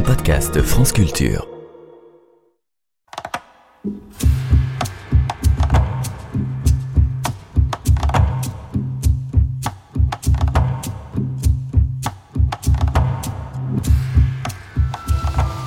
un 0.00 0.02
podcast 0.02 0.62
France 0.62 0.92
Culture. 0.92 1.46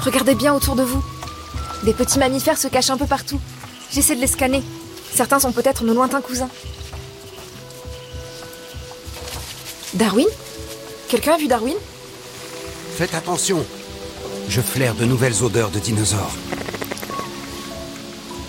Regardez 0.02 0.34
bien 0.34 0.55
autour 0.55 0.75
de 0.75 0.81
vous. 0.81 1.04
Des 1.84 1.93
petits 1.93 2.18
mammifères 2.18 2.57
se 2.57 2.68
cachent 2.68 2.89
un 2.89 2.97
peu 2.97 3.05
partout. 3.05 3.39
J'essaie 3.91 4.15
de 4.15 4.21
les 4.21 4.27
scanner. 4.27 4.63
Certains 5.13 5.39
sont 5.39 5.52
peut-être 5.52 5.84
nos 5.84 5.93
lointains 5.93 6.21
cousins. 6.21 6.50
Darwin? 9.93 10.27
Quelqu'un 11.07 11.34
a 11.34 11.38
vu 11.38 11.47
Darwin? 11.47 11.75
Faites 12.95 13.13
attention. 13.13 13.63
Je 14.47 14.61
flaire 14.61 14.96
de 14.96 15.06
nouvelles 15.06 15.43
odeurs 15.43 15.70
de 15.70 15.79
dinosaures. 15.79 16.36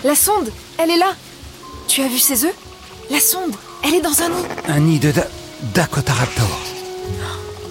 La 0.03 0.15
sonde 0.15 0.51
Elle 0.77 0.91
est 0.91 0.97
là 0.97 1.15
Tu 1.87 2.01
as 2.01 2.07
vu 2.07 2.19
ses 2.19 2.45
œufs? 2.45 2.53
La 3.09 3.19
sonde 3.19 3.55
Elle 3.83 3.95
est 3.95 4.01
dans 4.01 4.21
un 4.21 4.29
nid 4.29 4.45
Un 4.67 4.79
nid 4.79 4.99
de 4.99 5.11
da. 5.11 5.87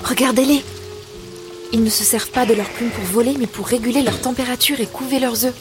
Regardez-les 0.04 0.64
Ils 1.72 1.82
ne 1.84 1.90
se 1.90 2.04
servent 2.04 2.30
pas 2.30 2.46
de 2.46 2.54
leurs 2.54 2.68
plumes 2.70 2.90
pour 2.90 3.04
voler, 3.04 3.36
mais 3.38 3.46
pour 3.46 3.66
réguler 3.66 4.02
leur 4.02 4.20
température 4.20 4.80
et 4.80 4.86
couver 4.86 5.20
leurs 5.20 5.44
œufs. 5.44 5.54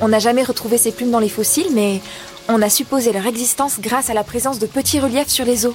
On 0.00 0.08
n'a 0.08 0.18
jamais 0.18 0.42
retrouvé 0.42 0.78
ces 0.78 0.92
plumes 0.92 1.10
dans 1.10 1.18
les 1.18 1.28
fossiles, 1.28 1.72
mais 1.72 2.00
on 2.48 2.62
a 2.62 2.70
supposé 2.70 3.12
leur 3.12 3.26
existence 3.26 3.80
grâce 3.80 4.10
à 4.10 4.14
la 4.14 4.24
présence 4.24 4.58
de 4.58 4.66
petits 4.66 5.00
reliefs 5.00 5.28
sur 5.28 5.44
les 5.44 5.66
os. 5.66 5.74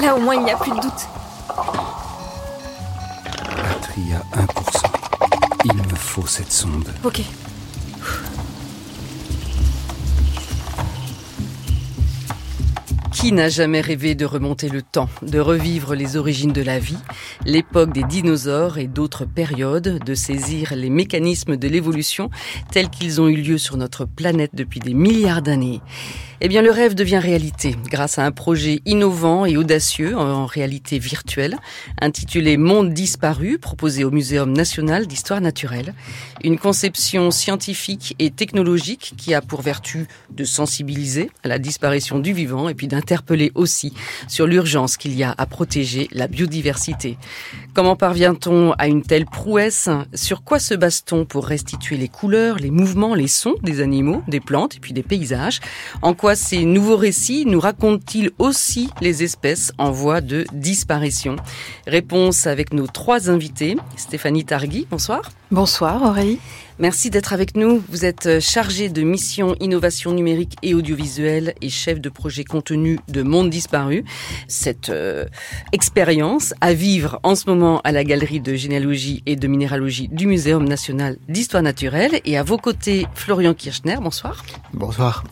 Là 0.00 0.16
au 0.16 0.20
moins 0.20 0.34
il 0.36 0.44
n'y 0.44 0.50
a 0.50 0.56
plus 0.56 0.70
de 0.70 0.80
doute. 0.80 1.17
Batterie 3.98 4.12
à 4.14 4.36
1%. 4.36 4.90
Il 5.64 5.74
me 5.74 5.96
faut 5.96 6.26
cette 6.26 6.52
sonde. 6.52 6.88
Ok. 7.04 7.22
Qui 13.18 13.32
n'a 13.32 13.48
jamais 13.48 13.80
rêvé 13.80 14.14
de 14.14 14.24
remonter 14.24 14.68
le 14.68 14.80
temps, 14.80 15.08
de 15.22 15.40
revivre 15.40 15.96
les 15.96 16.16
origines 16.16 16.52
de 16.52 16.62
la 16.62 16.78
vie, 16.78 16.98
l'époque 17.44 17.92
des 17.92 18.04
dinosaures 18.04 18.78
et 18.78 18.86
d'autres 18.86 19.24
périodes, 19.24 19.98
de 20.04 20.14
saisir 20.14 20.76
les 20.76 20.88
mécanismes 20.88 21.56
de 21.56 21.66
l'évolution 21.66 22.30
tels 22.70 22.90
qu'ils 22.90 23.20
ont 23.20 23.26
eu 23.26 23.34
lieu 23.34 23.58
sur 23.58 23.76
notre 23.76 24.04
planète 24.04 24.52
depuis 24.54 24.78
des 24.78 24.94
milliards 24.94 25.42
d'années 25.42 25.80
eh 26.40 26.46
bien, 26.46 26.62
le 26.62 26.70
rêve 26.70 26.94
devient 26.94 27.18
réalité 27.18 27.74
grâce 27.90 28.16
à 28.18 28.24
un 28.24 28.30
projet 28.30 28.80
innovant 28.86 29.44
et 29.44 29.56
audacieux 29.56 30.16
en 30.16 30.46
réalité 30.46 31.00
virtuelle, 31.00 31.56
intitulé 32.00 32.56
Monde 32.56 32.94
disparu, 32.94 33.58
proposé 33.58 34.04
au 34.04 34.12
Muséum 34.12 34.52
national 34.52 35.08
d'histoire 35.08 35.40
naturelle. 35.40 35.94
Une 36.44 36.56
conception 36.56 37.32
scientifique 37.32 38.14
et 38.20 38.30
technologique 38.30 39.14
qui 39.16 39.34
a 39.34 39.40
pour 39.42 39.62
vertu 39.62 40.06
de 40.30 40.44
sensibiliser 40.44 41.28
à 41.42 41.48
la 41.48 41.58
disparition 41.58 42.20
du 42.20 42.32
vivant 42.32 42.68
et 42.68 42.74
puis 42.74 42.86
d'interpeller 43.18 43.52
aussi 43.54 43.92
sur 44.28 44.46
l'urgence 44.46 44.96
qu'il 44.96 45.14
y 45.14 45.22
a 45.22 45.34
à 45.36 45.46
protéger 45.46 46.08
la 46.12 46.28
biodiversité. 46.28 47.18
Comment 47.74 47.96
parvient-on 47.96 48.72
à 48.78 48.86
une 48.86 49.02
telle 49.02 49.26
prouesse? 49.26 49.88
Sur 50.14 50.44
quoi 50.44 50.58
se 50.58 50.74
base-t-on 50.74 51.24
pour 51.24 51.46
restituer 51.46 51.96
les 51.96 52.08
couleurs, 52.08 52.56
les 52.56 52.70
mouvements, 52.70 53.14
les 53.14 53.28
sons 53.28 53.54
des 53.62 53.80
animaux, 53.80 54.22
des 54.28 54.40
plantes 54.40 54.76
et 54.76 54.80
puis 54.80 54.92
des 54.92 55.02
paysages? 55.02 55.60
En 56.02 56.14
quoi 56.14 56.34
ces 56.36 56.64
nouveaux 56.64 56.96
récits 56.96 57.44
nous 57.46 57.60
racontent-ils 57.60 58.30
aussi 58.38 58.90
les 59.00 59.22
espèces 59.22 59.72
en 59.78 59.90
voie 59.90 60.20
de 60.20 60.44
disparition? 60.52 61.36
Réponse 61.86 62.46
avec 62.46 62.72
nos 62.72 62.86
trois 62.86 63.30
invités. 63.30 63.76
Stéphanie 63.96 64.44
Targui, 64.44 64.86
bonsoir. 64.90 65.30
Bonsoir 65.50 66.02
Aurélie. 66.02 66.38
Merci 66.80 67.10
d'être 67.10 67.32
avec 67.32 67.56
nous. 67.56 67.82
Vous 67.88 68.04
êtes 68.04 68.26
euh, 68.26 68.40
chargé 68.40 68.88
de 68.88 69.02
mission 69.02 69.56
innovation 69.58 70.12
numérique 70.12 70.54
et 70.62 70.74
audiovisuelle 70.74 71.54
et 71.60 71.70
chef 71.70 72.00
de 72.00 72.08
projet 72.08 72.44
contenu 72.44 73.00
de 73.08 73.22
Monde 73.22 73.50
Disparu. 73.50 74.04
Cette 74.46 74.88
euh, 74.88 75.24
expérience 75.72 76.54
à 76.60 76.74
vivre 76.74 77.18
en 77.24 77.34
ce 77.34 77.50
moment 77.50 77.80
à 77.82 77.90
la 77.90 78.04
galerie 78.04 78.38
de 78.38 78.54
généalogie 78.54 79.24
et 79.26 79.34
de 79.34 79.48
minéralogie 79.48 80.06
du 80.06 80.28
Muséum 80.28 80.68
national 80.68 81.16
d'histoire 81.28 81.64
naturelle. 81.64 82.20
Et 82.24 82.38
à 82.38 82.44
vos 82.44 82.58
côtés, 82.58 83.08
Florian 83.16 83.54
Kirchner. 83.54 83.96
Bonsoir. 84.00 84.44
Bonsoir. 84.72 85.24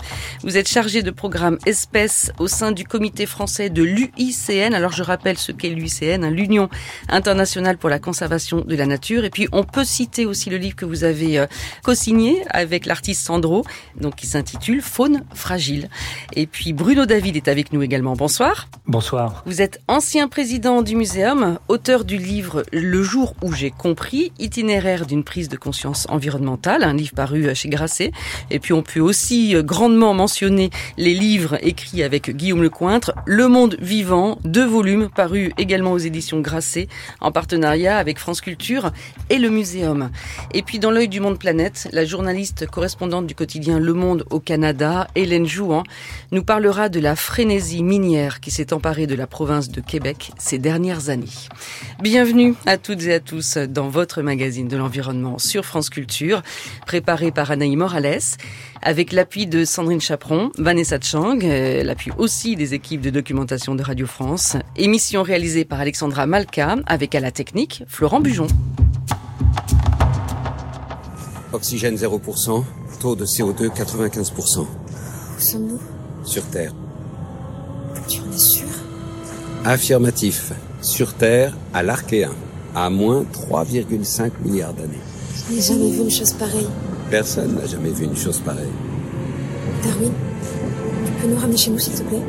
Vous 0.43 0.57
êtes 0.57 0.69
chargé 0.69 1.05
de 1.05 1.13
programme 1.13 1.59
espèces 1.65 2.33
au 2.41 2.49
sein 2.49 2.73
du 2.73 2.83
comité 2.83 3.25
français 3.25 3.71
de 3.71 3.85
l'UICN. 3.85 4.75
Alors 4.75 4.91
je 4.91 5.05
rappelle 5.05 5.39
ce 5.39 5.53
qu'est 5.53 5.69
l'UICN, 5.69 6.25
hein, 6.25 6.31
l'Union 6.31 6.69
internationale 7.09 7.79
pour 7.79 7.89
la 7.89 8.01
conservation 8.01 8.63
de 8.63 8.75
la 8.75 8.87
nature. 8.87 9.25
Et 9.25 9.31
puis 9.31 9.47
on 9.53 9.63
peut 9.63 9.85
citer 9.85 10.06
aussi 10.25 10.51
le 10.51 10.57
livre 10.57 10.77
que 10.77 10.85
vous 10.85 11.05
avez 11.05 11.39
euh, 11.39 11.47
co-signé 11.83 12.43
avec 12.51 12.87
l'artiste 12.87 13.25
Sandro, 13.25 13.65
donc 14.01 14.17
qui 14.17 14.27
s'intitule 14.27 14.81
Faune 14.81 15.23
fragile. 15.35 15.89
Et 16.35 16.47
puis 16.47 16.73
Bruno 16.73 17.07
David 17.07 17.37
est 17.37 17.49
avec 17.49 17.73
nous 17.73 17.83
également. 17.83 18.15
Bonsoir. 18.15 18.69
Bonsoir. 18.87 19.43
Vous 19.47 19.63
êtes 19.63 19.81
ancien 19.89 20.29
président 20.29 20.83
du 20.83 20.97
muséum, 20.97 21.59
auteur 21.69 22.05
du 22.05 22.19
livre 22.19 22.65
Le 22.73 23.03
jour 23.03 23.35
où 23.43 23.53
j'ai 23.53 23.71
compris, 23.71 24.33
itinéraire 24.39 25.07
d'une 25.07 25.25
prise 25.25 25.49
de 25.49 25.57
conscience 25.57 26.07
environnementale, 26.09 26.85
un 26.85 26.95
livre 26.95 27.15
paru 27.15 27.55
chez 27.55 27.69
Grasset. 27.69 28.13
Et 28.51 28.59
puis 28.59 28.73
on 28.73 28.83
peut 28.83 29.01
aussi 29.01 29.57
euh, 29.57 29.63
grandement 29.63 30.15
mentionner 30.15 30.71
les 30.97 31.15
livres 31.15 31.59
écrits 31.63 32.03
avec 32.03 32.31
Guillaume 32.31 32.63
Lecointre, 32.63 33.13
Le 33.27 33.49
monde 33.49 33.77
vivant, 33.81 34.39
deux 34.45 34.67
volumes 34.67 35.09
parus 35.15 35.51
également 35.59 35.93
aux 35.93 35.99
éditions 35.99 36.41
Grasset 36.41 36.89
en 37.21 37.33
partenariat 37.33 37.99
avec 37.99 38.19
France 38.19 38.41
Culture 38.41 38.93
et 39.31 39.39
le 39.39 39.51
muséum. 39.51 39.96
Et 40.53 40.63
puis 40.63 40.79
dans 40.79 40.91
l'œil 40.91 41.09
du 41.09 41.21
monde 41.21 41.39
planète, 41.39 41.89
la 41.93 42.05
journaliste 42.05 42.67
correspondante 42.67 43.27
du 43.27 43.35
quotidien 43.35 43.79
Le 43.79 43.93
Monde 43.93 44.25
au 44.31 44.41
Canada, 44.41 45.09
Hélène 45.15 45.47
Jouan, 45.47 45.83
nous 46.33 46.43
parlera 46.43 46.89
de 46.89 47.01
la 47.01 47.17
frénésie 47.17 47.83
minière 47.83 48.41
qui 48.41 48.51
s'est 48.51 48.73
emparée 48.73 49.07
de 49.07 49.15
la 49.15 49.27
province 49.27 49.69
de 49.69 49.81
Québec 49.81 50.33
ces 50.39 50.59
dernières 50.59 51.09
années. 51.09 51.27
Bienvenue 52.01 52.55
à 52.67 52.77
toutes 52.77 53.03
et 53.05 53.15
à 53.15 53.21
tous 53.21 53.57
dans 53.57 53.89
votre 53.89 54.23
magazine 54.23 54.69
de 54.69 54.77
l'environnement 54.77 55.39
sur 55.39 55.65
France 55.65 55.91
Culture, 55.91 56.43
préparé 56.87 57.31
par 57.31 57.51
Anaï 57.51 57.77
Morales, 57.77 58.21
avec 58.83 59.13
l'appui 59.13 59.47
de 59.47 59.65
Sandrine 59.65 60.01
Chaperon, 60.01 60.51
Vanessa 60.59 60.99
Chang, 61.01 61.39
euh, 61.43 61.83
l'appui 61.83 62.11
aussi 62.19 62.57
des 62.57 62.75
équipes 62.75 63.01
de 63.01 63.11
documentation 63.11 63.75
de 63.75 63.83
Radio 63.83 64.07
France, 64.07 64.57
émission 64.77 65.23
réalisée 65.23 65.65
par 65.65 65.81
Alexandra 65.81 66.27
Malka, 66.27 66.77
avec 66.87 67.15
à 67.15 67.21
la 67.21 67.31
technique 67.31 67.83
Florent 67.89 68.21
Bujon. 68.21 68.47
Oxygène 71.57 71.97
0%, 71.97 72.65
taux 73.01 73.17
de 73.17 73.25
CO2 73.25 73.71
95%. 73.71 74.61
Où 74.61 74.67
sommes-nous? 75.39 75.81
Sur 76.23 76.45
Terre. 76.45 76.75
Tu 78.07 78.21
en 78.21 78.31
es 78.31 78.39
sûr? 78.39 78.69
Affirmatif. 79.65 80.53
Sur 80.83 81.15
Terre, 81.15 81.57
à 81.73 81.83
l'Archéen, 81.83 82.33
à 82.75 82.91
moins 82.91 83.25
3,5 83.33 84.33
milliards 84.45 84.75
d'années. 84.75 85.01
Je 85.49 85.55
n'ai 85.55 85.63
jamais 85.63 85.91
vu 85.93 86.03
une 86.03 86.11
chose 86.11 86.35
pareille. 86.35 86.69
Personne 87.11 87.55
n'a 87.55 87.65
jamais 87.65 87.91
vu 87.91 88.05
une 88.05 88.17
chose 88.17 88.41
pareille. 88.41 88.77
Darwin, 89.83 90.13
tu 91.07 91.13
peux 91.23 91.29
nous 91.29 91.39
ramener 91.39 91.57
chez 91.57 91.71
nous 91.71 91.79
s'il 91.79 91.95
te 91.95 92.03
plaît? 92.03 92.23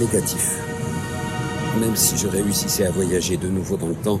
Négatif. 0.00 0.60
Même 1.78 1.94
si 1.94 2.16
je 2.16 2.26
réussissais 2.26 2.86
à 2.86 2.90
voyager 2.90 3.36
de 3.36 3.48
nouveau 3.48 3.76
dans 3.76 3.88
le 3.88 3.94
temps, 3.96 4.18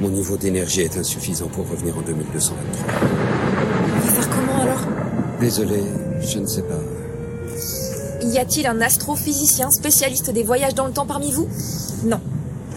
mon 0.00 0.08
niveau 0.08 0.36
d'énergie 0.36 0.82
est 0.82 0.96
insuffisant 0.96 1.48
pour 1.48 1.68
revenir 1.68 1.96
en 1.96 2.02
2223. 2.02 2.56
On 3.94 4.00
va 4.00 4.12
faire 4.12 4.30
comment 4.30 4.60
alors? 4.62 4.86
Désolé, 5.40 5.82
je 6.20 6.38
ne 6.38 6.46
sais 6.46 6.62
pas. 6.62 6.80
Y 8.24 8.38
a-t-il 8.38 8.66
un 8.66 8.80
astrophysicien 8.80 9.70
spécialiste 9.70 10.30
des 10.30 10.44
voyages 10.44 10.74
dans 10.74 10.86
le 10.86 10.92
temps 10.92 11.06
parmi 11.06 11.32
vous? 11.32 11.48
Non. 12.04 12.20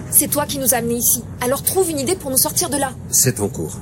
C'est 0.10 0.30
toi 0.30 0.46
qui 0.46 0.60
nous 0.60 0.74
as 0.74 0.78
amenés 0.78 0.96
ici. 0.96 1.24
Alors 1.42 1.62
trouve 1.62 1.90
une 1.90 2.00
idée 2.00 2.16
pour 2.16 2.32
nous 2.32 2.38
sortir 2.38 2.70
de 2.70 2.78
là. 2.78 2.92
C'est 3.10 3.40
en 3.40 3.50
cours. 3.50 3.78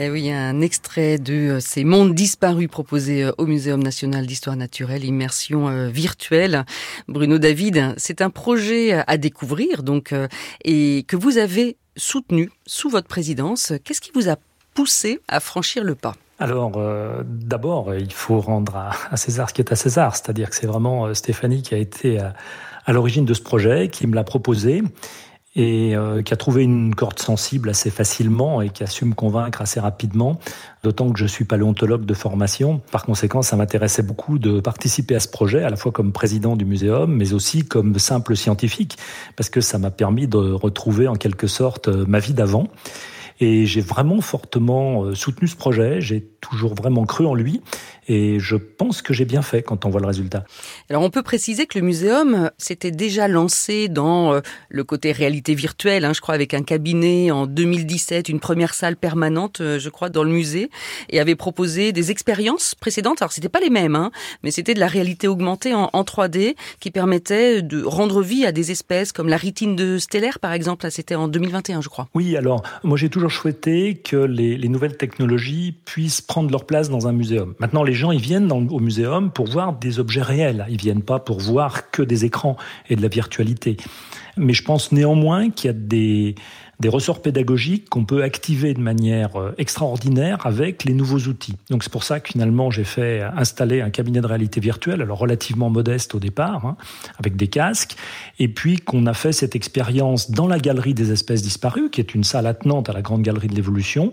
Eh 0.00 0.10
oui, 0.10 0.30
un 0.30 0.60
extrait 0.60 1.18
de 1.18 1.34
euh, 1.34 1.60
ces 1.60 1.82
mondes 1.82 2.14
disparus 2.14 2.68
proposés 2.68 3.24
euh, 3.24 3.32
au 3.36 3.46
Muséum 3.46 3.82
national 3.82 4.26
d'histoire 4.26 4.54
naturelle, 4.54 5.04
immersion 5.04 5.68
euh, 5.68 5.88
virtuelle. 5.88 6.64
Bruno 7.08 7.38
David, 7.38 7.94
c'est 7.96 8.20
un 8.20 8.30
projet 8.30 8.92
à 8.92 9.16
découvrir, 9.16 9.82
donc, 9.82 10.14
et 10.64 11.04
que 11.08 11.16
vous 11.16 11.38
avez 11.38 11.78
soutenu 11.98 12.50
sous 12.66 12.88
votre 12.88 13.08
présidence. 13.08 13.74
Qu'est-ce 13.84 14.00
qui 14.00 14.12
vous 14.14 14.30
a 14.30 14.36
poussé 14.74 15.20
à 15.28 15.40
franchir 15.40 15.84
le 15.84 15.94
pas? 15.94 16.14
Alors, 16.38 16.72
euh, 16.76 17.22
d'abord, 17.26 17.94
il 17.94 18.12
faut 18.12 18.40
rendre 18.40 18.76
à, 18.76 19.16
César 19.16 19.50
ce 19.50 19.54
qui 19.54 19.60
est 19.60 19.72
à 19.72 19.76
César, 19.76 20.16
c'est-à-dire 20.16 20.50
que 20.50 20.56
c'est 20.56 20.68
vraiment 20.68 21.12
Stéphanie 21.12 21.62
qui 21.62 21.74
a 21.74 21.78
été 21.78 22.20
à, 22.20 22.34
à 22.86 22.92
l'origine 22.92 23.26
de 23.26 23.34
ce 23.34 23.42
projet, 23.42 23.88
qui 23.88 24.06
me 24.06 24.14
l'a 24.14 24.24
proposé 24.24 24.82
et 25.58 25.96
euh, 25.96 26.22
qui 26.22 26.32
a 26.32 26.36
trouvé 26.36 26.62
une 26.62 26.94
corde 26.94 27.18
sensible 27.18 27.68
assez 27.68 27.90
facilement 27.90 28.62
et 28.62 28.70
qui 28.70 28.84
a 28.84 28.86
su 28.86 29.04
me 29.04 29.12
convaincre 29.12 29.60
assez 29.60 29.80
rapidement, 29.80 30.38
d'autant 30.84 31.10
que 31.10 31.18
je 31.18 31.26
suis 31.26 31.44
paléontologue 31.44 32.06
de 32.06 32.14
formation. 32.14 32.80
Par 32.92 33.04
conséquent, 33.04 33.42
ça 33.42 33.56
m'intéressait 33.56 34.04
beaucoup 34.04 34.38
de 34.38 34.60
participer 34.60 35.16
à 35.16 35.20
ce 35.20 35.26
projet, 35.26 35.64
à 35.64 35.68
la 35.68 35.76
fois 35.76 35.90
comme 35.90 36.12
président 36.12 36.54
du 36.54 36.64
muséum, 36.64 37.12
mais 37.12 37.32
aussi 37.32 37.66
comme 37.66 37.98
simple 37.98 38.36
scientifique, 38.36 38.98
parce 39.34 39.50
que 39.50 39.60
ça 39.60 39.78
m'a 39.78 39.90
permis 39.90 40.28
de 40.28 40.38
retrouver 40.38 41.08
en 41.08 41.16
quelque 41.16 41.48
sorte 41.48 41.88
ma 41.88 42.20
vie 42.20 42.34
d'avant. 42.34 42.68
Et 43.40 43.66
j'ai 43.66 43.80
vraiment 43.80 44.20
fortement 44.20 45.04
euh, 45.04 45.14
soutenu 45.14 45.48
ce 45.48 45.56
projet. 45.56 46.00
J'ai 46.00 46.26
toujours 46.40 46.74
vraiment 46.74 47.04
cru 47.04 47.26
en 47.26 47.34
lui. 47.34 47.62
Et 48.08 48.40
je 48.40 48.56
pense 48.56 49.02
que 49.02 49.12
j'ai 49.12 49.26
bien 49.26 49.42
fait 49.42 49.62
quand 49.62 49.84
on 49.84 49.90
voit 49.90 50.00
le 50.00 50.06
résultat. 50.06 50.44
Alors 50.88 51.02
on 51.02 51.10
peut 51.10 51.22
préciser 51.22 51.66
que 51.66 51.78
le 51.78 51.84
muséum 51.84 52.50
s'était 52.56 52.90
déjà 52.90 53.28
lancé 53.28 53.88
dans 53.88 54.32
euh, 54.32 54.40
le 54.70 54.82
côté 54.82 55.12
réalité 55.12 55.54
virtuelle, 55.54 56.06
hein, 56.06 56.14
je 56.14 56.22
crois 56.22 56.34
avec 56.34 56.54
un 56.54 56.62
cabinet 56.62 57.30
en 57.30 57.46
2017, 57.46 58.30
une 58.30 58.40
première 58.40 58.72
salle 58.72 58.96
permanente, 58.96 59.60
euh, 59.60 59.78
je 59.78 59.90
crois, 59.90 60.08
dans 60.08 60.24
le 60.24 60.30
musée, 60.30 60.70
et 61.10 61.20
avait 61.20 61.36
proposé 61.36 61.92
des 61.92 62.10
expériences 62.10 62.74
précédentes. 62.74 63.20
Alors 63.20 63.32
c'était 63.32 63.50
pas 63.50 63.60
les 63.60 63.70
mêmes, 63.70 63.94
hein, 63.94 64.10
mais 64.42 64.50
c'était 64.50 64.74
de 64.74 64.80
la 64.80 64.88
réalité 64.88 65.28
augmentée 65.28 65.74
en, 65.74 65.88
3D 66.08 66.54
qui 66.80 66.90
permettait 66.90 67.60
de 67.60 67.82
rendre 67.82 68.22
vie 68.22 68.46
à 68.46 68.52
des 68.52 68.70
espèces 68.70 69.12
comme 69.12 69.28
la 69.28 69.36
rétine 69.36 69.76
de 69.76 69.98
stellaire, 69.98 70.38
par 70.38 70.52
exemple. 70.52 70.90
c'était 70.90 71.14
en 71.14 71.28
2021, 71.28 71.82
je 71.82 71.88
crois. 71.88 72.08
Oui, 72.14 72.36
alors 72.36 72.62
moi 72.84 72.96
j'ai 72.96 73.10
toujours 73.10 73.27
souhaité 73.28 73.94
que 73.94 74.16
les, 74.16 74.56
les 74.56 74.68
nouvelles 74.68 74.96
technologies 74.96 75.76
puissent 75.84 76.20
prendre 76.20 76.50
leur 76.50 76.64
place 76.66 76.90
dans 76.90 77.06
un 77.08 77.12
muséum. 77.12 77.54
Maintenant, 77.58 77.82
les 77.82 77.94
gens, 77.94 78.10
ils 78.10 78.20
viennent 78.20 78.50
au 78.52 78.80
muséum 78.80 79.30
pour 79.30 79.46
voir 79.46 79.72
des 79.72 79.98
objets 79.98 80.22
réels. 80.22 80.66
Ils 80.68 80.80
viennent 80.80 81.02
pas 81.02 81.18
pour 81.18 81.40
voir 81.40 81.90
que 81.90 82.02
des 82.02 82.24
écrans 82.24 82.56
et 82.88 82.96
de 82.96 83.02
la 83.02 83.08
virtualité. 83.08 83.76
Mais 84.38 84.52
je 84.52 84.62
pense 84.62 84.92
néanmoins 84.92 85.50
qu'il 85.50 85.68
y 85.68 85.70
a 85.70 85.74
des, 85.74 86.34
des 86.80 86.88
ressorts 86.88 87.22
pédagogiques 87.22 87.88
qu'on 87.88 88.04
peut 88.04 88.22
activer 88.22 88.72
de 88.72 88.80
manière 88.80 89.36
euh, 89.36 89.52
extraordinaire 89.58 90.46
avec 90.46 90.84
les 90.84 90.94
nouveaux 90.94 91.18
outils. 91.18 91.56
Donc 91.70 91.82
c'est 91.82 91.92
pour 91.92 92.04
ça 92.04 92.20
que 92.20 92.28
finalement 92.28 92.70
j'ai 92.70 92.84
fait 92.84 93.22
installer 93.36 93.80
un 93.80 93.90
cabinet 93.90 94.20
de 94.20 94.26
réalité 94.26 94.60
virtuelle, 94.60 95.02
alors 95.02 95.18
relativement 95.18 95.70
modeste 95.70 96.14
au 96.14 96.20
départ, 96.20 96.66
hein, 96.66 96.76
avec 97.18 97.36
des 97.36 97.48
casques, 97.48 97.96
et 98.38 98.48
puis 98.48 98.76
qu'on 98.76 99.06
a 99.06 99.14
fait 99.14 99.32
cette 99.32 99.56
expérience 99.56 100.30
dans 100.30 100.46
la 100.46 100.58
galerie 100.58 100.94
des 100.94 101.10
espèces 101.10 101.42
disparues, 101.42 101.90
qui 101.90 102.00
est 102.00 102.14
une 102.14 102.24
salle 102.24 102.46
attenante 102.46 102.88
à 102.88 102.92
la 102.92 103.02
grande 103.02 103.22
galerie 103.22 103.48
de 103.48 103.56
l'évolution, 103.56 104.12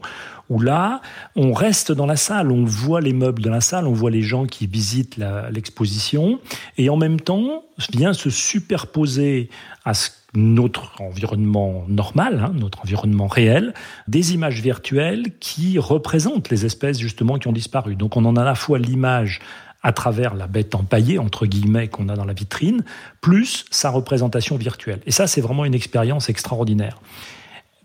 où 0.50 0.60
là, 0.60 1.02
on 1.36 1.54
reste 1.54 1.92
dans 1.92 2.06
la 2.06 2.16
salle, 2.16 2.52
on 2.52 2.66
voit 2.66 3.02
les 3.02 3.14
meubles 3.14 3.42
de 3.42 3.50
la 3.50 3.62
salle, 3.62 3.88
on 3.88 3.94
voit 3.94 4.12
les 4.12 4.22
gens 4.22 4.46
qui 4.46 4.68
visitent 4.68 5.18
l'exposition, 5.52 6.40
et 6.78 6.90
en 6.90 6.98
même 6.98 7.20
temps 7.20 7.64
vient 7.92 8.14
se 8.14 8.30
superposer 8.30 9.50
à 9.86 9.94
notre 10.36 11.02
environnement 11.02 11.86
normal, 11.88 12.44
hein, 12.44 12.52
notre 12.56 12.82
environnement 12.82 13.28
réel, 13.28 13.74
des 14.08 14.34
images 14.34 14.62
virtuelles 14.62 15.32
qui 15.40 15.80
représentent 15.80 16.50
les 16.50 16.66
espèces 16.66 17.00
justement 17.00 17.40
qui 17.40 17.48
ont 17.48 17.54
disparu. 17.54 17.96
Donc 17.96 18.18
on 18.18 18.26
en 18.26 18.36
a 18.36 18.42
à 18.42 18.46
la 18.46 18.56
fois 18.56 18.78
l'image 18.78 19.40
à 19.86 19.94
travers 19.94 20.34
la 20.34 20.48
bête 20.48 20.74
empaillée, 20.74 21.20
entre 21.20 21.46
guillemets, 21.46 21.88
qu'on 21.90 22.10
a 22.10 22.16
dans 22.16 22.26
la 22.26 22.34
vitrine, 22.34 22.84
plus 23.22 23.66
sa 23.70 23.92
représentation 23.92 24.58
virtuelle. 24.58 25.00
Et 25.06 25.12
ça, 25.12 25.28
c'est 25.28 25.42
vraiment 25.42 25.64
une 25.64 25.76
expérience 25.76 26.28
extraordinaire. 26.28 27.00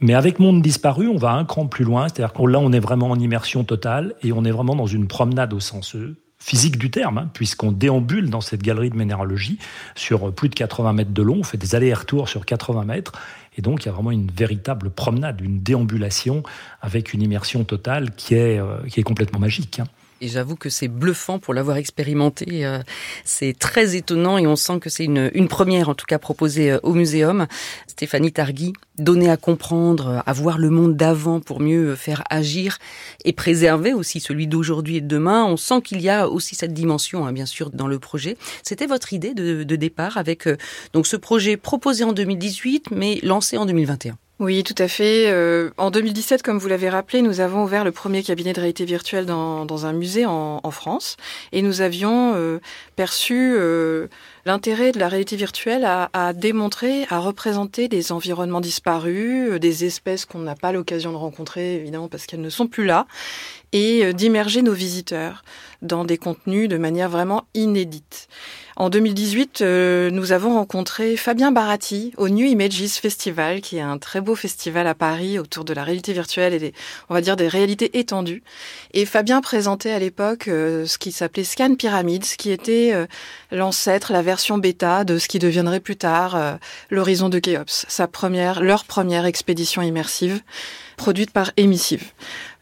Mais 0.00 0.14
avec 0.14 0.38
Monde 0.38 0.62
disparu, 0.62 1.08
on 1.08 1.16
va 1.16 1.32
un 1.32 1.44
cran 1.44 1.66
plus 1.66 1.84
loin, 1.84 2.08
c'est-à-dire 2.08 2.32
que 2.32 2.42
là, 2.46 2.58
on 2.58 2.72
est 2.72 2.80
vraiment 2.80 3.10
en 3.10 3.18
immersion 3.18 3.64
totale 3.64 4.14
et 4.22 4.32
on 4.32 4.44
est 4.44 4.50
vraiment 4.50 4.74
dans 4.74 4.86
une 4.86 5.06
promenade 5.06 5.52
au 5.52 5.60
sens 5.60 5.94
physique 6.38 6.78
du 6.78 6.90
terme, 6.90 7.18
hein, 7.18 7.30
puisqu'on 7.34 7.70
déambule 7.70 8.30
dans 8.30 8.40
cette 8.40 8.62
galerie 8.62 8.88
de 8.88 8.96
minéralogie 8.96 9.58
sur 9.94 10.32
plus 10.32 10.48
de 10.48 10.54
80 10.54 10.94
mètres 10.94 11.12
de 11.12 11.22
long, 11.22 11.40
on 11.40 11.42
fait 11.42 11.58
des 11.58 11.74
allers-retours 11.74 12.30
sur 12.30 12.46
80 12.46 12.84
mètres, 12.84 13.12
et 13.58 13.62
donc 13.62 13.84
il 13.84 13.86
y 13.86 13.88
a 13.90 13.92
vraiment 13.92 14.10
une 14.10 14.30
véritable 14.30 14.88
promenade, 14.88 15.42
une 15.42 15.60
déambulation 15.60 16.42
avec 16.80 17.12
une 17.12 17.20
immersion 17.20 17.64
totale 17.64 18.12
qui 18.12 18.34
est, 18.34 18.58
euh, 18.58 18.78
qui 18.88 19.00
est 19.00 19.02
complètement 19.02 19.38
magique. 19.38 19.80
Hein. 19.80 19.86
Et 20.20 20.28
j'avoue 20.28 20.56
que 20.56 20.68
c'est 20.68 20.88
bluffant 20.88 21.38
pour 21.38 21.54
l'avoir 21.54 21.78
expérimenté. 21.78 22.66
Euh, 22.66 22.80
c'est 23.24 23.58
très 23.58 23.96
étonnant 23.96 24.36
et 24.36 24.46
on 24.46 24.56
sent 24.56 24.78
que 24.80 24.90
c'est 24.90 25.04
une, 25.04 25.30
une 25.34 25.48
première, 25.48 25.88
en 25.88 25.94
tout 25.94 26.06
cas 26.06 26.18
proposée 26.18 26.72
euh, 26.72 26.78
au 26.82 26.92
muséum. 26.92 27.46
Stéphanie 27.86 28.32
Targui, 28.32 28.74
donner 28.98 29.30
à 29.30 29.36
comprendre, 29.36 30.22
à 30.26 30.32
voir 30.32 30.58
le 30.58 30.70
monde 30.70 30.96
d'avant 30.96 31.40
pour 31.40 31.60
mieux 31.60 31.94
faire 31.96 32.22
agir 32.30 32.78
et 33.24 33.32
préserver 33.32 33.94
aussi 33.94 34.20
celui 34.20 34.46
d'aujourd'hui 34.46 34.96
et 34.96 35.00
de 35.00 35.08
demain. 35.08 35.44
On 35.44 35.56
sent 35.56 35.82
qu'il 35.82 36.00
y 36.00 36.08
a 36.08 36.28
aussi 36.28 36.54
cette 36.54 36.74
dimension, 36.74 37.26
hein, 37.26 37.32
bien 37.32 37.46
sûr, 37.46 37.70
dans 37.70 37.86
le 37.86 37.98
projet. 37.98 38.36
C'était 38.62 38.86
votre 38.86 39.12
idée 39.12 39.34
de, 39.34 39.64
départ 39.76 40.18
avec 40.18 40.46
euh, 40.46 40.56
donc 40.92 41.06
ce 41.06 41.16
projet 41.16 41.56
proposé 41.56 42.04
en 42.04 42.12
2018, 42.12 42.90
mais 42.90 43.18
lancé 43.22 43.56
en 43.56 43.66
2021. 43.66 44.18
Oui, 44.40 44.64
tout 44.64 44.74
à 44.78 44.88
fait. 44.88 45.30
Euh, 45.30 45.68
en 45.76 45.90
2017, 45.90 46.42
comme 46.42 46.56
vous 46.56 46.68
l'avez 46.68 46.88
rappelé, 46.88 47.20
nous 47.20 47.40
avons 47.40 47.62
ouvert 47.62 47.84
le 47.84 47.92
premier 47.92 48.22
cabinet 48.22 48.54
de 48.54 48.60
réalité 48.60 48.86
virtuelle 48.86 49.26
dans, 49.26 49.84
un 49.84 49.92
musée 49.92 50.24
en, 50.24 50.70
France 50.70 51.18
et 51.52 51.60
nous 51.60 51.82
avions 51.82 52.32
euh, 52.36 52.58
perçu 52.96 53.34
euh, 53.54 54.06
l'intérêt 54.46 54.92
de 54.92 54.98
la 54.98 55.08
réalité 55.08 55.36
virtuelle 55.36 55.84
à, 55.84 56.08
à, 56.14 56.32
démontrer, 56.32 57.04
à 57.10 57.18
représenter 57.18 57.86
des 57.88 58.12
environnements 58.12 58.62
disparus, 58.62 59.60
des 59.60 59.84
espèces 59.84 60.24
qu'on 60.24 60.38
n'a 60.38 60.54
pas 60.54 60.72
l'occasion 60.72 61.12
de 61.12 61.18
rencontrer, 61.18 61.74
évidemment, 61.74 62.08
parce 62.08 62.24
qu'elles 62.24 62.40
ne 62.40 62.48
sont 62.48 62.66
plus 62.66 62.86
là, 62.86 63.06
et 63.72 64.14
d'immerger 64.14 64.62
nos 64.62 64.72
visiteurs 64.72 65.44
dans 65.82 66.06
des 66.06 66.16
contenus 66.16 66.70
de 66.70 66.78
manière 66.78 67.10
vraiment 67.10 67.44
inédite. 67.52 68.28
En 68.80 68.88
2018, 68.88 69.60
euh, 69.60 70.10
nous 70.10 70.32
avons 70.32 70.54
rencontré 70.54 71.14
Fabien 71.18 71.52
Baratti 71.52 72.14
au 72.16 72.30
New 72.30 72.46
Images 72.46 72.98
Festival, 72.98 73.60
qui 73.60 73.76
est 73.76 73.82
un 73.82 73.98
très 73.98 74.22
beau 74.22 74.34
festival 74.34 74.86
à 74.86 74.94
Paris 74.94 75.38
autour 75.38 75.66
de 75.66 75.74
la 75.74 75.84
réalité 75.84 76.14
virtuelle 76.14 76.54
et 76.54 76.58
des, 76.58 76.72
on 77.10 77.14
va 77.14 77.20
dire 77.20 77.36
des 77.36 77.46
réalités 77.46 77.98
étendues. 77.98 78.42
Et 78.94 79.04
Fabien 79.04 79.42
présentait 79.42 79.90
à 79.90 79.98
l'époque 79.98 80.48
euh, 80.48 80.86
ce 80.86 80.96
qui 80.96 81.12
s'appelait 81.12 81.44
Scan 81.44 81.74
Pyramids, 81.74 82.36
qui 82.38 82.50
était 82.50 82.92
euh, 82.94 83.06
l'ancêtre, 83.52 84.14
la 84.14 84.22
version 84.22 84.56
bêta 84.56 85.04
de 85.04 85.18
ce 85.18 85.28
qui 85.28 85.38
deviendrait 85.38 85.80
plus 85.80 85.96
tard 85.96 86.58
l'horizon 86.88 87.28
de 87.28 87.38
Keops, 87.38 87.84
sa 87.86 88.06
première, 88.06 88.62
leur 88.62 88.84
première 88.84 89.26
expédition 89.26 89.82
immersive 89.82 90.40
produite 91.00 91.30
par 91.30 91.50
Emissive. 91.56 92.12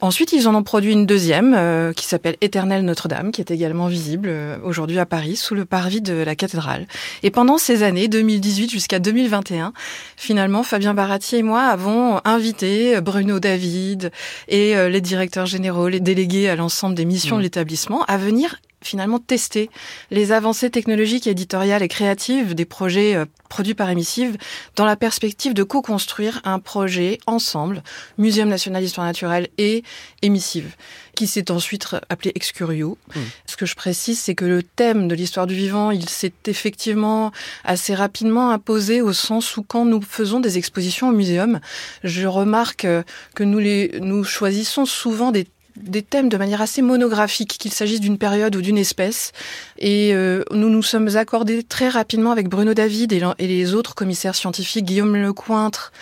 Ensuite, 0.01 0.33
ils 0.33 0.47
en 0.47 0.55
ont 0.55 0.63
produit 0.63 0.93
une 0.93 1.07
deuxième 1.07 1.55
euh, 1.57 1.93
qui 1.93 2.07
s'appelle 2.07 2.37
Éternelle 2.41 2.85
Notre-Dame, 2.85 3.33
qui 3.33 3.41
est 3.41 3.51
également 3.51 3.89
visible 3.89 4.29
euh, 4.31 4.57
aujourd'hui 4.63 5.01
à 5.01 5.07
Paris 5.07 5.35
sous 5.35 5.57
le 5.57 5.65
parvis 5.65 6.01
de 6.01 6.15
la 6.15 6.37
cathédrale. 6.37 6.87
Et 7.25 7.33
pendant 7.33 7.59
ces 7.59 7.83
années, 7.83 8.07
2018 8.07 8.71
jusqu'à 8.71 9.01
2021, 9.01 9.73
finalement, 10.17 10.63
Fabien 10.63 10.95
Baratti 10.95 11.35
et 11.35 11.43
moi 11.43 11.63
avons 11.63 12.21
invité 12.25 13.01
Bruno 13.01 13.41
David 13.41 14.13
et 14.47 14.77
euh, 14.77 14.89
les 14.89 15.01
directeurs 15.01 15.47
généraux, 15.47 15.89
les 15.89 15.99
délégués 15.99 16.49
à 16.49 16.55
l'ensemble 16.55 16.95
des 16.95 17.05
missions 17.05 17.35
de 17.35 17.41
mmh. 17.41 17.43
l'établissement 17.43 18.05
à 18.05 18.19
venir 18.19 18.61
finalement 18.83 19.19
tester 19.19 19.71
les 20.11 20.33
avancées 20.33 20.71
technologiques, 20.71 21.27
éditoriales 21.27 21.83
et 21.83 21.89
créatives 21.89 22.55
des 22.55 22.65
projets 22.65 23.15
euh, 23.17 23.25
produits 23.49 23.75
par 23.75 23.91
Emissive 23.91 24.37
dans 24.77 24.85
la 24.85 24.97
perspective 24.97 25.55
de 25.55 25.63
co-construire 25.63 26.41
un 26.45 26.59
projet 26.59 27.19
ensemble, 27.27 27.83
Muséum 28.19 28.49
national 28.49 28.83
d'histoire 28.83 29.07
naturelle 29.07 29.49
et 29.59 29.83
Emissive, 30.23 30.77
qui 31.15 31.27
s'est 31.27 31.51
ensuite 31.51 31.87
appelé 32.09 32.33
Excurio. 32.35 32.99
Mmh. 33.15 33.21
Ce 33.47 33.57
que 33.57 33.67
je 33.67 33.75
précise, 33.75 34.21
c'est 34.21 34.35
que 34.35 34.45
le 34.45 34.63
thème 34.63 35.09
de 35.09 35.15
l'histoire 35.15 35.47
du 35.47 35.55
vivant, 35.55 35.91
il 35.91 36.09
s'est 36.09 36.33
effectivement 36.47 37.33
assez 37.65 37.95
rapidement 37.95 38.51
imposé 38.51 39.01
au 39.01 39.13
sens 39.13 39.57
où 39.57 39.63
quand 39.63 39.85
nous 39.85 40.03
faisons 40.03 40.41
des 40.41 40.59
expositions 40.59 41.09
au 41.09 41.13
muséum, 41.13 41.61
je 42.05 42.27
remarque 42.27 42.87
que 43.35 43.45
nous 43.45 43.59
les, 43.59 43.99
nous 44.01 44.25
choisissons 44.25 44.87
souvent 44.87 45.33
des 45.33 45.47
des 45.83 46.03
thèmes 46.03 46.29
de 46.29 46.37
manière 46.37 46.61
assez 46.61 46.83
monographique, 46.83 47.57
qu'il 47.59 47.73
s'agisse 47.73 48.01
d'une 48.01 48.19
période 48.19 48.55
ou 48.57 48.63
d'une 48.63 48.79
espèce. 48.79 49.33
Et 49.79 50.13
euh, 50.13 50.45
nous 50.51 50.71
nous 50.71 50.83
sommes 50.83 51.17
accordés 51.17 51.63
très 51.63 51.89
rapidement 51.89 52.31
avec 52.31 52.49
Bruno 52.49 52.75
David 52.75 53.13
et, 53.13 53.47
les 53.47 53.75
autres 53.75 53.95
commissaires 53.95 54.35
scientifiques, 54.35 54.85
Guillaume 54.85 55.17
Lecointre, 55.17 55.93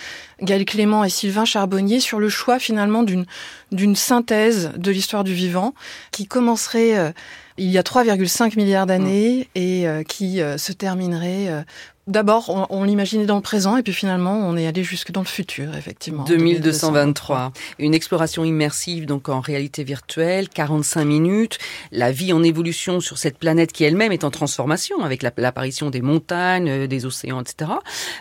Gaël 0.43 0.65
Clément 0.65 1.05
et 1.05 1.11
Sylvain 1.11 1.45
Charbonnier, 1.45 2.01
sur 2.01 2.19
le 2.19 2.29
choix 2.29 2.59
finalement 2.59 3.03
d'une 3.03 3.27
d'une 3.73 3.97
synthèse 3.97 4.71
de 4.77 4.91
l'histoire 4.93 5.25
du 5.25 5.35
vivant 5.35 5.75
qui 6.13 6.27
commencerait 6.27 6.97
euh, 6.97 7.11
il 7.59 7.71
y 7.71 7.79
a 7.79 7.83
3,5 7.83 8.57
milliards 8.57 8.87
d'années 8.87 9.41
mmh. 9.41 9.59
et 9.59 9.89
euh, 9.89 10.03
qui 10.03 10.41
se 10.59 10.73
terminerait 10.73 11.65
D'abord, 12.07 12.69
on, 12.71 12.85
l'imaginait 12.85 13.27
dans 13.27 13.35
le 13.35 13.43
présent 13.43 13.77
et 13.77 13.83
puis 13.83 13.93
finalement, 13.93 14.39
on 14.49 14.57
est 14.57 14.69
allé 14.69 14.85
jusque 14.85 15.11
dans 15.11 15.23
le 15.23 15.27
futur, 15.27 15.77
effectivement. 15.77 16.23
2223. 16.23 17.53
Une 17.81 17.95
exploration 17.95 18.45
immersive, 18.45 19.07
donc 19.07 19.29
en 19.29 19.41
réalité 19.41 19.83
virtuelle, 19.83 20.49
45 20.49 21.05
minutes. 21.05 21.59
La 21.91 22.13
vie 22.13 22.33
en 22.33 22.45
évolution 22.45 23.01
sur 23.01 23.19
cette 23.19 23.39
planète 23.39 23.73
qui 23.73 23.83
elle-même 23.83 24.13
est 24.13 24.23
en 24.23 24.31
transformation 24.31 25.03
avec 25.03 25.25
l'apparition 25.25 25.91
des 25.91 26.01
montagnes, 26.01 26.69
euh, 26.69 26.87
des 26.87 27.07
océans, 27.07 27.41
etc. 27.41 27.73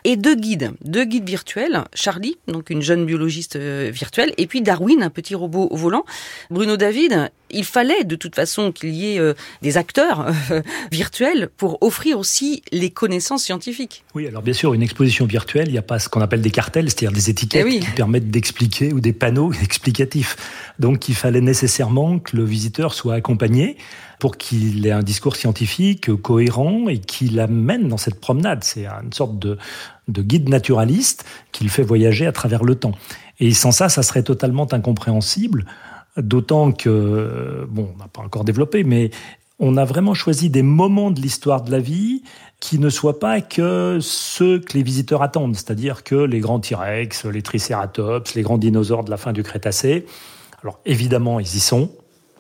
Et 0.04 0.16
deux 0.16 0.36
guides, 0.36 0.72
deux 0.84 1.06
guides 1.06 1.30
virtuels. 1.30 1.84
Charlie, 1.94 2.40
donc 2.48 2.72
une 2.72 2.82
jeune 2.82 3.06
biologiste 3.06 3.56
euh, 3.56 3.92
virtuelle, 3.94 4.34
et 4.40 4.48
puis 4.48 4.64
Darwin, 4.64 5.04
un 5.04 5.12
petit 5.12 5.36
robot 5.36 5.70
volant. 5.72 6.06
Bruno 6.50 6.76
David, 6.76 7.30
il 7.56 7.64
fallait 7.64 8.04
de 8.04 8.16
toute 8.16 8.36
façon 8.36 8.72
qu'il 8.72 8.94
y 8.94 9.16
ait 9.16 9.20
euh, 9.20 9.34
des 9.62 9.78
acteurs 9.78 10.28
euh, 10.52 10.62
virtuels 10.92 11.50
pour 11.58 11.82
offrir 11.82 12.20
aussi 12.20 12.62
les 12.72 12.90
connaissances 12.90 13.44
scientifiques. 13.44 14.04
Oui, 14.14 14.28
alors 14.28 14.42
bien 14.42 14.54
sûr, 14.54 14.74
une 14.74 14.84
exposition 14.84 15.26
virtuelle, 15.26 15.68
il 15.68 15.72
n'y 15.72 15.78
a 15.78 15.84
pas 15.84 16.00
ce 16.00 16.10
qu'on 16.10 16.22
appelle 16.22 16.42
des 16.42 16.52
cartels, 16.52 16.90
c'est-à-dire 16.90 17.12
des 17.12 17.30
étiquettes 17.30 17.66
eh 17.68 17.80
qui 17.80 17.92
permettent 17.92 18.30
d'expliquer 18.30 18.94
ou 18.94 19.00
des 19.00 19.14
panneaux 19.14 19.52
explicatifs. 19.64 20.36
Donc 20.80 21.10
il 21.10 21.16
fallait 21.16 21.42
nécessairement 21.42 22.20
que 22.20 22.36
le 22.36 22.44
visiteur 22.44 22.94
soit 22.94 23.16
accompagné 23.16 23.78
pour 24.20 24.38
qu'il 24.38 24.86
ait 24.88 24.92
un 24.92 25.04
discours 25.04 25.36
scientifique 25.36 26.14
cohérent 26.22 26.88
et 26.88 27.00
qu'il 27.00 27.40
amène 27.40 27.88
dans 27.88 27.98
cette 27.98 28.20
promenade. 28.20 28.64
C'est 28.64 28.86
une 28.86 29.14
sorte 29.14 29.38
de, 29.40 29.58
de 30.08 30.22
guide 30.22 30.50
naturaliste 30.50 31.26
qui 31.52 31.64
le 31.64 31.70
fait 31.70 31.84
voyager 31.84 32.26
à 32.26 32.32
travers 32.32 32.64
le 32.64 32.76
temps. 32.76 32.94
Et 33.40 33.54
sans 33.54 33.72
ça, 33.72 33.90
ça 33.90 34.04
serait 34.04 34.24
totalement 34.24 34.72
incompréhensible, 34.72 35.66
d'autant 36.18 36.72
que, 36.72 37.68
bon, 37.70 37.92
on 37.96 37.98
n'a 37.98 38.08
pas 38.08 38.22
encore 38.22 38.44
développé, 38.44 38.84
mais 38.84 39.12
on 39.60 39.78
a 39.78 39.86
vraiment 39.86 40.14
choisi 40.14 40.50
des 40.50 40.64
moments 40.64 41.12
de 41.12 41.22
l'histoire 41.22 41.62
de 41.62 41.72
la 41.72 41.80
vie 41.80 42.24
qui 42.60 42.80
ne 42.80 42.90
soient 42.90 43.20
pas 43.20 43.42
que 43.42 44.00
ceux 44.02 44.60
que 44.60 44.74
les 44.74 44.84
visiteurs 44.84 45.22
attendent, 45.22 45.56
c'est-à-dire 45.56 46.04
que 46.04 46.16
les 46.16 46.40
grands 46.40 46.60
T-Rex, 46.60 47.26
les 47.26 47.42
Triceratops, 47.42 48.34
les 48.34 48.42
grands 48.42 48.58
dinosaures 48.58 49.04
de 49.04 49.12
la 49.12 49.18
fin 49.18 49.34
du 49.34 49.44
Crétacé, 49.44 50.06
alors 50.62 50.80
évidemment 50.86 51.40
ils 51.40 51.56
y 51.56 51.60
sont, 51.60 51.92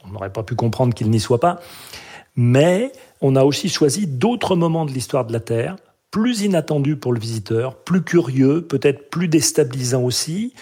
on 0.03 0.11
n'aurait 0.11 0.33
pas 0.33 0.43
pu 0.43 0.55
comprendre 0.55 0.93
qu'ils 0.93 1.09
n'y 1.09 1.19
soient 1.19 1.39
pas, 1.39 1.59
mais 2.35 2.91
on 3.21 3.35
a 3.35 3.43
aussi 3.43 3.69
choisi 3.69 4.07
d'autres 4.07 4.55
moments 4.55 4.85
de 4.85 4.91
l'histoire 4.91 5.25
de 5.25 5.33
la 5.33 5.39
Terre, 5.39 5.77
plus 6.11 6.41
inattendus 6.41 6.95
pour 6.95 7.13
le 7.13 7.19
visiteur, 7.19 7.75
plus 7.75 8.01
curieux, 8.01 8.61
peut-être 8.61 9.09
plus 9.09 9.27
déstabilisants 9.27 10.03
aussi, 10.03 10.53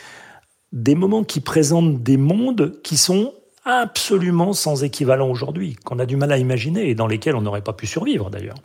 des 0.74 0.96
moments 0.96 1.24
qui 1.24 1.39
présentent 1.39 2.01
des 2.01 2.18
mondes 2.18 2.82
qui 2.84 2.98
sont 2.98 3.34
absolument 3.63 4.51
sans 4.51 4.84
équivalent 4.84 5.30
aujourd'hui, 5.30 5.77
qu'on 5.86 6.00
a 6.00 6.06
du 6.06 6.18
mal 6.18 6.32
à 6.34 6.38
imaginer 6.38 6.89
et 6.89 6.96
dans 6.96 7.08
lesquels 7.08 7.36
on 7.36 7.42
n'aurait 7.42 7.62
pas 7.62 7.74
pu 7.74 7.88
survivre 7.88 8.30
d'ailleurs. 8.30 8.58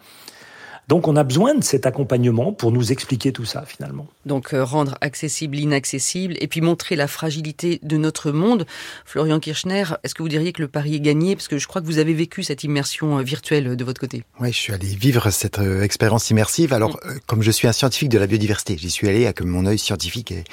Donc 0.88 1.06
on 1.06 1.16
a 1.16 1.24
besoin 1.24 1.54
de 1.54 1.62
cet 1.62 1.84
accompagnement 1.84 2.52
pour 2.52 2.72
nous 2.72 2.92
expliquer 2.92 3.30
tout 3.30 3.44
ça 3.44 3.64
finalement. 3.66 4.06
Donc 4.24 4.54
euh, 4.54 4.64
rendre 4.64 4.96
accessible 5.02 5.56
l'inaccessible 5.56 6.34
et 6.40 6.48
puis 6.48 6.62
montrer 6.62 6.96
la 6.96 7.06
fragilité 7.06 7.78
de 7.82 7.98
notre 7.98 8.30
monde. 8.30 8.66
Florian 9.04 9.38
Kirchner, 9.38 9.84
est-ce 10.02 10.14
que 10.14 10.22
vous 10.22 10.30
diriez 10.30 10.52
que 10.54 10.62
le 10.62 10.68
pari 10.68 10.94
est 10.94 11.00
gagné? 11.00 11.36
Parce 11.36 11.46
que 11.46 11.58
je 11.58 11.68
crois 11.68 11.82
que 11.82 11.86
vous 11.86 11.98
avez 11.98 12.14
vécu 12.14 12.42
cette 12.42 12.64
immersion 12.64 13.18
euh, 13.18 13.22
virtuelle 13.22 13.76
de 13.76 13.84
votre 13.84 14.00
côté. 14.00 14.24
Oui, 14.40 14.50
je 14.50 14.56
suis 14.56 14.72
allé 14.72 14.86
vivre 14.86 15.30
cette 15.30 15.58
euh, 15.58 15.82
expérience 15.82 16.30
immersive. 16.30 16.72
Alors, 16.72 16.96
mm. 17.04 17.20
comme 17.26 17.42
je 17.42 17.50
suis 17.50 17.68
un 17.68 17.72
scientifique 17.72 18.08
de 18.08 18.18
la 18.18 18.26
biodiversité, 18.26 18.78
j'y 18.78 18.90
suis 18.90 19.08
allé 19.10 19.26
avec 19.26 19.42
mon 19.42 19.66
œil 19.66 19.78
scientifique 19.78 20.32
et, 20.32 20.44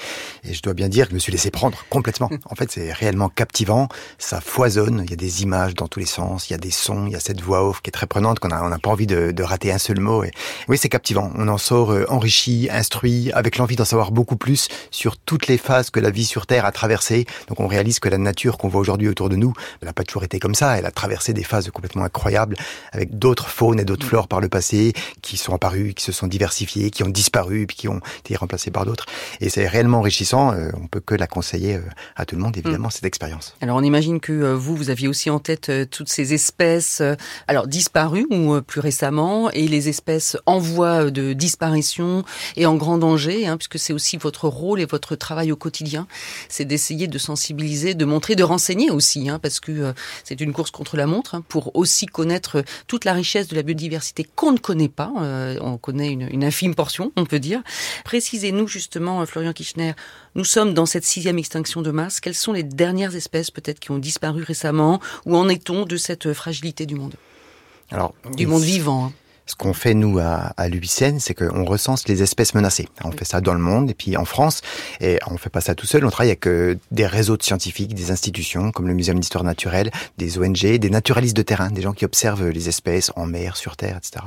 et, 0.43 0.53
je 0.53 0.61
dois 0.61 0.73
bien 0.73 0.89
dire 0.89 1.05
que 1.05 1.11
je 1.11 1.15
me 1.15 1.19
suis 1.19 1.31
laissé 1.31 1.49
prendre 1.49 1.85
complètement. 1.89 2.29
en 2.49 2.55
fait, 2.55 2.69
c'est 2.71 2.91
réellement 2.91 3.29
captivant, 3.29 3.87
ça 4.17 4.41
foisonne, 4.41 5.03
il 5.05 5.09
y 5.09 5.13
a 5.13 5.17
des 5.17 5.43
images 5.43 5.75
dans 5.75 5.87
tous 5.87 5.99
les 5.99 6.05
sens, 6.05 6.49
il 6.49 6.53
y 6.53 6.55
a 6.55 6.59
des 6.59 6.71
sons, 6.71 7.05
il 7.07 7.13
y 7.13 7.15
a 7.15 7.21
cette 7.21 7.39
voix 7.39 7.65
off 7.65 7.81
qui 7.81 7.89
est 7.89 7.91
très 7.91 8.07
prenante 8.07 8.39
qu'on 8.39 8.49
n'a 8.49 8.79
pas 8.79 8.89
envie 8.89 9.07
de, 9.07 9.31
de 9.31 9.43
rater 9.43 9.71
un 9.71 9.77
seul 9.77 10.01
mot 10.01 10.24
oui, 10.67 10.77
c'est 10.77 10.89
captivant. 10.89 11.31
On 11.35 11.47
en 11.47 11.57
sort 11.57 11.91
euh, 11.91 12.05
enrichi, 12.09 12.67
instruit, 12.71 13.31
avec 13.33 13.57
l'envie 13.57 13.75
d'en 13.75 13.85
savoir 13.85 14.11
beaucoup 14.11 14.35
plus 14.35 14.67
sur 14.91 15.17
toutes 15.17 15.47
les 15.47 15.57
phases 15.57 15.89
que 15.89 15.99
la 15.99 16.09
vie 16.09 16.25
sur 16.25 16.45
Terre 16.45 16.65
a 16.65 16.71
traversées. 16.71 17.25
Donc 17.47 17.59
on 17.59 17.67
réalise 17.67 17.99
que 17.99 18.09
la 18.09 18.17
nature 18.17 18.57
qu'on 18.57 18.67
voit 18.67 18.81
aujourd'hui 18.81 19.07
autour 19.07 19.29
de 19.29 19.35
nous, 19.35 19.53
elle 19.81 19.87
n'a 19.87 19.93
pas 19.93 20.03
toujours 20.03 20.23
été 20.23 20.39
comme 20.39 20.55
ça. 20.55 20.77
Elle 20.77 20.85
a 20.85 20.91
traversé 20.91 21.33
des 21.33 21.43
phases 21.43 21.69
complètement 21.69 22.03
incroyables 22.03 22.55
avec 22.91 23.17
d'autres 23.17 23.49
faunes 23.49 23.79
et 23.79 23.85
d'autres 23.85 24.05
mm. 24.05 24.09
flores 24.09 24.27
par 24.27 24.41
le 24.41 24.49
passé 24.49 24.93
qui 25.21 25.37
sont 25.37 25.53
apparues, 25.53 25.93
qui 25.93 26.03
se 26.03 26.11
sont 26.11 26.27
diversifiées, 26.27 26.91
qui 26.91 27.03
ont 27.03 27.09
disparu, 27.09 27.67
puis 27.67 27.77
qui 27.77 27.87
ont 27.87 28.01
été 28.19 28.35
remplacées 28.35 28.71
par 28.71 28.85
d'autres. 28.85 29.05
Et 29.41 29.49
c'est 29.49 29.67
réellement 29.67 29.99
enrichissant. 29.99 30.53
Euh, 30.53 30.69
on 30.81 30.87
peut 30.87 30.99
que 30.99 31.15
la 31.15 31.27
conseiller 31.27 31.75
euh, 31.75 31.81
à 32.15 32.25
tout 32.25 32.35
le 32.35 32.41
monde, 32.41 32.57
évidemment, 32.57 32.87
mm. 32.87 32.91
cette 32.91 33.05
expérience. 33.05 33.55
Alors 33.61 33.77
on 33.77 33.83
imagine 33.83 34.19
que 34.19 34.53
vous, 34.53 34.75
vous 34.75 34.89
aviez 34.89 35.07
aussi 35.07 35.29
en 35.29 35.39
tête 35.39 35.71
toutes 35.91 36.09
ces 36.09 36.33
espèces, 36.33 37.01
alors 37.47 37.67
disparues 37.67 38.27
ou 38.29 38.61
plus 38.61 38.81
récemment, 38.81 39.49
et 39.51 39.67
les 39.67 39.89
espèces 39.89 40.14
en 40.45 40.59
voie 40.59 41.11
de 41.11 41.33
disparition 41.33 42.23
et 42.55 42.65
en 42.65 42.75
grand 42.75 42.97
danger, 42.97 43.47
hein, 43.47 43.57
puisque 43.57 43.79
c'est 43.79 43.93
aussi 43.93 44.17
votre 44.17 44.47
rôle 44.47 44.79
et 44.81 44.85
votre 44.85 45.15
travail 45.15 45.51
au 45.51 45.55
quotidien, 45.55 46.07
c'est 46.49 46.65
d'essayer 46.65 47.07
de 47.07 47.17
sensibiliser, 47.17 47.93
de 47.93 48.05
montrer, 48.05 48.35
de 48.35 48.43
renseigner 48.43 48.91
aussi, 48.91 49.29
hein, 49.29 49.39
parce 49.39 49.59
que 49.59 49.71
euh, 49.71 49.93
c'est 50.23 50.41
une 50.41 50.53
course 50.53 50.71
contre 50.71 50.97
la 50.97 51.07
montre, 51.07 51.35
hein, 51.35 51.43
pour 51.47 51.75
aussi 51.75 52.05
connaître 52.05 52.63
toute 52.87 53.05
la 53.05 53.13
richesse 53.13 53.47
de 53.47 53.55
la 53.55 53.63
biodiversité 53.63 54.25
qu'on 54.35 54.51
ne 54.51 54.57
connaît 54.57 54.89
pas. 54.89 55.11
Euh, 55.21 55.57
on 55.61 55.77
connaît 55.77 56.11
une, 56.11 56.27
une, 56.31 56.43
infime 56.43 56.75
portion, 56.75 57.11
on 57.15 57.25
peut 57.25 57.39
dire. 57.39 57.61
Précisez-nous 58.03 58.67
justement, 58.67 59.21
euh, 59.21 59.25
Florian 59.25 59.53
Kirchner, 59.53 59.93
nous 60.35 60.45
sommes 60.45 60.73
dans 60.73 60.85
cette 60.85 61.05
sixième 61.05 61.37
extinction 61.37 61.81
de 61.81 61.91
masse. 61.91 62.19
Quelles 62.19 62.35
sont 62.35 62.53
les 62.53 62.63
dernières 62.63 63.15
espèces 63.15 63.51
peut-être 63.51 63.79
qui 63.79 63.91
ont 63.91 63.97
disparu 63.97 64.43
récemment 64.43 64.99
Où 65.25 65.35
en 65.35 65.49
est-on 65.49 65.85
de 65.85 65.97
cette 65.97 66.33
fragilité 66.33 66.85
du 66.85 66.95
monde? 66.95 67.15
Alors, 67.91 68.13
du 68.35 68.47
monde 68.47 68.63
vivant. 68.63 69.05
Hein. 69.05 69.13
Ce 69.45 69.55
qu'on 69.55 69.73
fait, 69.73 69.93
nous, 69.93 70.17
à, 70.17 70.53
à 70.57 70.69
l'UICN, 70.69 71.19
c'est 71.19 71.35
qu'on 71.35 71.65
recense 71.65 72.07
les 72.07 72.23
espèces 72.23 72.55
menacées. 72.55 72.87
On 73.03 73.11
fait 73.11 73.25
ça 73.25 73.41
dans 73.41 73.53
le 73.53 73.59
monde, 73.59 73.91
et 73.91 73.93
puis 73.93 74.17
en 74.17 74.25
France, 74.25 74.61
et 75.01 75.19
on 75.27 75.37
fait 75.37 75.49
pas 75.49 75.61
ça 75.61 75.75
tout 75.75 75.85
seul, 75.85 76.03
on 76.03 76.09
travaille 76.09 76.31
avec 76.31 76.47
euh, 76.47 76.75
des 76.91 77.05
réseaux 77.05 77.37
de 77.37 77.43
scientifiques, 77.43 77.93
des 77.93 78.11
institutions, 78.11 78.71
comme 78.71 78.87
le 78.87 78.93
Muséum 78.93 79.19
d'Histoire 79.19 79.43
Naturelle, 79.43 79.91
des 80.17 80.39
ONG, 80.39 80.77
des 80.77 80.89
naturalistes 80.89 81.37
de 81.37 81.43
terrain, 81.43 81.69
des 81.69 81.81
gens 81.81 81.93
qui 81.93 82.05
observent 82.05 82.49
les 82.49 82.69
espèces 82.69 83.11
en 83.15 83.27
mer, 83.27 83.55
sur 83.55 83.77
terre, 83.77 83.97
etc. 83.97 84.25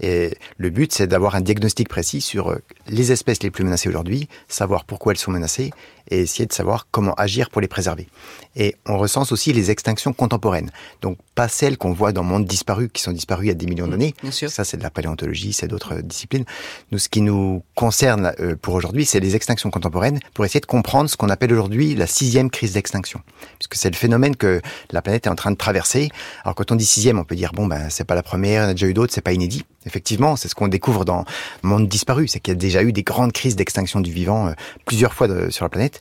Et 0.00 0.36
le 0.58 0.70
but, 0.70 0.92
c'est 0.92 1.06
d'avoir 1.06 1.34
un 1.36 1.40
diagnostic 1.40 1.88
précis 1.88 2.20
sur 2.20 2.50
euh, 2.50 2.58
les 2.86 3.12
espèces 3.12 3.42
les 3.42 3.50
plus 3.50 3.64
menacées 3.64 3.88
aujourd'hui, 3.88 4.28
savoir 4.48 4.84
pourquoi 4.84 5.12
elles 5.12 5.18
sont 5.18 5.30
menacées, 5.30 5.70
et 6.10 6.20
essayer 6.20 6.46
de 6.46 6.52
savoir 6.52 6.86
comment 6.90 7.14
agir 7.14 7.50
pour 7.50 7.60
les 7.60 7.68
préserver. 7.68 8.08
Et 8.56 8.74
on 8.86 8.98
recense 8.98 9.32
aussi 9.32 9.52
les 9.52 9.70
extinctions 9.70 10.12
contemporaines. 10.12 10.70
Donc 11.02 11.18
pas 11.34 11.48
celles 11.48 11.78
qu'on 11.78 11.92
voit 11.92 12.12
dans 12.12 12.22
le 12.22 12.28
monde 12.28 12.46
disparu, 12.46 12.88
qui 12.88 13.02
sont 13.02 13.12
disparues 13.12 13.46
il 13.46 13.48
y 13.48 13.52
a 13.52 13.54
des 13.54 13.66
millions 13.66 13.86
mmh, 13.86 13.90
d'années. 13.90 14.14
Ça, 14.30 14.64
c'est 14.64 14.76
de 14.76 14.82
la 14.82 14.90
paléontologie, 14.90 15.52
c'est 15.52 15.68
d'autres 15.68 16.00
disciplines. 16.00 16.44
Nous, 16.90 16.98
ce 16.98 17.08
qui 17.08 17.20
nous 17.20 17.62
concerne 17.74 18.32
euh, 18.40 18.56
pour 18.60 18.74
aujourd'hui, 18.74 19.04
c'est 19.04 19.20
les 19.20 19.36
extinctions 19.36 19.70
contemporaines 19.70 20.18
pour 20.34 20.44
essayer 20.44 20.60
de 20.60 20.66
comprendre 20.66 21.08
ce 21.08 21.16
qu'on 21.16 21.28
appelle 21.28 21.52
aujourd'hui 21.52 21.94
la 21.94 22.06
sixième 22.06 22.50
crise 22.50 22.72
d'extinction. 22.72 23.20
Puisque 23.58 23.76
c'est 23.76 23.90
le 23.90 23.96
phénomène 23.96 24.36
que 24.36 24.60
la 24.90 25.02
planète 25.02 25.26
est 25.26 25.30
en 25.30 25.36
train 25.36 25.50
de 25.50 25.56
traverser. 25.56 26.10
Alors 26.44 26.54
quand 26.54 26.72
on 26.72 26.76
dit 26.76 26.86
sixième, 26.86 27.18
on 27.18 27.24
peut 27.24 27.36
dire, 27.36 27.52
bon, 27.52 27.66
ben, 27.66 27.88
c'est 27.88 28.04
pas 28.04 28.14
la 28.14 28.22
première, 28.22 28.62
il 28.62 28.64
y 28.64 28.66
en 28.66 28.70
a 28.70 28.74
déjà 28.74 28.86
eu 28.86 28.94
d'autres, 28.94 29.12
c'est 29.12 29.20
pas 29.20 29.32
inédit. 29.32 29.64
Effectivement, 29.86 30.36
c'est 30.36 30.48
ce 30.48 30.54
qu'on 30.54 30.68
découvre 30.68 31.04
dans 31.04 31.24
le 31.62 31.68
monde 31.68 31.88
disparu, 31.88 32.28
c'est 32.28 32.40
qu'il 32.40 32.52
y 32.52 32.56
a 32.56 32.58
déjà 32.58 32.82
eu 32.82 32.92
des 32.92 33.02
grandes 33.02 33.32
crises 33.32 33.56
d'extinction 33.56 34.00
du 34.00 34.12
vivant 34.12 34.48
euh, 34.48 34.52
plusieurs 34.84 35.14
fois 35.14 35.50
sur 35.50 35.64
la 35.64 35.68
planète. 35.70 36.00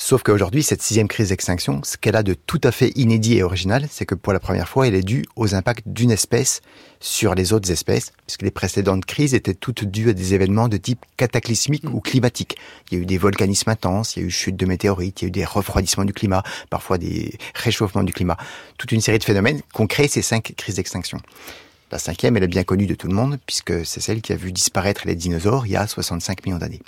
Sauf 0.00 0.22
qu'aujourd'hui, 0.22 0.62
cette 0.62 0.80
sixième 0.80 1.08
crise 1.08 1.30
d'extinction, 1.30 1.80
ce 1.82 1.96
qu'elle 1.96 2.14
a 2.14 2.22
de 2.22 2.32
tout 2.32 2.60
à 2.62 2.70
fait 2.70 2.92
inédit 2.94 3.38
et 3.38 3.42
original, 3.42 3.88
c'est 3.90 4.06
que 4.06 4.14
pour 4.14 4.32
la 4.32 4.38
première 4.38 4.68
fois, 4.68 4.86
elle 4.86 4.94
est 4.94 5.02
due 5.02 5.24
aux 5.34 5.56
impacts 5.56 5.88
d'une 5.88 6.12
espèce 6.12 6.60
sur 7.00 7.34
les 7.34 7.52
autres 7.52 7.72
espèces, 7.72 8.12
puisque 8.24 8.42
les 8.42 8.52
précédentes 8.52 9.04
crises 9.04 9.34
étaient 9.34 9.54
toutes 9.54 9.84
dues 9.84 10.10
à 10.10 10.12
des 10.12 10.34
événements 10.34 10.68
de 10.68 10.76
type 10.76 11.04
cataclysmique 11.16 11.82
mm. 11.82 11.92
ou 11.92 12.00
climatique. 12.00 12.56
Il 12.90 12.98
y 12.98 13.00
a 13.00 13.02
eu 13.02 13.06
des 13.06 13.18
volcanismes 13.18 13.70
intenses, 13.70 14.14
il 14.14 14.20
y 14.20 14.22
a 14.22 14.28
eu 14.28 14.30
chute 14.30 14.54
de 14.54 14.66
météorites, 14.66 15.20
il 15.20 15.24
y 15.24 15.26
a 15.26 15.28
eu 15.28 15.32
des 15.32 15.44
refroidissements 15.44 16.04
du 16.04 16.12
climat, 16.12 16.44
parfois 16.70 16.96
des 16.96 17.36
réchauffements 17.56 18.04
du 18.04 18.12
climat. 18.12 18.36
Toute 18.78 18.92
une 18.92 19.00
série 19.00 19.18
de 19.18 19.24
phénomènes 19.24 19.62
qui 19.74 19.80
ont 19.80 19.88
créé 19.88 20.06
ces 20.06 20.22
cinq 20.22 20.54
crises 20.56 20.76
d'extinction. 20.76 21.18
La 21.90 21.98
cinquième, 21.98 22.36
elle 22.36 22.42
est 22.42 22.48
bien 22.48 22.64
connue 22.64 22.86
de 22.86 22.94
tout 22.94 23.08
le 23.08 23.14
monde, 23.14 23.38
puisque 23.46 23.86
c'est 23.86 24.00
celle 24.00 24.20
qui 24.20 24.32
a 24.34 24.36
vu 24.36 24.52
disparaître 24.52 25.02
les 25.06 25.14
dinosaures 25.14 25.66
il 25.66 25.72
y 25.72 25.76
a 25.76 25.86
65 25.86 26.44
millions 26.44 26.58
d'années. 26.58 26.82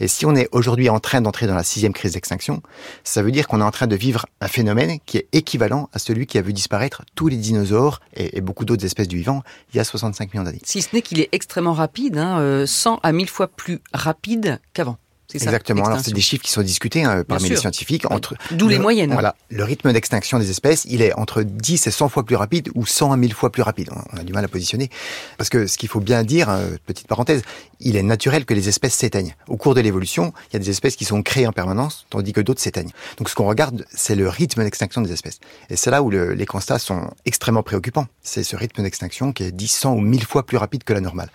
Et 0.00 0.08
si 0.08 0.26
on 0.26 0.34
est 0.34 0.48
aujourd'hui 0.50 0.88
en 0.88 0.98
train 0.98 1.20
d'entrer 1.20 1.46
dans 1.46 1.54
la 1.54 1.62
sixième 1.62 1.92
crise 1.92 2.12
d'extinction, 2.12 2.60
ça 3.04 3.22
veut 3.22 3.30
dire 3.30 3.46
qu'on 3.46 3.60
est 3.60 3.64
en 3.64 3.70
train 3.70 3.86
de 3.86 3.94
vivre 3.94 4.26
un 4.40 4.48
phénomène 4.48 4.98
qui 5.06 5.18
est 5.18 5.28
équivalent 5.32 5.88
à 5.92 6.00
celui 6.00 6.26
qui 6.26 6.38
a 6.38 6.42
vu 6.42 6.52
disparaître 6.52 7.04
tous 7.14 7.28
les 7.28 7.36
dinosaures 7.36 8.00
et, 8.14 8.40
beaucoup 8.40 8.64
d'autres 8.64 8.84
espèces 8.84 9.06
du 9.06 9.18
vivant 9.18 9.42
il 9.72 9.76
y 9.76 9.80
a 9.80 9.84
65 9.84 10.34
millions 10.34 10.44
d'années. 10.44 10.60
Si 10.64 10.82
ce 10.82 10.88
n'est 10.92 11.02
qu'il 11.02 11.20
est 11.20 11.28
extrêmement 11.30 11.74
rapide, 11.74 12.18
hein, 12.18 12.64
100 12.66 12.94
euh, 12.94 12.96
à 13.04 13.12
1000 13.12 13.28
fois 13.28 13.46
plus 13.46 13.78
rapide 13.92 14.60
qu'avant. 14.72 14.98
Exactement. 15.34 15.84
Alors 15.84 16.00
c'est 16.00 16.12
des 16.12 16.20
chiffres 16.20 16.44
qui 16.44 16.50
sont 16.50 16.62
discutés 16.62 17.04
hein, 17.04 17.24
parmi 17.26 17.48
les 17.48 17.56
scientifiques 17.56 18.10
entre 18.10 18.34
d'où 18.50 18.68
les 18.68 18.78
moyennes. 18.78 19.12
Voilà, 19.12 19.34
le 19.50 19.64
rythme 19.64 19.92
d'extinction 19.92 20.38
des 20.38 20.50
espèces, 20.50 20.84
il 20.88 21.02
est 21.02 21.12
entre 21.14 21.42
10 21.42 21.86
et 21.86 21.90
100 21.90 22.08
fois 22.08 22.24
plus 22.24 22.36
rapide 22.36 22.70
ou 22.74 22.86
100 22.86 23.12
à 23.12 23.16
1000 23.16 23.32
fois 23.32 23.50
plus 23.50 23.62
rapide. 23.62 23.90
On 24.12 24.18
a 24.18 24.24
du 24.24 24.32
mal 24.32 24.44
à 24.44 24.48
positionner 24.48 24.90
parce 25.38 25.50
que 25.50 25.66
ce 25.66 25.78
qu'il 25.78 25.88
faut 25.88 26.00
bien 26.00 26.22
dire, 26.22 26.48
hein, 26.48 26.60
petite 26.86 27.06
parenthèse, 27.06 27.42
il 27.80 27.96
est 27.96 28.02
naturel 28.02 28.44
que 28.44 28.54
les 28.54 28.68
espèces 28.68 28.94
s'éteignent. 28.94 29.34
Au 29.48 29.56
cours 29.56 29.74
de 29.74 29.80
l'évolution, 29.80 30.32
il 30.50 30.54
y 30.54 30.56
a 30.56 30.58
des 30.58 30.70
espèces 30.70 30.96
qui 30.96 31.04
sont 31.04 31.22
créées 31.22 31.46
en 31.46 31.52
permanence 31.52 32.06
tandis 32.10 32.32
que 32.32 32.40
d'autres 32.40 32.60
s'éteignent. 32.60 32.92
Donc 33.18 33.28
ce 33.28 33.34
qu'on 33.34 33.46
regarde, 33.46 33.84
c'est 33.92 34.14
le 34.14 34.28
rythme 34.28 34.62
d'extinction 34.62 35.00
des 35.00 35.12
espèces. 35.12 35.40
Et 35.70 35.76
c'est 35.76 35.90
là 35.90 36.02
où 36.02 36.10
le, 36.10 36.34
les 36.34 36.46
constats 36.46 36.78
sont 36.78 37.10
extrêmement 37.24 37.62
préoccupants. 37.62 38.06
C'est 38.22 38.44
ce 38.44 38.56
rythme 38.56 38.82
d'extinction 38.82 39.32
qui 39.32 39.44
est 39.44 39.52
10, 39.52 39.68
100 39.68 39.94
ou 39.94 40.00
1000 40.00 40.24
fois 40.24 40.44
plus 40.44 40.56
rapide 40.56 40.84
que 40.84 40.92
la 40.92 41.00
normale. 41.00 41.30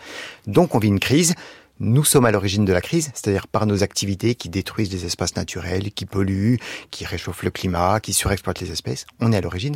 Donc 0.45 0.75
on 0.75 0.79
vit 0.79 0.87
une 0.87 0.99
crise 0.99 1.35
nous 1.79 2.03
sommes 2.03 2.25
à 2.25 2.31
l'origine 2.31 2.65
de 2.65 2.73
la 2.73 2.81
crise, 2.81 3.11
c'est-à-dire 3.13 3.47
par 3.47 3.65
nos 3.65 3.83
activités 3.83 4.35
qui 4.35 4.49
détruisent 4.49 4.89
des 4.89 5.05
espaces 5.05 5.35
naturels, 5.35 5.91
qui 5.91 6.05
polluent, 6.05 6.59
qui 6.91 7.05
réchauffent 7.05 7.43
le 7.43 7.51
climat, 7.51 7.99
qui 7.99 8.13
surexploitent 8.13 8.61
les 8.61 8.71
espèces. 8.71 9.05
On 9.19 9.31
est 9.31 9.37
à 9.37 9.41
l'origine. 9.41 9.75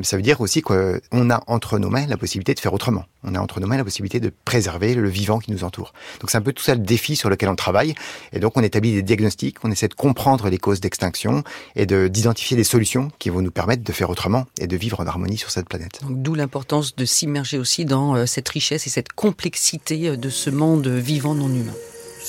Mais 0.00 0.06
ça 0.06 0.16
veut 0.16 0.22
dire 0.22 0.40
aussi 0.40 0.62
qu'on 0.62 1.30
a 1.30 1.42
entre 1.46 1.78
nos 1.78 1.90
mains 1.90 2.06
la 2.06 2.16
possibilité 2.16 2.54
de 2.54 2.60
faire 2.60 2.72
autrement. 2.72 3.04
On 3.22 3.34
a 3.34 3.38
entre 3.38 3.60
nos 3.60 3.66
mains 3.66 3.76
la 3.76 3.84
possibilité 3.84 4.18
de 4.18 4.32
préserver 4.46 4.94
le 4.94 5.10
vivant 5.10 5.40
qui 5.40 5.52
nous 5.52 5.62
entoure. 5.62 5.92
Donc 6.20 6.30
c'est 6.30 6.38
un 6.38 6.40
peu 6.40 6.54
tout 6.54 6.62
ça 6.62 6.74
le 6.74 6.80
défi 6.80 7.16
sur 7.16 7.28
lequel 7.28 7.50
on 7.50 7.54
travaille. 7.54 7.94
Et 8.32 8.40
donc 8.40 8.56
on 8.56 8.62
établit 8.62 8.94
des 8.94 9.02
diagnostics, 9.02 9.58
on 9.62 9.70
essaie 9.70 9.88
de 9.88 9.94
comprendre 9.94 10.48
les 10.48 10.56
causes 10.56 10.80
d'extinction 10.80 11.44
et 11.76 11.84
d'identifier 11.84 12.56
des 12.56 12.64
solutions 12.64 13.10
qui 13.18 13.28
vont 13.28 13.42
nous 13.42 13.50
permettre 13.50 13.84
de 13.84 13.92
faire 13.92 14.08
autrement 14.08 14.46
et 14.58 14.66
de 14.66 14.74
vivre 14.74 15.00
en 15.00 15.06
harmonie 15.06 15.36
sur 15.36 15.50
cette 15.50 15.68
planète. 15.68 16.00
D'où 16.08 16.34
l'importance 16.34 16.96
de 16.96 17.04
s'immerger 17.04 17.58
aussi 17.58 17.84
dans 17.84 18.16
euh, 18.16 18.24
cette 18.24 18.48
richesse 18.48 18.86
et 18.86 18.90
cette 18.90 19.12
complexité 19.12 20.08
euh, 20.08 20.16
de 20.16 20.30
ce 20.30 20.48
monde 20.48 20.88
vivant 20.88 21.34
non 21.34 21.50
humain. 21.50 21.74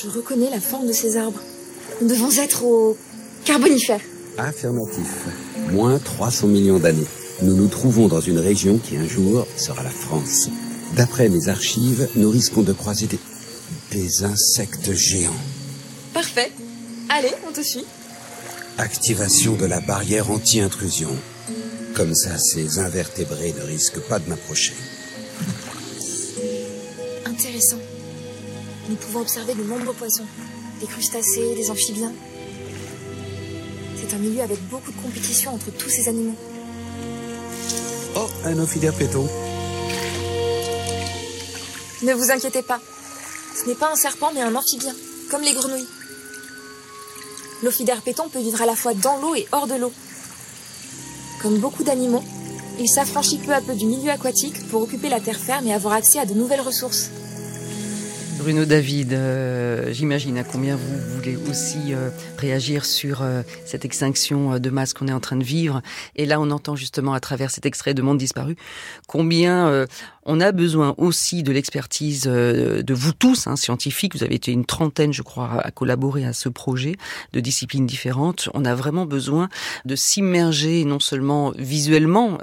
Je 0.03 0.09
reconnais 0.09 0.49
la 0.49 0.59
forme 0.59 0.87
de 0.87 0.93
ces 0.93 1.15
arbres. 1.15 1.39
Nous 2.01 2.09
devons 2.09 2.31
être 2.37 2.65
au 2.65 2.97
carbonifère. 3.45 4.01
Affirmatif. 4.37 5.27
Moins 5.71 5.99
300 5.99 6.47
millions 6.47 6.79
d'années. 6.79 7.07
Nous 7.41 7.55
nous 7.55 7.67
trouvons 7.67 8.07
dans 8.07 8.21
une 8.21 8.37
région 8.37 8.77
qui 8.77 8.97
un 8.97 9.07
jour 9.07 9.47
sera 9.57 9.81
la 9.81 9.89
France. 9.89 10.47
D'après 10.95 11.27
mes 11.27 11.47
archives, 11.47 12.07
nous 12.15 12.29
risquons 12.29 12.61
de 12.61 12.71
croiser 12.71 13.07
des, 13.07 13.19
des 13.91 14.23
insectes 14.23 14.93
géants. 14.93 15.31
Parfait. 16.13 16.51
Allez, 17.09 17.31
on 17.47 17.51
te 17.51 17.61
suit. 17.61 17.85
Activation 18.77 19.55
de 19.55 19.65
la 19.65 19.79
barrière 19.79 20.29
anti-intrusion. 20.29 21.09
Comme 21.95 22.13
ça, 22.13 22.37
ces 22.37 22.77
invertébrés 22.77 23.55
ne 23.57 23.63
risquent 23.63 24.01
pas 24.01 24.19
de 24.19 24.29
m'approcher. 24.29 24.73
Intéressant. 27.25 27.79
Nous 28.87 28.95
pouvons 28.97 29.21
observer 29.21 29.55
de 29.55 29.63
nombreux 29.63 29.93
poissons, 29.93 30.25
des 30.79 30.85
crustacés, 30.85 31.55
des 31.55 31.71
amphibiens. 31.71 32.13
C'est 33.95 34.13
un 34.15 34.19
milieu 34.19 34.41
avec 34.41 34.59
beaucoup 34.69 34.91
de 34.91 35.01
compétition 35.01 35.55
entre 35.55 35.71
tous 35.71 35.89
ces 35.89 36.07
animaux. 36.07 36.35
Oh, 38.15 38.27
un 38.43 38.59
ophidaire 38.59 38.93
péton. 38.93 39.25
Ne 42.03 42.13
vous 42.13 42.31
inquiétez 42.31 42.61
pas. 42.61 42.79
Ce 43.55 43.67
n'est 43.67 43.75
pas 43.75 43.91
un 43.91 43.95
serpent 43.95 44.31
mais 44.33 44.41
un 44.41 44.53
amphibien, 44.53 44.93
comme 45.29 45.41
les 45.41 45.53
grenouilles. 45.53 45.87
L'ophidaire 47.63 48.01
péton 48.01 48.27
peut 48.27 48.39
vivre 48.39 48.61
à 48.61 48.65
la 48.65 48.75
fois 48.75 48.93
dans 48.93 49.17
l'eau 49.17 49.35
et 49.35 49.47
hors 49.51 49.67
de 49.67 49.75
l'eau. 49.75 49.93
Comme 51.41 51.59
beaucoup 51.59 51.83
d'animaux, 51.83 52.23
il 52.79 52.89
s'affranchit 52.89 53.37
peu 53.37 53.53
à 53.53 53.61
peu 53.61 53.75
du 53.75 53.85
milieu 53.85 54.11
aquatique 54.11 54.67
pour 54.69 54.81
occuper 54.81 55.09
la 55.09 55.19
terre 55.19 55.39
ferme 55.39 55.67
et 55.67 55.73
avoir 55.73 55.93
accès 55.93 56.19
à 56.19 56.25
de 56.25 56.33
nouvelles 56.33 56.61
ressources. 56.61 57.09
Bruno 58.41 58.65
David, 58.65 59.13
euh, 59.13 59.93
j'imagine 59.93 60.35
à 60.39 60.43
combien 60.43 60.75
vous 60.75 60.99
voulez 61.15 61.37
aussi 61.47 61.93
euh, 61.93 62.09
réagir 62.39 62.85
sur 62.85 63.21
euh, 63.21 63.43
cette 63.65 63.85
extinction 63.85 64.57
de 64.57 64.69
masse 64.71 64.95
qu'on 64.95 65.07
est 65.07 65.13
en 65.13 65.19
train 65.19 65.35
de 65.35 65.43
vivre. 65.43 65.83
Et 66.15 66.25
là, 66.25 66.41
on 66.41 66.49
entend 66.49 66.75
justement 66.75 67.13
à 67.13 67.19
travers 67.19 67.51
cet 67.51 67.67
extrait 67.67 67.93
de 67.93 68.01
Monde 68.01 68.17
disparu 68.17 68.55
combien 69.07 69.85
on 70.25 70.41
a 70.41 70.51
besoin 70.51 70.95
aussi 70.97 71.43
de 71.43 71.51
l'expertise 71.51 72.23
de 72.23 72.93
vous 72.93 73.13
tous, 73.13 73.45
hein, 73.45 73.55
scientifiques. 73.55 74.15
Vous 74.15 74.23
avez 74.23 74.35
été 74.35 74.51
une 74.51 74.65
trentaine, 74.65 75.13
je 75.13 75.21
crois, 75.21 75.61
à 75.61 75.69
collaborer 75.69 76.25
à 76.25 76.33
ce 76.33 76.49
projet 76.49 76.95
de 77.33 77.39
disciplines 77.39 77.85
différentes. 77.85 78.49
On 78.55 78.65
a 78.65 78.73
vraiment 78.73 79.05
besoin 79.05 79.49
de 79.85 79.95
s'immerger 79.95 80.83
non 80.85 80.99
seulement 80.99 81.53
visuellement, 81.57 82.39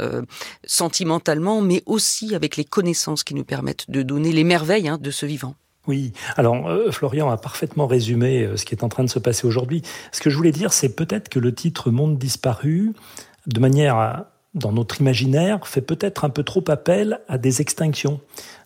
sentimentalement, 0.64 1.60
mais 1.60 1.82
aussi 1.86 2.36
avec 2.36 2.56
les 2.56 2.64
connaissances 2.64 3.24
qui 3.24 3.34
nous 3.34 3.44
permettent 3.44 3.90
de 3.90 4.02
donner 4.02 4.32
les 4.32 4.44
merveilles 4.44 4.88
hein, 4.88 4.98
de 5.00 5.10
ce 5.10 5.26
vivant. 5.26 5.56
Oui, 5.88 6.12
alors 6.36 6.68
euh, 6.68 6.90
Florian 6.92 7.30
a 7.30 7.38
parfaitement 7.38 7.86
résumé 7.86 8.44
euh, 8.44 8.56
ce 8.58 8.66
qui 8.66 8.74
est 8.74 8.84
en 8.84 8.90
train 8.90 9.04
de 9.04 9.08
se 9.08 9.18
passer 9.18 9.46
aujourd'hui. 9.46 9.82
Ce 10.12 10.20
que 10.20 10.28
je 10.28 10.36
voulais 10.36 10.52
dire, 10.52 10.72
c'est 10.72 10.94
peut-être 10.94 11.30
que 11.30 11.38
le 11.38 11.54
titre 11.54 11.90
Monde 11.90 12.18
disparu, 12.18 12.92
de 13.46 13.58
manière 13.58 14.26
dans 14.52 14.72
notre 14.72 15.00
imaginaire, 15.00 15.66
fait 15.66 15.80
peut-être 15.80 16.26
un 16.26 16.30
peu 16.30 16.42
trop 16.42 16.62
appel 16.68 17.20
à 17.26 17.38
des 17.38 17.62
extinctions. 17.62 18.20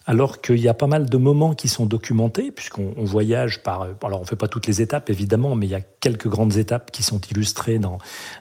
Alors 0.05 0.41
qu'il 0.41 0.59
y 0.59 0.67
a 0.67 0.75
pas 0.75 0.89
mal 0.89 1.09
de 1.09 1.17
moments 1.17 1.55
qui 1.55 1.69
sont 1.69 1.87
documentés, 1.87 2.51
puisqu'on 2.51 2.93
voyage 3.05 3.63
par... 3.63 3.83
Euh, 3.83 3.93
alors 4.03 4.19
on 4.19 4.23
ne 4.23 4.27
fait 4.27 4.35
pas 4.35 4.49
toutes 4.49 4.67
les 4.67 4.83
étapes, 4.83 5.09
évidemment, 5.09 5.55
mais 5.55 5.67
il 5.67 5.71
y 5.71 5.77
a 5.77 5.81
quelques 5.81 6.27
grandes 6.27 6.57
étapes 6.57 6.91
qui 6.91 7.05
sont 7.05 7.21
illustrées 7.31 7.79
dans, 7.79 7.99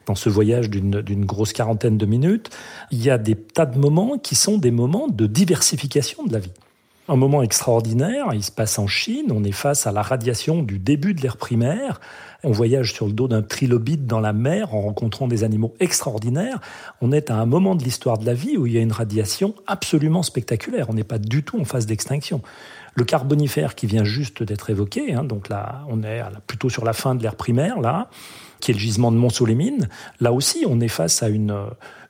dans 0.08 0.16
ce 0.16 0.28
voyage 0.30 0.72
d'une 0.72 1.26
grosse 1.26 1.54
quarantaine 1.54 2.00
de 2.00 2.06
minutes. 2.08 2.50
Il 2.90 3.04
y 3.04 3.12
a 3.12 3.20
des 3.20 3.36
tas 3.36 3.68
de 3.68 3.78
moments 3.78 4.18
qui 4.18 4.34
sont 4.34 4.58
des 4.58 4.72
moments 4.72 5.08
de 5.08 5.28
diversification 5.28 6.24
de 6.24 6.34
la 6.34 6.40
vie 6.40 6.54
un 7.08 7.16
moment 7.16 7.42
extraordinaire. 7.42 8.28
Il 8.34 8.44
se 8.44 8.52
passe 8.52 8.80
en 8.80 8.88
Chine. 8.88 9.32
On 9.32 9.44
est 9.44 9.52
face 9.52 9.88
à 9.88 9.92
la 9.92 10.02
radiation 10.02 10.64
du 10.64 10.80
début 10.80 11.14
de 11.14 11.22
l'ère 11.22 11.38
primaire. 11.38 12.00
On 12.44 12.52
voyage 12.52 12.94
sur 12.94 13.06
le 13.06 13.14
dos 13.14 13.28
d'un 13.28 13.42
trilobite 13.42 14.08
dans 14.08 14.20
la 14.20 14.34
mer 14.34 14.74
en 14.74 14.82
rencontrant 14.82 15.28
des 15.28 15.44
animaux 15.44 15.76
extraordinaires. 15.80 16.60
On 17.02 17.12
est 17.12 17.30
à 17.30 17.36
un 17.36 17.46
moment 17.46 17.76
de 17.76 17.84
l'histoire 17.84 18.18
de 18.18 18.26
la 18.26 18.34
vie 18.34 18.58
où 18.58 18.66
il 18.66 18.74
y 18.74 18.78
a 18.78 18.82
une 18.82 18.92
radiation 18.92 19.54
absolument 19.68 20.24
spectaculaire. 20.24 20.90
On 20.90 20.94
n'est 20.94 21.04
pas 21.04 21.20
du 21.20 21.44
tout 21.44 21.60
en 21.60 21.66
phase 21.66 21.86
d'extinction. 21.86 22.42
Le 22.96 23.04
carbonifère 23.04 23.76
qui 23.76 23.86
vient 23.86 24.04
juste 24.04 24.44
d'être 24.44 24.70
évoqué, 24.70 25.14
hein, 25.14 25.24
donc 25.24 25.50
là, 25.50 25.86
on 25.88 26.04
est 26.04 26.22
plutôt 26.48 26.70
sur 26.70 26.84
la 26.84 26.94
fin 26.94 27.16
de 27.16 27.24
l'ère 27.24 27.36
primaire, 27.36 27.80
là, 27.80 28.10
qui 28.60 28.72
est 28.72 28.74
le 28.74 28.80
gisement 28.80 29.12
de 29.12 29.18
Mont-Solémine. 29.18 29.88
Là 30.20 30.34
aussi, 30.34 30.66
on 30.68 30.80
est 30.82 30.90
face 30.90 31.24
à 31.24 31.30
une 31.30 31.56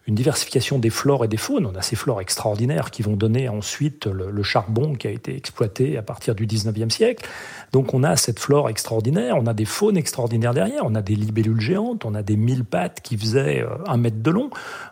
une 0.08 0.16
diversification 0.16 0.80
des 0.80 0.90
flores 0.90 1.26
et 1.26 1.28
des 1.28 1.38
faunes. 1.38 1.66
On 1.66 1.76
a 1.76 1.82
ces 1.82 1.96
flores 1.96 2.22
extraordinaires 2.22 2.92
qui 2.92 3.04
vont 3.04 3.16
donner 3.16 3.50
ensuite 3.50 4.08
le, 4.08 4.44
charbon 4.44 4.96
qui 4.96 5.08
a 5.08 5.12
été 5.12 5.36
exploité 5.36 5.98
à 5.98 6.02
partir 6.02 6.34
du 6.34 6.48
19e 6.48 6.90
siècle. 6.90 7.28
Donc 7.72 7.94
on 7.94 8.04
a 8.04 8.16
cette 8.16 8.40
flore 8.40 8.70
extraordinaire, 8.70 9.38
on 9.38 9.46
a 9.46 9.54
des 9.54 9.66
faunes 9.66 9.98
extraordinaires 9.98 10.54
derrière, 10.54 10.84
on 10.86 10.96
a 10.96 11.02
des 11.02 11.16
libellules 11.16 11.62
géantes, 11.62 12.06
on 12.06 12.16
a 12.16 12.24
des 12.24 12.36
mille 12.36 12.66
pattes 12.66 13.02
qui 13.02 13.18
faisaient 13.18 13.62
euh, 13.62 13.70
un 13.88 13.98
mètre 13.98 14.22
de 14.22 14.32
long 14.32 14.50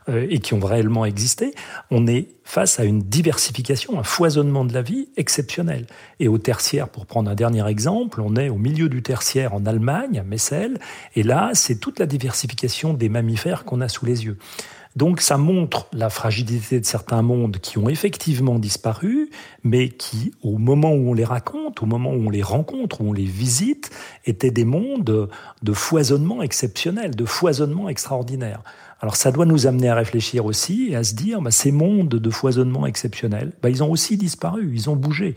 euh, 0.07 0.27
et 0.29 0.39
qui 0.39 0.53
ont 0.53 0.59
réellement 0.59 1.05
existé. 1.05 1.53
On 1.89 2.05
est 2.05 2.29
face 2.43 2.79
à 2.79 2.83
une 2.83 3.01
diversification, 3.01 3.99
un 3.99 4.03
foisonnement 4.03 4.65
de 4.65 4.73
la 4.73 4.81
vie 4.81 5.09
exceptionnel. 5.17 5.87
Et 6.19 6.27
au 6.27 6.37
tertiaire, 6.37 6.89
pour 6.89 7.05
prendre 7.05 7.29
un 7.29 7.35
dernier 7.35 7.67
exemple, 7.67 8.21
on 8.21 8.35
est 8.35 8.49
au 8.49 8.55
milieu 8.55 8.89
du 8.89 9.03
tertiaire 9.03 9.53
en 9.53 9.65
Allemagne, 9.65 10.19
à 10.19 10.23
Messel, 10.23 10.79
et 11.15 11.23
là, 11.23 11.51
c'est 11.53 11.79
toute 11.79 11.99
la 11.99 12.05
diversification 12.05 12.93
des 12.93 13.09
mammifères 13.09 13.65
qu'on 13.65 13.81
a 13.81 13.87
sous 13.87 14.05
les 14.05 14.25
yeux. 14.25 14.37
Donc 14.99 15.21
ça 15.21 15.37
montre 15.37 15.87
la 15.93 16.09
fragilité 16.09 16.81
de 16.81 16.85
certains 16.85 17.21
mondes 17.21 17.59
qui 17.59 17.77
ont 17.77 17.87
effectivement 17.87 18.59
disparu, 18.59 19.29
mais 19.63 19.87
qui, 19.87 20.33
au 20.43 20.57
moment 20.57 20.91
où 20.91 21.11
on 21.11 21.13
les 21.13 21.23
raconte, 21.23 21.81
au 21.81 21.85
moment 21.85 22.11
où 22.11 22.27
on 22.27 22.29
les 22.29 22.43
rencontre, 22.43 22.99
où 22.99 23.11
on 23.11 23.13
les 23.13 23.23
visite, 23.23 23.91
étaient 24.25 24.51
des 24.51 24.65
mondes 24.65 25.29
de 25.61 25.73
foisonnement 25.73 26.41
exceptionnel, 26.41 27.15
de 27.15 27.23
foisonnement 27.23 27.87
extraordinaire. 27.87 28.61
Alors 29.01 29.15
ça 29.15 29.31
doit 29.31 29.45
nous 29.45 29.67
amener 29.67 29.87
à 29.87 29.95
réfléchir 29.95 30.45
aussi 30.45 30.89
et 30.91 30.97
à 30.97 31.05
se 31.05 31.15
dire, 31.15 31.41
bah, 31.41 31.51
ces 31.51 31.71
mondes 31.71 32.09
de 32.09 32.29
foisonnement 32.29 32.85
exceptionnel, 32.85 33.53
bah, 33.61 33.69
ils 33.69 33.81
ont 33.81 33.89
aussi 33.89 34.17
disparu, 34.17 34.69
ils 34.73 34.89
ont 34.89 34.97
bougé. 34.97 35.35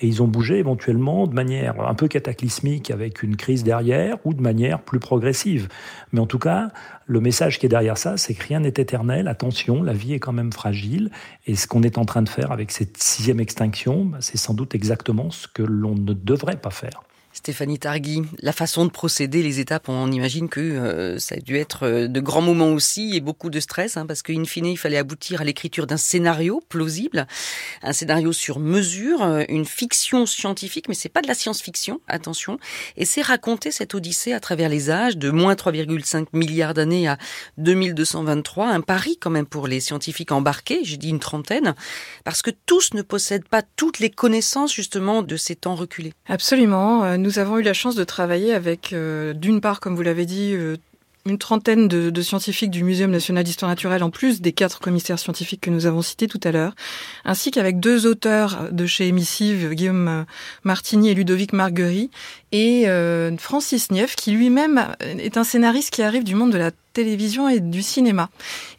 Et 0.00 0.06
ils 0.06 0.22
ont 0.22 0.28
bougé 0.28 0.58
éventuellement 0.58 1.26
de 1.26 1.34
manière 1.34 1.80
un 1.80 1.94
peu 1.94 2.06
cataclysmique 2.06 2.90
avec 2.90 3.22
une 3.22 3.36
crise 3.36 3.64
derrière 3.64 4.18
ou 4.24 4.34
de 4.34 4.42
manière 4.42 4.80
plus 4.80 5.00
progressive. 5.00 5.68
Mais 6.12 6.20
en 6.20 6.26
tout 6.26 6.38
cas, 6.38 6.68
le 7.08 7.20
message 7.20 7.58
qui 7.58 7.64
est 7.64 7.70
derrière 7.70 7.96
ça, 7.96 8.18
c'est 8.18 8.34
que 8.34 8.46
rien 8.46 8.60
n'est 8.60 8.68
éternel. 8.68 9.28
Attention, 9.28 9.82
la 9.82 9.94
vie 9.94 10.12
est 10.12 10.20
quand 10.20 10.34
même 10.34 10.52
fragile. 10.52 11.10
Et 11.46 11.56
ce 11.56 11.66
qu'on 11.66 11.82
est 11.82 11.96
en 11.96 12.04
train 12.04 12.20
de 12.20 12.28
faire 12.28 12.52
avec 12.52 12.70
cette 12.70 12.98
sixième 12.98 13.40
extinction, 13.40 14.04
bah, 14.04 14.18
c'est 14.20 14.36
sans 14.36 14.52
doute 14.52 14.74
exactement 14.74 15.30
ce 15.30 15.48
que 15.48 15.62
l'on 15.62 15.94
ne 15.94 16.12
devrait 16.12 16.60
pas 16.60 16.70
faire. 16.70 17.02
Stéphanie 17.38 17.78
Targui, 17.78 18.22
la 18.40 18.52
façon 18.52 18.84
de 18.84 18.90
procéder, 18.90 19.44
les 19.44 19.60
étapes, 19.60 19.88
on 19.88 20.10
imagine 20.10 20.48
que 20.48 20.58
euh, 20.58 21.20
ça 21.20 21.36
a 21.36 21.38
dû 21.38 21.56
être 21.56 21.84
euh, 21.84 22.08
de 22.08 22.18
grands 22.18 22.42
moments 22.42 22.72
aussi 22.72 23.14
et 23.14 23.20
beaucoup 23.20 23.48
de 23.48 23.60
stress, 23.60 23.96
hein, 23.96 24.06
parce 24.06 24.22
qu'in 24.22 24.44
fine, 24.44 24.66
il 24.66 24.76
fallait 24.76 24.96
aboutir 24.96 25.40
à 25.40 25.44
l'écriture 25.44 25.86
d'un 25.86 25.96
scénario 25.96 26.60
plausible, 26.68 27.28
un 27.82 27.92
scénario 27.92 28.32
sur 28.32 28.58
mesure, 28.58 29.22
euh, 29.22 29.44
une 29.48 29.66
fiction 29.66 30.26
scientifique, 30.26 30.88
mais 30.88 30.96
c'est 30.96 31.08
pas 31.08 31.22
de 31.22 31.28
la 31.28 31.34
science-fiction, 31.34 32.00
attention, 32.08 32.58
et 32.96 33.04
c'est 33.04 33.22
raconter 33.22 33.70
cette 33.70 33.94
odyssée 33.94 34.32
à 34.32 34.40
travers 34.40 34.68
les 34.68 34.90
âges, 34.90 35.16
de 35.16 35.30
moins 35.30 35.54
3,5 35.54 36.26
milliards 36.32 36.74
d'années 36.74 37.06
à 37.06 37.18
2223, 37.58 38.66
un 38.66 38.80
pari 38.80 39.16
quand 39.16 39.30
même 39.30 39.46
pour 39.46 39.68
les 39.68 39.78
scientifiques 39.78 40.32
embarqués, 40.32 40.80
j'ai 40.82 40.96
dit 40.96 41.10
une 41.10 41.20
trentaine, 41.20 41.76
parce 42.24 42.42
que 42.42 42.50
tous 42.66 42.94
ne 42.94 43.02
possèdent 43.02 43.46
pas 43.46 43.62
toutes 43.62 44.00
les 44.00 44.10
connaissances 44.10 44.74
justement 44.74 45.22
de 45.22 45.36
ces 45.36 45.54
temps 45.54 45.76
reculés. 45.76 46.14
Absolument. 46.26 47.16
Nous 47.16 47.27
avons 47.36 47.58
eu 47.58 47.62
la 47.62 47.74
chance 47.74 47.94
de 47.94 48.04
travailler 48.04 48.54
avec, 48.54 48.92
euh, 48.92 49.32
d'une 49.34 49.60
part, 49.60 49.80
comme 49.80 49.94
vous 49.94 50.02
l'avez 50.02 50.24
dit, 50.24 50.52
euh, 50.54 50.76
une 51.26 51.38
trentaine 51.38 51.88
de, 51.88 52.22
scientifiques 52.22 52.70
du 52.70 52.84
Muséum 52.84 53.10
national 53.10 53.44
d'histoire 53.44 53.68
naturelle, 53.68 54.02
en 54.02 54.10
plus 54.10 54.40
des 54.40 54.52
quatre 54.52 54.80
commissaires 54.80 55.18
scientifiques 55.18 55.60
que 55.60 55.70
nous 55.70 55.86
avons 55.86 56.00
cités 56.00 56.26
tout 56.26 56.40
à 56.44 56.52
l'heure, 56.52 56.74
ainsi 57.24 57.50
qu'avec 57.50 57.80
deux 57.80 58.06
auteurs 58.06 58.68
de 58.72 58.86
chez 58.86 59.08
Émissive, 59.08 59.74
Guillaume 59.74 60.24
Martini 60.64 61.10
et 61.10 61.14
Ludovic 61.14 61.52
Marguerite, 61.52 62.10
et 62.52 62.88
euh, 62.88 63.36
Francis 63.36 63.90
Nief, 63.90 64.16
qui 64.16 64.30
lui-même 64.30 64.94
est 65.00 65.36
un 65.36 65.44
scénariste 65.44 65.90
qui 65.90 66.02
arrive 66.02 66.24
du 66.24 66.34
monde 66.34 66.52
de 66.52 66.58
la 66.58 66.70
télévision 66.98 67.48
et 67.48 67.60
du 67.60 67.80
cinéma. 67.80 68.28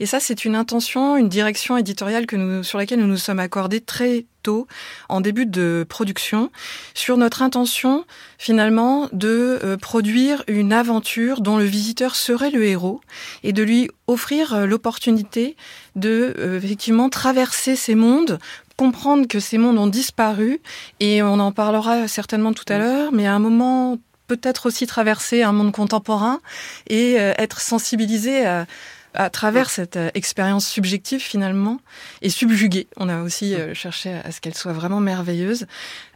Et 0.01 0.05
ça, 0.05 0.19
c'est 0.19 0.43
une 0.43 0.55
intention, 0.55 1.15
une 1.15 1.29
direction 1.29 1.77
éditoriale 1.77 2.25
que 2.25 2.35
nous, 2.35 2.63
sur 2.63 2.77
laquelle 2.77 2.99
nous 2.99 3.07
nous 3.07 3.15
sommes 3.15 3.39
accordés 3.39 3.79
très 3.79 4.25
tôt, 4.43 4.67
en 5.07 5.21
début 5.21 5.45
de 5.45 5.85
production, 5.87 6.51
sur 6.93 7.15
notre 7.15 7.41
intention 7.41 8.03
finalement 8.37 9.07
de 9.13 9.59
euh, 9.63 9.77
produire 9.77 10.43
une 10.47 10.73
aventure 10.73 11.39
dont 11.39 11.57
le 11.57 11.63
visiteur 11.63 12.17
serait 12.17 12.51
le 12.51 12.65
héros 12.65 12.99
et 13.43 13.53
de 13.53 13.63
lui 13.63 13.89
offrir 14.07 14.53
euh, 14.53 14.65
l'opportunité 14.65 15.55
de 15.95 16.33
euh, 16.37 16.57
effectivement 16.57 17.07
traverser 17.09 17.77
ces 17.77 17.95
mondes 17.95 18.37
comprendre 18.75 19.27
que 19.27 19.41
ces 19.41 19.57
mondes 19.57 19.77
ont 19.77 19.87
disparu 19.87 20.61
et 21.01 21.21
on 21.21 21.37
en 21.39 21.51
parlera 21.51 22.07
certainement 22.07 22.53
tout 22.53 22.63
à 22.69 22.77
l'heure, 22.77 23.11
mais 23.11 23.27
à 23.27 23.33
un 23.33 23.39
moment 23.39 23.97
peut-être 24.29 24.67
aussi 24.67 24.87
traverser 24.87 25.43
un 25.43 25.51
monde 25.51 25.73
contemporain 25.73 26.39
et 26.87 27.15
être 27.15 27.59
sensibilisé 27.59 28.45
à, 28.45 28.65
à 29.13 29.29
travers 29.29 29.69
cette 29.69 29.97
euh, 29.97 30.09
expérience 30.13 30.67
subjective 30.67 31.21
finalement 31.21 31.79
et 32.21 32.29
subjuguée. 32.29 32.87
On 32.97 33.09
a 33.09 33.21
aussi 33.21 33.55
euh, 33.55 33.73
cherché 33.73 34.13
à 34.13 34.31
ce 34.31 34.41
qu'elle 34.41 34.55
soit 34.55 34.73
vraiment 34.73 34.99
merveilleuse, 34.99 35.65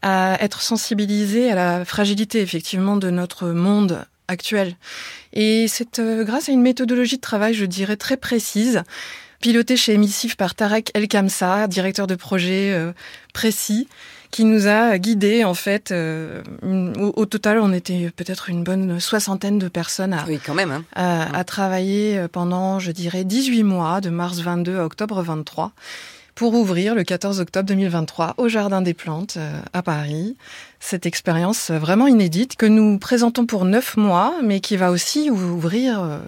à 0.02 0.38
être 0.40 0.62
sensibilisé 0.62 1.52
à 1.52 1.56
la 1.56 1.86
fragilité 1.86 2.42
effectivement 2.42 2.98
de 2.98 3.10
notre 3.10 3.50
monde 3.50 4.06
actuel. 4.28 4.76
Et 5.34 5.68
c'est 5.68 6.00
euh, 6.00 6.24
grâce 6.24 6.50
à 6.50 6.52
une 6.52 6.62
méthodologie 6.62 7.18
de 7.18 7.22
travail, 7.22 7.54
je 7.54 7.66
dirais, 7.66 7.98
très 7.98 8.18
précise, 8.18 8.84
pilotée 9.42 9.76
chez 9.76 9.94
Émissif 9.94 10.38
par 10.38 10.56
Tarek 10.56 10.92
El 10.94 11.08
Kamsa, 11.08 11.68
directeur 11.68 12.08
de 12.08 12.16
projet 12.16 12.74
précis, 13.34 13.90
qui 14.34 14.46
nous 14.46 14.68
a 14.68 14.98
guidés 14.98 15.44
en 15.46 15.54
fait. 15.54 15.92
Euh, 15.92 16.42
au, 16.98 17.26
total, 17.28 17.60
on 17.60 17.72
était 17.72 18.12
peut-être 18.16 18.50
une 18.50 18.64
bonne 18.64 19.00
soixantaine 19.00 19.60
de 19.60 19.68
personnes 19.68 20.12
à, 20.12 20.26
oui, 20.28 20.40
quand 20.44 20.56
même, 20.56 20.72
hein. 20.72 20.84
à, 20.96 21.44
travailler 21.44 22.18
euh, 22.18 22.28
pendant, 22.28 22.80
je 22.80 22.92
dirais, 22.92 23.26
18 23.26 23.62
mois, 23.62 24.02
de 24.02 24.10
mars 24.10 24.40
22 24.40 24.80
à 24.80 24.86
octobre 24.86 25.22
23 25.22 25.72
pour 26.34 26.56
ouvrir 26.56 26.96
le 26.96 27.04
14 27.04 27.42
octobre 27.42 27.68
2023 27.68 28.34
au 28.38 28.48
Jardin 28.48 28.82
des 28.82 28.96
Plantes 28.96 29.36
euh, 29.38 29.62
à 29.72 29.84
Paris. 29.84 30.36
Cette 30.80 31.06
expérience 31.06 31.70
vraiment 31.70 32.08
inédite 32.08 32.56
que 32.56 32.66
nous 32.66 32.98
présentons 32.98 33.46
pour 33.46 33.66
neuf 33.66 33.98
mois, 33.98 34.34
mais 34.42 34.62
qui 34.62 34.78
va 34.78 34.90
aussi 34.90 35.30
ouvrir 35.30 36.20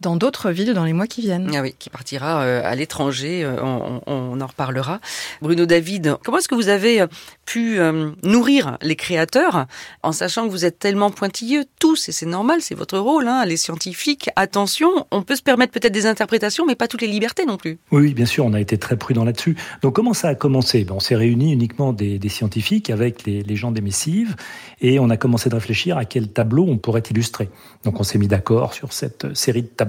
dans 0.00 0.16
d'autres 0.16 0.50
villes 0.50 0.74
dans 0.74 0.84
les 0.84 0.92
mois 0.92 1.06
qui 1.06 1.20
viennent. 1.20 1.50
Ah 1.54 1.62
oui, 1.62 1.74
qui 1.78 1.90
partira 1.90 2.42
euh, 2.42 2.60
à 2.64 2.74
l'étranger, 2.74 3.44
euh, 3.44 3.56
on, 3.62 4.00
on, 4.06 4.40
en 4.40 4.46
reparlera. 4.46 5.00
Bruno 5.42 5.66
David, 5.66 6.16
comment 6.24 6.38
est-ce 6.38 6.48
que 6.48 6.54
vous 6.54 6.68
avez 6.68 7.00
euh, 7.00 7.06
pu 7.44 7.78
nourrir 8.22 8.76
les 8.82 8.94
créateurs 8.94 9.66
en 10.02 10.12
sachant 10.12 10.46
que 10.46 10.50
vous 10.50 10.66
êtes 10.66 10.78
tellement 10.78 11.10
pointilleux 11.10 11.64
tous, 11.80 12.10
et 12.10 12.12
c'est 12.12 12.26
normal, 12.26 12.60
c'est 12.60 12.74
votre 12.74 12.98
rôle, 12.98 13.26
hein, 13.26 13.46
les 13.46 13.56
scientifiques. 13.56 14.28
Attention, 14.36 15.06
on 15.10 15.22
peut 15.22 15.34
se 15.34 15.42
permettre 15.42 15.72
peut-être 15.72 15.92
des 15.92 16.04
interprétations, 16.04 16.66
mais 16.66 16.74
pas 16.74 16.88
toutes 16.88 17.00
les 17.00 17.08
libertés 17.08 17.46
non 17.46 17.56
plus. 17.56 17.78
Oui, 17.90 18.12
bien 18.12 18.26
sûr, 18.26 18.44
on 18.44 18.52
a 18.52 18.60
été 18.60 18.76
très 18.76 18.96
prudent 18.96 19.24
là-dessus. 19.24 19.56
Donc 19.80 19.94
comment 19.94 20.12
ça 20.12 20.28
a 20.28 20.34
commencé? 20.34 20.84
Ben, 20.84 20.94
On 20.94 21.00
s'est 21.00 21.16
réunis 21.16 21.52
uniquement 21.54 21.94
des, 21.94 22.18
des, 22.18 22.28
scientifiques 22.28 22.90
avec 22.90 23.24
les, 23.24 23.42
les 23.42 23.56
gens 23.56 23.72
d'émissive, 23.72 24.36
et 24.82 24.98
on 24.98 25.08
a 25.08 25.16
commencé 25.16 25.48
de 25.48 25.54
réfléchir 25.54 25.96
à 25.96 26.04
quel 26.04 26.28
tableau 26.28 26.66
on 26.68 26.76
pourrait 26.76 27.02
illustrer. 27.10 27.48
Donc 27.84 27.98
on 27.98 28.02
s'est 28.02 28.18
mis 28.18 28.28
d'accord 28.28 28.74
sur 28.74 28.92
cette 28.92 29.34
série 29.34 29.62
de 29.62 29.68
tableaux 29.68 29.87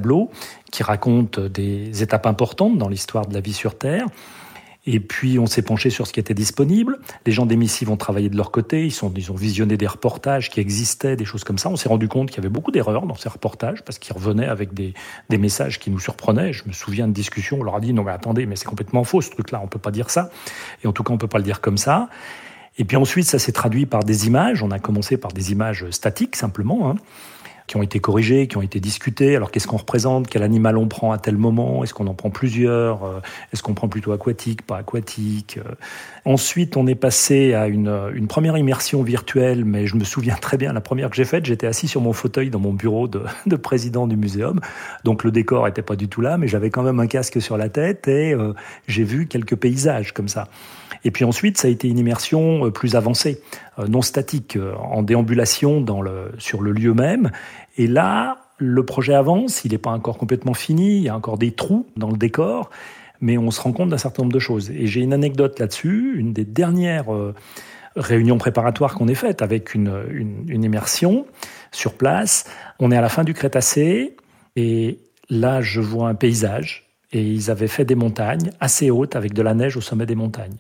qui 0.72 0.84
raconte 0.84 1.40
des 1.40 2.04
étapes 2.04 2.26
importantes 2.26 2.78
dans 2.78 2.90
l'histoire 2.90 3.28
de 3.28 3.34
la 3.34 3.42
vie 3.42 3.54
sur 3.54 3.78
Terre. 3.78 4.06
Et 4.92 5.00
puis 5.00 5.38
on 5.38 5.46
s'est 5.46 5.62
penché 5.62 5.90
sur 5.90 6.08
ce 6.08 6.14
qui 6.14 6.20
était 6.20 6.34
disponible. 6.34 7.00
Les 7.26 7.32
gens 7.32 7.46
d'émissive 7.46 7.92
ont 7.92 7.98
travaillé 7.98 8.30
de 8.30 8.38
leur 8.38 8.50
côté, 8.50 8.88
ils, 8.88 9.04
ont 9.04 9.36
visionné 9.36 9.78
des 9.78 9.88
reportages 9.88 10.50
qui 10.50 10.60
existaient, 10.60 11.16
des 11.16 11.26
choses 11.26 11.44
comme 11.44 11.58
ça. 11.58 11.70
On 11.70 11.76
s'est 11.76 11.90
rendu 11.90 12.08
compte 12.08 12.30
qu'il 12.30 12.38
y 12.38 12.40
avait 12.40 12.50
beaucoup 12.50 12.72
d'erreurs 12.72 13.06
dans 13.06 13.16
ces 13.16 13.30
reportages 13.30 13.84
parce 13.84 14.00
qu'ils 14.00 14.16
revenaient 14.16 14.48
avec 14.48 14.74
des, 14.74 14.94
messages 15.30 15.80
qui 15.80 15.92
nous 15.92 16.00
surprenaient. 16.00 16.54
Je 16.54 16.64
me 16.68 16.72
souviens 16.74 17.08
de 17.08 17.14
discussions, 17.14 17.60
on 17.60 17.64
leur 17.64 17.76
a 17.76 17.82
dit 17.82 17.94
non 17.94 18.04
mais 18.04 18.12
attendez, 18.12 18.46
mais 18.46 18.56
c'est 18.56 18.66
complètement 18.66 19.04
faux 19.04 19.22
ce 19.22 19.30
truc-là, 19.30 19.62
on 19.64 19.68
peut 19.68 19.80
pas 19.80 19.92
dire 19.92 20.10
ça. 20.10 20.32
Et 20.84 20.88
en 20.88 20.92
tout 20.92 21.04
cas 21.04 21.14
on 21.14 21.18
peut 21.18 21.28
pas 21.28 21.38
le 21.40 21.44
dire 21.44 21.62
comme 21.62 21.78
ça. 21.78 22.10
Et 22.78 22.86
puis 22.86 22.98
ensuite 22.98 23.26
ça 23.26 23.38
s'est 23.38 23.52
traduit 23.52 23.86
par 23.86 24.04
des 24.04 24.28
images. 24.28 24.64
On 24.64 24.72
a 24.72 24.80
commencé 24.80 25.18
par 25.18 25.34
des 25.34 25.52
images 25.52 25.90
statiques 25.92 26.36
simplement. 26.36 26.90
Hein 26.90 26.96
qui 27.70 27.78
ont 27.78 27.84
été 27.84 28.00
corrigés, 28.00 28.48
qui 28.48 28.58
ont 28.58 28.64
été 28.64 28.80
discutés. 28.80 29.36
Alors 29.36 29.52
qu'est-ce 29.52 29.68
qu'on 29.68 29.78
représente? 29.78 30.28
Quel 30.28 30.42
animal 30.42 30.76
on 30.76 30.88
prend 30.88 31.12
à 31.12 31.20
tel 31.20 31.38
moment? 31.38 31.84
Est-ce 31.84 31.94
qu'on 31.94 32.08
en 32.08 32.16
prend 32.16 32.32
plusieurs? 32.32 33.04
Euh, 33.04 33.20
Est-ce 33.54 33.62
qu'on 33.62 33.76
prend 33.76 33.88
plutôt 33.88 34.12
aquatique, 34.12 34.64
pas 34.64 34.78
aquatique? 34.78 35.60
Euh, 35.60 35.76
Ensuite, 36.30 36.78
on 36.78 36.86
est 36.86 36.94
passé 36.94 37.56
à 37.56 37.68
une, 37.68 38.28
première 38.28 38.56
immersion 38.56 39.02
virtuelle, 39.02 39.66
mais 39.66 39.88
je 39.88 39.96
me 39.96 40.04
souviens 40.04 40.36
très 40.36 40.58
bien, 40.58 40.74
la 40.74 40.80
première 40.80 41.10
que 41.10 41.16
j'ai 41.16 41.26
faite, 41.26 41.48
j'étais 41.48 41.66
assis 41.66 41.88
sur 41.88 42.02
mon 42.02 42.14
fauteuil 42.14 42.52
dans 42.52 42.60
mon 42.60 42.72
bureau 42.72 43.08
de, 43.08 43.24
de 43.48 43.56
président 43.56 44.06
du 44.06 44.16
muséum. 44.16 44.60
Donc 45.04 45.24
le 45.24 45.32
décor 45.32 45.68
était 45.68 45.82
pas 45.82 45.96
du 45.96 46.08
tout 46.08 46.22
là, 46.22 46.38
mais 46.38 46.48
j'avais 46.48 46.70
quand 46.70 46.84
même 46.84 47.00
un 47.00 47.08
casque 47.08 47.42
sur 47.42 47.58
la 47.58 47.68
tête 47.68 48.08
et 48.08 48.32
euh, 48.36 48.54
j'ai 48.88 49.04
vu 49.06 49.26
quelques 49.26 49.56
paysages 49.56 50.14
comme 50.14 50.28
ça. 50.28 50.50
Et 51.04 51.10
puis 51.10 51.26
ensuite, 51.26 51.58
ça 51.58 51.68
a 51.68 51.72
été 51.72 51.88
une 51.88 51.98
immersion 51.98 52.70
plus 52.70 52.96
avancée, 52.96 53.42
non 53.88 54.04
statique, 54.04 54.56
en 54.80 55.02
déambulation 55.02 55.82
dans 55.82 56.04
le, 56.04 56.32
sur 56.38 56.62
le 56.62 56.74
lieu 56.74 56.94
même. 56.94 57.32
Et 57.80 57.88
là, 57.88 58.38
le 58.60 58.86
projet 58.86 59.16
avance, 59.16 59.66
il 59.66 59.72
n'est 59.72 59.80
pas 59.80 59.90
encore 59.90 60.20
complètement 60.20 60.54
fini, 60.54 60.98
il 60.98 61.04
y 61.04 61.10
a 61.10 61.16
encore 61.16 61.40
des 61.40 61.54
trous 61.54 61.88
dans 61.98 62.12
le 62.12 62.18
décor, 62.18 62.70
mais 63.22 63.38
on 63.38 63.52
se 63.52 63.62
rend 63.62 63.72
compte 63.72 63.90
d'un 63.90 63.98
certain 63.98 64.24
nombre 64.24 64.34
de 64.34 64.40
choses. 64.40 64.72
Et 64.72 64.88
j'ai 64.88 65.02
une 65.02 65.14
anecdote 65.14 65.60
là-dessus, 65.60 66.16
une 66.18 66.34
des 66.34 66.46
dernières 66.46 67.14
euh, 67.14 67.34
réunions 67.96 68.38
préparatoires 68.38 68.96
qu'on 68.96 69.08
ait 69.08 69.16
faites 69.16 69.42
avec 69.42 69.74
une, 69.74 70.04
une, 70.48 70.64
immersion 70.64 71.26
sur 71.72 71.94
place. 71.96 72.46
On 72.80 72.92
est 72.92 72.98
à 72.98 73.02
la 73.02 73.10
fin 73.10 73.24
du 73.24 73.34
Crétacé, 73.34 74.16
et 74.56 75.00
là, 75.30 75.62
je 75.62 75.82
vois 75.82 76.10
un 76.10 76.16
paysage, 76.16 76.90
et 77.12 77.22
ils 77.22 77.52
avaient 77.52 77.68
fait 77.68 77.86
des 77.86 77.96
montagnes 77.96 78.52
assez 78.60 78.90
hautes 78.90 79.16
avec 79.16 79.34
de 79.34 79.42
la 79.42 79.54
neige 79.54 79.76
au 79.78 79.82
sommet 79.82 80.06
des 80.06 80.16
montagnes. 80.16 80.58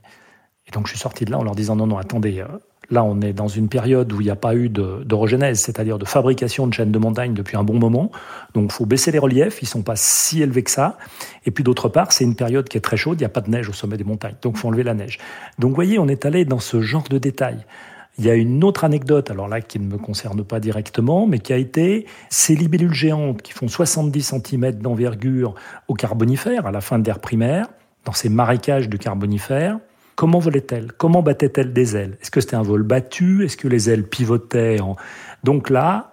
Et 0.68 0.72
donc 0.72 0.86
je 0.88 0.92
suis 0.92 1.00
sorti 1.00 1.26
de 1.26 1.32
là 1.32 1.40
en 1.40 1.44
leur 1.44 1.56
disant 1.56 1.76
non, 1.76 1.88
non, 1.88 1.98
attendez, 1.98 2.40
euh, 2.40 2.48
Là, 2.92 3.04
on 3.04 3.22
est 3.22 3.34
dans 3.34 3.48
une 3.48 3.70
période 3.70 4.12
où 4.12 4.20
il 4.20 4.26
n'y 4.26 4.32
a 4.32 4.36
pas 4.36 4.56
eu 4.56 4.68
d'orogénèse, 4.70 5.60
c'est-à-dire 5.60 6.00
de 6.00 6.06
fabrication 6.06 6.66
de 6.66 6.74
chaînes 6.74 6.92
de 6.92 6.98
montagnes 6.98 7.34
depuis 7.34 7.56
un 7.56 7.64
bon 7.64 7.78
moment. 7.78 8.12
Donc, 8.56 8.72
il 8.72 8.72
faut 8.72 8.86
baisser 8.88 9.12
les 9.12 9.20
reliefs, 9.20 9.62
ils 9.62 9.68
sont 9.68 9.84
pas 9.84 9.96
si 9.96 10.42
élevés 10.42 10.64
que 10.64 10.72
ça. 10.72 10.98
Et 11.46 11.52
puis, 11.52 11.64
d'autre 11.64 11.88
part, 11.88 12.12
c'est 12.12 12.24
une 12.24 12.36
période 12.36 12.68
qui 12.68 12.78
est 12.78 12.82
très 12.82 12.98
chaude, 12.98 13.20
il 13.20 13.22
n'y 13.22 13.28
a 13.28 13.30
pas 13.30 13.42
de 13.42 13.50
neige 13.50 13.70
au 13.70 13.74
sommet 13.74 13.98
des 13.98 14.04
montagnes. 14.04 14.36
Donc, 14.42 14.56
il 14.56 14.60
faut 14.60 14.70
enlever 14.70 14.84
la 14.84 14.96
neige. 14.96 15.20
Donc, 15.60 15.70
vous 15.70 15.76
voyez, 15.76 16.00
on 16.00 16.08
est 16.08 16.26
allé 16.26 16.46
dans 16.46 16.60
ce 16.60 16.82
genre 16.82 17.08
de 17.10 17.20
détails. 17.20 17.64
Il 18.18 18.26
y 18.26 18.30
a 18.30 18.34
une 18.34 18.64
autre 18.64 18.84
anecdote, 18.84 19.30
alors 19.30 19.48
là, 19.48 19.62
qui 19.62 19.80
ne 19.80 19.86
me 19.86 19.98
concerne 19.98 20.44
pas 20.44 20.60
directement, 20.60 21.28
mais 21.28 21.40
qui 21.40 21.54
a 21.54 21.58
été 21.58 22.06
ces 22.30 22.56
libellules 22.56 22.94
géantes 22.94 23.42
qui 23.42 23.54
font 23.54 23.68
70 23.68 24.34
cm 24.44 24.72
d'envergure 24.74 25.54
au 25.88 25.94
Carbonifère, 25.94 26.66
à 26.66 26.72
la 26.72 26.82
fin 26.82 27.00
de 27.00 27.06
l'ère 27.06 27.20
primaire, 27.20 27.68
dans 28.04 28.12
ces 28.12 28.30
marécages 28.30 28.90
du 28.90 28.98
Carbonifère. 28.98 29.80
Comment 30.20 30.40
volait-elle 30.40 30.92
Comment 30.92 31.22
battait-elle 31.22 31.72
des 31.72 31.96
ailes? 31.96 32.18
Est-ce 32.22 32.30
que 32.30 32.42
c'était 32.42 32.58
un 32.58 32.62
vol 32.62 32.84
battu? 32.84 33.46
Est-ce 33.46 33.56
que 33.56 33.70
les 33.70 33.90
ailes 33.90 34.06
pivotaient 34.06 34.76
Donc 35.46 35.70
là, 35.70 36.12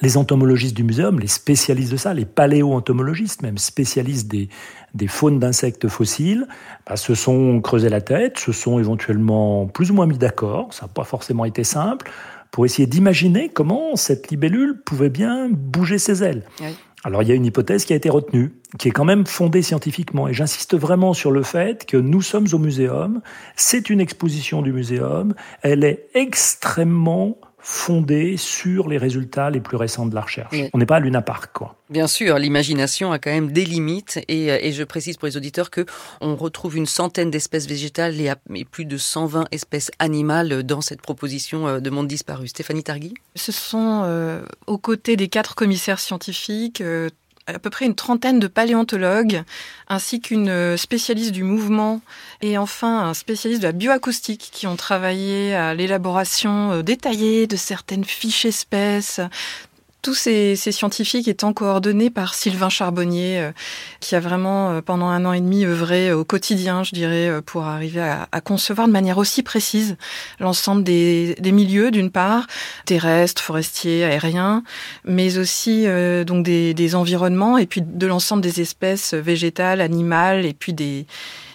les 0.00 0.16
entomologistes 0.16 0.74
du 0.74 0.84
muséum, 0.84 1.20
les 1.20 1.26
spécialistes 1.26 1.92
de 1.92 1.98
ça, 1.98 2.14
les 2.14 2.24
paléo-entomologistes 2.24 3.42
même, 3.42 3.58
spécialistes 3.58 4.28
des, 4.28 4.48
des 4.94 5.06
faunes 5.06 5.38
d'insectes 5.38 5.86
fossiles, 5.86 6.48
bah, 6.88 6.96
se 6.96 7.14
sont 7.14 7.60
creusés 7.60 7.90
la 7.90 8.00
tête, 8.00 8.38
se 8.38 8.52
sont 8.52 8.78
éventuellement 8.78 9.66
plus 9.66 9.90
ou 9.90 9.94
moins 9.94 10.06
mis 10.06 10.16
d'accord, 10.16 10.72
ça 10.72 10.86
n'a 10.86 10.92
pas 10.94 11.04
forcément 11.04 11.44
été 11.44 11.62
simple, 11.62 12.10
pour 12.50 12.64
essayer 12.64 12.86
d'imaginer 12.86 13.50
comment 13.50 13.96
cette 13.96 14.30
libellule 14.30 14.80
pouvait 14.82 15.10
bien 15.10 15.50
bouger 15.50 15.98
ses 15.98 16.24
ailes. 16.24 16.42
Alors 17.04 17.22
il 17.22 17.28
y 17.28 17.32
a 17.32 17.34
une 17.34 17.44
hypothèse 17.44 17.84
qui 17.84 17.92
a 17.92 17.96
été 17.96 18.08
retenue, 18.08 18.54
qui 18.78 18.88
est 18.88 18.90
quand 18.90 19.04
même 19.04 19.26
fondée 19.26 19.60
scientifiquement, 19.60 20.26
et 20.26 20.32
j'insiste 20.32 20.74
vraiment 20.74 21.12
sur 21.12 21.30
le 21.30 21.42
fait 21.42 21.84
que 21.84 21.98
nous 21.98 22.22
sommes 22.22 22.46
au 22.52 22.58
muséum, 22.58 23.20
c'est 23.56 23.90
une 23.90 24.00
exposition 24.00 24.62
du 24.62 24.72
muséum, 24.72 25.34
elle 25.60 25.84
est 25.84 26.08
extrêmement 26.14 27.36
fondée 27.66 28.36
sur 28.36 28.88
les 28.88 28.98
résultats 28.98 29.48
les 29.48 29.58
plus 29.58 29.78
récents 29.78 30.04
de 30.04 30.14
la 30.14 30.20
recherche. 30.20 30.54
On 30.74 30.78
n'est 30.78 30.84
pas 30.84 30.96
à 30.96 31.00
Luna 31.00 31.22
Park, 31.22 31.50
quoi. 31.54 31.76
Bien 31.88 32.06
sûr, 32.06 32.38
l'imagination 32.38 33.10
a 33.10 33.18
quand 33.18 33.30
même 33.30 33.52
des 33.52 33.64
limites 33.64 34.20
et, 34.28 34.52
euh, 34.52 34.58
et, 34.60 34.72
je 34.72 34.84
précise 34.84 35.16
pour 35.16 35.26
les 35.26 35.38
auditeurs 35.38 35.70
que 35.70 35.86
on 36.20 36.36
retrouve 36.36 36.76
une 36.76 36.84
centaine 36.86 37.30
d'espèces 37.30 37.66
végétales 37.66 38.20
et, 38.20 38.64
plus 38.66 38.84
de 38.84 38.98
120 38.98 39.46
espèces 39.50 39.90
animales 39.98 40.62
dans 40.62 40.82
cette 40.82 41.00
proposition 41.00 41.66
euh, 41.66 41.80
de 41.80 41.88
monde 41.88 42.06
disparu. 42.06 42.48
Stéphanie 42.48 42.84
Targui? 42.84 43.14
Ce 43.34 43.50
sont 43.50 44.02
euh, 44.04 44.44
aux 44.66 44.78
côtés 44.78 45.16
des 45.16 45.28
quatre 45.28 45.54
commissaires 45.54 46.00
scientifiques 46.00 46.82
à 47.46 47.58
peu 47.58 47.70
près 47.70 47.84
une 47.84 47.94
trentaine 47.94 48.40
de 48.40 48.46
paléontologues, 48.46 49.42
ainsi 49.88 50.20
qu'une 50.20 50.76
spécialiste 50.76 51.32
du 51.32 51.42
mouvement 51.42 52.00
et 52.40 52.56
enfin 52.56 53.08
un 53.08 53.14
spécialiste 53.14 53.62
de 53.62 53.66
la 53.66 53.72
bioacoustique 53.72 54.50
qui 54.52 54.66
ont 54.66 54.76
travaillé 54.76 55.54
à 55.54 55.74
l'élaboration 55.74 56.80
détaillée 56.80 57.46
de 57.46 57.56
certaines 57.56 58.04
fiches 58.04 58.46
espèces, 58.46 59.20
tous 60.04 60.14
ces, 60.14 60.54
scientifiques 60.54 61.28
étant 61.28 61.54
coordonnés 61.54 62.10
par 62.10 62.34
Sylvain 62.34 62.68
Charbonnier, 62.68 63.38
euh, 63.38 63.52
qui 64.00 64.14
a 64.14 64.20
vraiment 64.20 64.70
euh, 64.70 64.80
pendant 64.82 65.06
un 65.06 65.24
an 65.24 65.32
et 65.32 65.40
demi 65.40 65.64
œuvré 65.64 66.12
au 66.12 66.24
quotidien, 66.24 66.82
je 66.82 66.92
dirais, 66.92 67.28
euh, 67.28 67.40
pour 67.40 67.64
arriver 67.64 68.02
à, 68.02 68.40
concevoir 68.42 68.86
de 68.86 68.92
manière 68.92 69.16
aussi 69.16 69.42
précise 69.42 69.96
l'ensemble 70.38 70.84
des, 70.84 71.34
milieux, 71.42 71.90
d'une 71.90 72.10
part, 72.10 72.46
terrestres, 72.84 73.40
forestiers, 73.40 74.04
aériens, 74.04 74.62
mais 75.06 75.38
aussi 75.38 75.86
donc 76.26 76.44
des 76.44 76.94
environnements 76.94 77.56
et 77.56 77.64
puis 77.66 77.80
de 77.80 78.06
l'ensemble 78.06 78.42
des 78.42 78.60
espèces 78.60 79.14
végétales, 79.14 79.80
animales 79.80 80.44
et 80.44 80.52
puis 80.52 80.74
des 80.74 81.06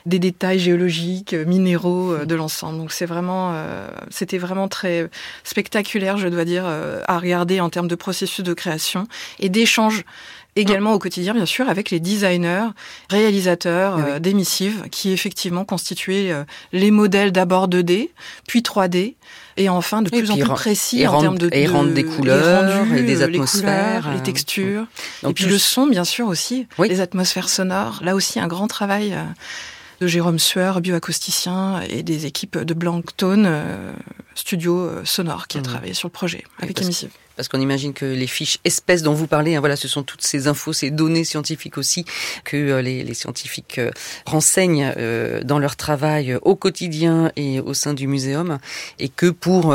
des 0.10 0.20
détails 0.20 0.60
géologiques, 0.60 1.34
euh, 1.34 1.46
minéraux 1.46 2.12
euh, 2.12 2.26
de 2.26 2.36
l'ensemble. 2.36 2.78
Donc 2.78 2.92
c'est 2.92 3.06
vraiment, 3.06 3.52
euh, 3.54 3.88
c'était 4.10 4.38
vraiment 4.38 4.68
très 4.68 5.10
spectaculaire, 5.44 6.18
je 6.18 6.28
dois 6.28 6.46
dire, 6.46 6.66
à 6.66 7.20
regarder 7.20 7.62
en 7.62 7.70
termes 7.70 7.88
de 7.88 7.96
processus 7.96 8.44
de 8.44 8.54
création 8.54 9.08
et 9.40 9.50
d'échange 9.50 10.04
également 10.56 10.94
au 10.94 11.00
quotidien, 11.00 11.34
bien 11.34 11.46
sûr, 11.46 11.70
avec 11.70 11.90
les 11.92 12.00
designers, 12.00 12.68
réalisateurs 13.10 14.20
d'émissives, 14.20 14.84
qui 14.92 15.12
effectivement 15.12 15.64
constituaient 15.64 16.34
les 16.74 16.92
modèles 16.92 17.32
d'abord 17.32 17.70
2D, 17.70 18.10
puis 18.48 18.62
3D, 18.62 19.16
et 19.58 19.70
enfin 19.70 20.02
de 20.02 20.10
plus 20.10 20.32
en 20.32 20.36
plus 20.36 20.44
précis 20.46 21.08
en 21.08 21.22
termes 21.22 21.38
de, 21.38 21.50
et 21.54 21.68
rendre 21.68 21.94
des 21.94 22.04
couleurs, 22.04 22.92
et 22.94 23.04
des 23.04 23.22
atmosphères, 23.22 24.10
les, 24.10 24.18
les 24.18 24.24
textures, 24.24 24.86
et 25.28 25.34
puis 25.34 25.46
le 25.46 25.58
son, 25.58 25.88
bien 25.88 26.04
sûr 26.04 26.28
aussi, 26.28 26.68
les 26.80 27.00
atmosphères 27.00 27.48
sonores. 27.48 28.00
Là 28.04 28.16
aussi, 28.16 28.40
un 28.40 28.48
grand 28.48 28.68
travail 28.68 29.16
de 30.00 30.08
Jérôme 30.08 30.40
Sueur, 30.40 30.82
bioacousticien, 30.82 31.82
et 31.82 32.04
des 32.04 32.26
équipes 32.26 32.58
de 32.58 32.74
Blanktone, 32.74 33.46
euh, 33.48 33.94
studio 34.36 34.80
euh, 34.80 35.06
sonore, 35.06 35.48
qui 35.48 35.58
a 35.58 35.62
mmh. 35.62 35.64
travaillé 35.64 35.94
sur 35.94 36.08
le 36.08 36.14
projet 36.14 36.44
avec 36.62 36.82
Emissive 36.82 37.12
parce 37.40 37.48
qu'on 37.48 37.62
imagine 37.62 37.94
que 37.94 38.04
les 38.04 38.28
fiches 38.28 38.58
espèces 38.66 39.02
dont 39.02 39.14
vous 39.14 39.26
parlez, 39.26 39.56
hein, 39.56 39.62
voilà, 39.62 39.78
ce 39.78 39.88
sont 39.88 40.04
toutes 40.04 40.24
ces 40.24 40.50
infos, 40.50 40.74
ces 40.74 40.92
données 40.92 41.24
scientifiques 41.24 41.78
aussi 41.78 42.04
que 42.44 42.58
euh, 42.58 42.82
les, 42.82 43.02
les, 43.02 43.14
scientifiques 43.14 43.78
euh, 43.78 43.92
renseignent 44.26 44.92
euh, 44.98 45.42
dans 45.46 45.58
leur 45.58 45.78
travail 45.78 46.38
au 46.42 46.58
quotidien 46.58 47.32
et 47.38 47.62
au 47.62 47.74
sein 47.74 47.94
du 47.94 48.08
muséum, 48.08 48.58
et 49.00 49.08
que 49.08 49.28
pour 49.28 49.74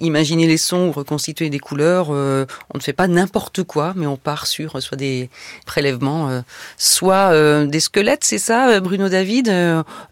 imaginer 0.00 0.46
les 0.46 0.58
sons 0.58 0.88
ou 0.88 0.92
reconstituer 0.92 1.48
des 1.48 1.58
couleurs, 1.58 2.10
on 2.10 2.44
ne 2.74 2.80
fait 2.80 2.92
pas 2.92 3.08
n'importe 3.08 3.62
quoi, 3.62 3.94
mais 3.96 4.06
on 4.06 4.18
part 4.18 4.46
sur 4.46 4.82
soit 4.82 4.98
des 4.98 5.30
prélèvements, 5.64 6.42
soit 6.76 7.64
des 7.64 7.80
squelettes, 7.80 8.24
c'est 8.24 8.36
ça, 8.36 8.80
Bruno 8.80 9.08
David, 9.08 9.50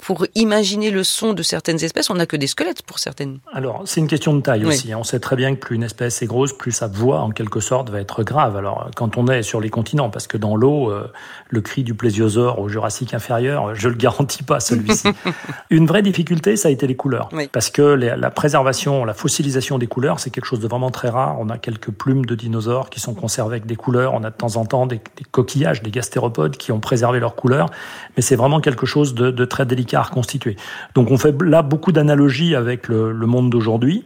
pour 0.00 0.26
imaginer 0.34 0.90
le 0.90 1.04
son 1.04 1.34
de 1.34 1.42
certaines 1.42 1.84
espèces, 1.84 2.08
on 2.08 2.14
n'a 2.14 2.26
que 2.26 2.36
des 2.36 2.46
squelettes 2.46 2.82
pour 2.82 2.98
certaines. 2.98 3.40
Alors 3.52 3.82
c'est 3.84 4.00
une 4.00 4.08
question 4.08 4.34
de 4.34 4.40
taille 4.40 4.64
aussi. 4.64 4.94
Hein. 4.94 4.98
On 5.00 5.04
sait 5.04 5.20
très 5.20 5.36
bien 5.36 5.54
que 5.54 5.60
plus 5.60 5.76
une 5.76 5.82
espèce 5.82 6.22
est 6.22 6.26
grosse, 6.26 6.56
plus 6.56 6.69
sa 6.72 6.86
voix, 6.86 7.20
en 7.20 7.30
quelque 7.30 7.60
sorte, 7.60 7.90
va 7.90 8.00
être 8.00 8.22
grave. 8.22 8.56
Alors, 8.56 8.90
quand 8.96 9.16
on 9.16 9.26
est 9.28 9.42
sur 9.42 9.60
les 9.60 9.70
continents, 9.70 10.10
parce 10.10 10.26
que 10.26 10.36
dans 10.36 10.56
l'eau, 10.56 10.90
euh, 10.90 11.10
le 11.48 11.60
cri 11.60 11.82
du 11.82 11.94
plésiosaure 11.94 12.58
au 12.58 12.68
Jurassique 12.68 13.14
inférieur, 13.14 13.74
je 13.74 13.88
le 13.88 13.94
garantis 13.94 14.42
pas, 14.42 14.60
celui-ci. 14.60 15.08
Une 15.70 15.86
vraie 15.86 16.02
difficulté, 16.02 16.56
ça 16.56 16.68
a 16.68 16.70
été 16.70 16.86
les 16.86 16.96
couleurs. 16.96 17.28
Parce 17.52 17.70
que 17.70 17.82
la 17.82 18.30
préservation, 18.30 19.04
la 19.04 19.14
fossilisation 19.14 19.78
des 19.78 19.86
couleurs, 19.86 20.20
c'est 20.20 20.30
quelque 20.30 20.44
chose 20.44 20.60
de 20.60 20.68
vraiment 20.68 20.90
très 20.90 21.08
rare. 21.08 21.36
On 21.38 21.48
a 21.48 21.58
quelques 21.58 21.90
plumes 21.90 22.24
de 22.24 22.34
dinosaures 22.34 22.90
qui 22.90 23.00
sont 23.00 23.14
conservées 23.14 23.56
avec 23.56 23.66
des 23.66 23.76
couleurs. 23.76 24.14
On 24.14 24.24
a 24.24 24.30
de 24.30 24.36
temps 24.36 24.56
en 24.56 24.64
temps 24.64 24.86
des, 24.86 25.00
coquillages, 25.30 25.82
des 25.82 25.90
gastéropodes 25.90 26.56
qui 26.56 26.72
ont 26.72 26.80
préservé 26.80 27.20
leurs 27.20 27.34
couleurs. 27.34 27.70
Mais 28.16 28.22
c'est 28.22 28.36
vraiment 28.36 28.60
quelque 28.60 28.86
chose 28.86 29.14
de, 29.14 29.44
très 29.44 29.66
délicat 29.66 30.00
à 30.00 30.02
reconstituer. 30.02 30.56
Donc, 30.94 31.10
on 31.10 31.18
fait 31.18 31.34
là 31.42 31.62
beaucoup 31.62 31.92
d'analogies 31.92 32.54
avec 32.54 32.88
le 32.88 33.12
monde 33.26 33.50
d'aujourd'hui. 33.50 34.04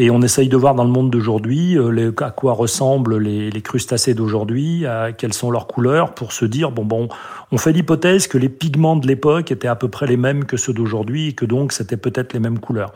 Et 0.00 0.10
on 0.10 0.22
essaye 0.22 0.48
de 0.48 0.56
voir 0.56 0.76
dans 0.76 0.84
le 0.84 0.90
monde 0.90 1.10
d'aujourd'hui 1.10 1.76
euh, 1.76 2.12
à 2.20 2.30
quoi 2.30 2.52
ressemblent 2.52 3.18
les, 3.18 3.50
les 3.50 3.62
crustacés 3.62 4.14
d'aujourd'hui, 4.14 4.84
quelles 5.18 5.34
sont 5.34 5.50
leurs 5.50 5.66
couleurs, 5.66 6.14
pour 6.14 6.32
se 6.32 6.44
dire 6.44 6.70
bon 6.70 6.84
bon, 6.84 7.08
on 7.50 7.58
fait 7.58 7.72
l'hypothèse 7.72 8.28
que 8.28 8.38
les 8.38 8.48
pigments 8.48 8.96
de 8.96 9.08
l'époque 9.08 9.50
étaient 9.50 9.68
à 9.68 9.74
peu 9.74 9.88
près 9.88 10.06
les 10.06 10.16
mêmes 10.16 10.44
que 10.44 10.56
ceux 10.56 10.72
d'aujourd'hui 10.72 11.28
et 11.28 11.32
que 11.32 11.44
donc 11.44 11.72
c'était 11.72 11.96
peut-être 11.96 12.32
les 12.32 12.38
mêmes 12.40 12.60
couleurs. 12.60 12.92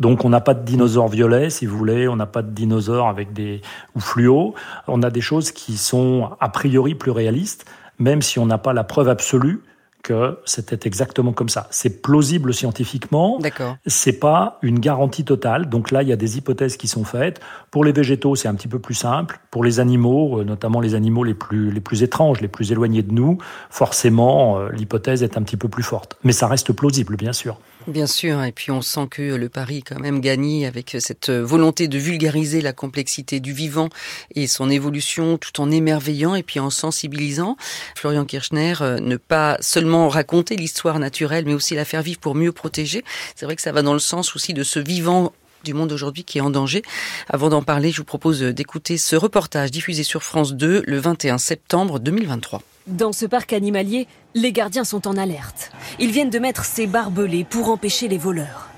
Donc 0.00 0.24
on 0.24 0.30
n'a 0.30 0.40
pas 0.40 0.54
de 0.54 0.64
dinosaures 0.64 1.08
violets, 1.08 1.50
si 1.50 1.64
vous 1.64 1.78
voulez, 1.78 2.08
on 2.08 2.16
n'a 2.16 2.26
pas 2.26 2.42
de 2.42 2.50
dinosaures 2.50 3.06
avec 3.06 3.32
des 3.32 3.60
ou 3.94 4.00
fluo. 4.00 4.54
On 4.88 5.02
a 5.02 5.10
des 5.10 5.20
choses 5.20 5.52
qui 5.52 5.76
sont 5.76 6.30
a 6.40 6.48
priori 6.48 6.96
plus 6.96 7.12
réalistes, 7.12 7.66
même 8.00 8.20
si 8.20 8.40
on 8.40 8.46
n'a 8.46 8.58
pas 8.58 8.72
la 8.72 8.82
preuve 8.82 9.08
absolue 9.08 9.62
que 10.02 10.38
c'était 10.44 10.86
exactement 10.86 11.32
comme 11.32 11.48
ça. 11.48 11.68
C'est 11.70 12.02
plausible 12.02 12.52
scientifiquement. 12.52 13.38
D'accord. 13.38 13.76
C'est 13.86 14.18
pas 14.18 14.58
une 14.62 14.78
garantie 14.78 15.24
totale. 15.24 15.68
Donc 15.68 15.90
là, 15.90 16.02
il 16.02 16.08
y 16.08 16.12
a 16.12 16.16
des 16.16 16.38
hypothèses 16.38 16.76
qui 16.76 16.88
sont 16.88 17.04
faites. 17.04 17.40
Pour 17.70 17.84
les 17.84 17.92
végétaux, 17.92 18.34
c'est 18.34 18.48
un 18.48 18.54
petit 18.54 18.68
peu 18.68 18.78
plus 18.78 18.94
simple. 18.94 19.40
Pour 19.50 19.64
les 19.64 19.80
animaux, 19.80 20.40
euh, 20.40 20.44
notamment 20.44 20.80
les 20.80 20.94
animaux 20.94 21.24
les 21.24 21.34
plus 21.34 21.70
les 21.70 21.80
plus 21.80 22.02
étranges, 22.02 22.40
les 22.40 22.48
plus 22.48 22.72
éloignés 22.72 23.02
de 23.02 23.12
nous, 23.12 23.38
forcément, 23.70 24.58
euh, 24.58 24.68
l'hypothèse 24.70 25.22
est 25.22 25.36
un 25.36 25.42
petit 25.42 25.56
peu 25.56 25.68
plus 25.68 25.82
forte. 25.82 26.16
Mais 26.24 26.32
ça 26.32 26.46
reste 26.46 26.72
plausible, 26.72 27.16
bien 27.16 27.32
sûr. 27.32 27.58
Bien 27.88 28.06
sûr, 28.06 28.40
et 28.44 28.52
puis 28.52 28.70
on 28.70 28.80
sent 28.80 29.08
que 29.10 29.22
le 29.22 29.48
pari 29.48 29.82
quand 29.82 29.98
même 29.98 30.20
gagné 30.20 30.66
avec 30.66 30.96
cette 31.00 31.30
volonté 31.30 31.88
de 31.88 31.98
vulgariser 31.98 32.60
la 32.60 32.72
complexité 32.72 33.40
du 33.40 33.52
vivant 33.52 33.88
et 34.36 34.46
son 34.46 34.70
évolution 34.70 35.36
tout 35.36 35.60
en 35.60 35.68
émerveillant 35.68 36.36
et 36.36 36.44
puis 36.44 36.60
en 36.60 36.70
sensibilisant. 36.70 37.56
Florian 37.96 38.24
Kirchner, 38.24 38.74
euh, 38.82 39.00
ne 39.00 39.16
pas 39.16 39.56
seulement 39.60 40.08
raconter 40.08 40.54
l'histoire 40.54 41.00
naturelle, 41.00 41.44
mais 41.44 41.54
aussi 41.54 41.74
la 41.74 41.84
faire 41.84 42.02
vivre 42.02 42.20
pour 42.20 42.36
mieux 42.36 42.52
protéger. 42.52 43.02
C'est 43.34 43.46
vrai 43.46 43.56
que 43.56 43.62
ça 43.62 43.72
va 43.72 43.82
dans 43.82 43.94
le 43.94 43.98
sens 43.98 44.36
aussi 44.36 44.54
de 44.54 44.62
ce 44.62 44.78
vivant 44.78 45.32
du 45.64 45.74
monde 45.74 45.90
aujourd'hui 45.90 46.22
qui 46.22 46.38
est 46.38 46.42
en 46.42 46.50
danger. 46.50 46.82
Avant 47.28 47.48
d'en 47.48 47.62
parler, 47.62 47.90
je 47.90 47.98
vous 47.98 48.04
propose 48.04 48.42
d'écouter 48.42 48.96
ce 48.96 49.16
reportage 49.16 49.72
diffusé 49.72 50.04
sur 50.04 50.22
France 50.22 50.54
2 50.54 50.84
le 50.86 50.98
21 50.98 51.38
septembre 51.38 51.98
2023. 51.98 52.62
Dans 52.88 53.12
ce 53.12 53.26
parc 53.26 53.52
animalier, 53.52 54.08
les 54.34 54.50
gardiens 54.50 54.82
sont 54.82 55.06
en 55.06 55.16
alerte. 55.16 55.70
Ils 56.00 56.10
viennent 56.10 56.30
de 56.30 56.38
mettre 56.40 56.64
ces 56.64 56.88
barbelés 56.88 57.44
pour 57.44 57.68
empêcher 57.68 58.08
les 58.08 58.18
voleurs. 58.18 58.70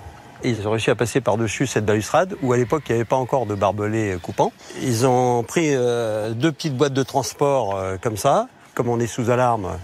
Ils 0.42 0.68
ont 0.68 0.72
réussi 0.72 0.90
à 0.90 0.94
passer 0.94 1.22
par-dessus 1.22 1.66
cette 1.66 1.86
balustrade 1.86 2.36
où 2.42 2.52
à 2.52 2.58
l'époque 2.58 2.82
il 2.88 2.92
n'y 2.92 2.96
avait 2.96 3.06
pas 3.06 3.16
encore 3.16 3.46
de 3.46 3.54
barbelés 3.54 4.18
coupants. 4.20 4.52
Ils 4.82 5.06
ont 5.06 5.42
pris 5.42 5.70
euh, 5.72 6.32
deux 6.32 6.52
petites 6.52 6.76
boîtes 6.76 6.92
de 6.92 7.02
transport 7.02 7.76
euh, 7.76 7.96
comme 7.98 8.18
ça. 8.18 8.48
Comme 8.74 8.88
on 8.88 9.00
est 9.00 9.06
sous 9.06 9.30
alarme, 9.30 9.78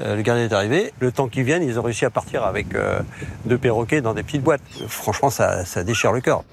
euh, 0.00 0.16
le 0.16 0.22
gardien 0.22 0.44
est 0.44 0.52
arrivé. 0.54 0.94
Le 1.00 1.12
temps 1.12 1.28
qu'ils 1.28 1.42
viennent, 1.42 1.64
ils 1.64 1.78
ont 1.78 1.82
réussi 1.82 2.06
à 2.06 2.10
partir 2.10 2.44
avec 2.44 2.68
deux 3.44 3.58
perroquets 3.58 4.00
dans 4.00 4.14
des 4.14 4.22
petites 4.22 4.42
boîtes. 4.42 4.62
Franchement, 4.88 5.28
ça, 5.28 5.66
ça 5.66 5.84
déchire 5.84 6.12
le 6.12 6.22
cœur. 6.22 6.44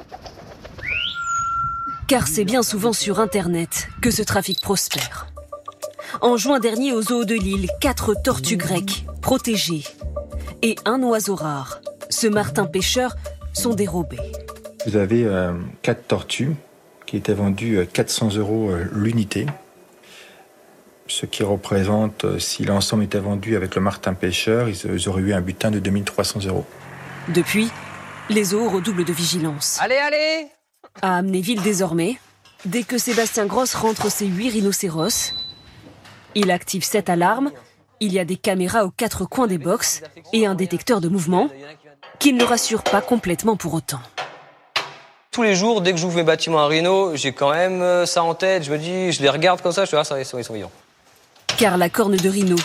Car 2.09 2.27
c'est 2.27 2.43
bien 2.43 2.63
souvent 2.63 2.91
sur 2.91 3.21
Internet 3.21 3.87
que 4.01 4.11
ce 4.11 4.23
trafic 4.23 4.59
prospère. 4.59 5.32
En 6.21 6.37
juin 6.37 6.59
dernier, 6.59 6.93
au 6.93 7.01
zoo 7.01 7.25
de 7.25 7.35
Lille, 7.35 7.69
quatre 7.81 8.13
tortues 8.23 8.57
grecques, 8.57 9.05
protégées, 9.21 9.83
et 10.61 10.75
un 10.85 11.01
oiseau 11.03 11.35
rare, 11.35 11.81
ce 12.09 12.27
martin 12.27 12.65
pêcheur, 12.65 13.15
sont 13.53 13.73
dérobés. 13.73 14.17
Vous 14.85 14.95
avez 14.95 15.25
euh, 15.25 15.53
quatre 15.81 16.07
tortues 16.07 16.55
qui 17.05 17.17
étaient 17.17 17.33
vendues 17.33 17.85
400 17.91 18.35
euh, 18.35 18.39
euros 18.39 18.69
euh, 18.71 18.85
l'unité, 18.93 19.45
ce 21.07 21.25
qui 21.25 21.43
représente, 21.43 22.39
si 22.39 22.63
l'ensemble 22.63 23.03
était 23.03 23.19
vendu 23.19 23.55
avec 23.55 23.75
le 23.75 23.81
martin 23.81 24.13
pêcheur, 24.13 24.69
ils 24.69 25.09
auraient 25.09 25.21
eu 25.21 25.33
un 25.33 25.41
butin 25.41 25.69
de 25.69 25.79
2300 25.79 26.45
euros. 26.47 26.65
Depuis, 27.27 27.69
les 28.29 28.45
zoos 28.45 28.69
redoublent 28.69 29.03
de 29.03 29.13
vigilance. 29.13 29.77
Allez, 29.81 29.97
allez 29.97 30.47
À 31.01 31.17
Amnéville 31.17 31.61
désormais, 31.61 32.17
dès 32.65 32.83
que 32.83 32.97
Sébastien 32.97 33.45
Grosse 33.45 33.75
rentre 33.75 34.09
ses 34.09 34.27
huit 34.27 34.49
rhinocéros, 34.49 35.33
il 36.35 36.51
active 36.51 36.83
cette 36.83 37.09
alarme. 37.09 37.51
Il 37.99 38.11
y 38.13 38.19
a 38.19 38.25
des 38.25 38.35
caméras 38.35 38.85
aux 38.85 38.91
quatre 38.91 39.25
coins 39.25 39.47
des 39.47 39.57
box 39.57 40.01
et 40.33 40.45
un 40.45 40.55
détecteur 40.55 41.01
de 41.01 41.09
mouvement 41.09 41.49
qui 42.19 42.33
ne 42.33 42.39
le 42.39 42.45
rassure 42.45 42.83
pas 42.83 43.01
complètement 43.01 43.55
pour 43.55 43.73
autant. 43.73 43.99
Tous 45.31 45.41
les 45.41 45.55
jours, 45.55 45.81
dès 45.81 45.91
que 45.91 45.97
j'ouvre 45.97 46.17
mes 46.17 46.23
bâtiments 46.23 46.59
à 46.59 46.67
Rhino, 46.67 47.15
j'ai 47.15 47.31
quand 47.31 47.51
même 47.51 47.81
euh, 47.81 48.05
ça 48.05 48.23
en 48.23 48.35
tête. 48.35 48.63
Je 48.63 48.71
me 48.71 48.77
dis, 48.77 49.11
je 49.11 49.21
les 49.21 49.29
regarde 49.29 49.61
comme 49.61 49.71
ça, 49.71 49.85
je 49.85 49.89
dis, 49.89 49.95
ah, 49.95 50.03
ça, 50.03 50.19
ils 50.19 50.25
sont, 50.25 50.37
vivants. 50.53 50.71
Car 51.57 51.77
la 51.77 51.89
corne 51.89 52.15
de 52.15 52.29
Rhino 52.29 52.55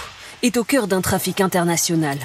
est 0.42 0.56
au 0.58 0.64
cœur 0.64 0.86
d'un 0.86 1.00
trafic 1.00 1.40
international. 1.40 2.18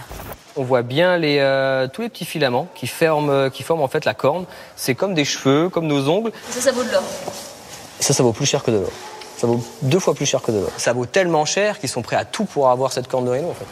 On 0.58 0.64
voit 0.64 0.82
bien 0.82 1.18
les, 1.18 1.38
euh, 1.40 1.88
tous 1.88 2.02
les 2.02 2.10
petits 2.10 2.26
filaments 2.26 2.68
qui, 2.76 2.88
ferment, 2.88 3.32
euh, 3.32 3.50
qui 3.50 3.64
forment 3.64 3.82
en 3.82 3.88
fait 3.88 4.04
la 4.04 4.14
corne. 4.14 4.46
C'est 4.76 4.96
comme 4.96 5.14
des 5.14 5.26
cheveux, 5.26 5.70
comme 5.70 5.88
nos 5.88 6.10
ongles. 6.10 6.32
Ça, 6.50 6.60
ça 6.60 6.72
vaut 6.74 6.84
de 6.84 6.92
l'or. 6.92 7.04
Ça, 8.00 8.14
ça 8.14 8.22
vaut 8.22 8.34
plus 8.34 8.46
cher 8.46 8.64
que 8.64 8.72
de 8.72 8.80
l'or 8.80 8.92
ça 9.38 9.48
vaut 9.48 9.64
deux 9.82 10.00
fois 10.00 10.14
plus 10.14 10.26
cher 10.26 10.42
que 10.42 10.52
de 10.52 10.60
l'or. 10.60 10.70
Ça 10.78 10.94
vaut 10.94 11.06
tellement 11.06 11.46
cher 11.46 11.80
qu'ils 11.80 11.90
sont 11.90 12.02
prêts 12.02 12.16
à 12.16 12.26
tout 12.26 12.46
pour 12.46 12.70
avoir 12.70 12.92
cette 12.92 13.08
corne 13.08 13.26
de 13.26 13.32
rhino 13.32 13.50
en 13.50 13.54
fait. 13.54 13.66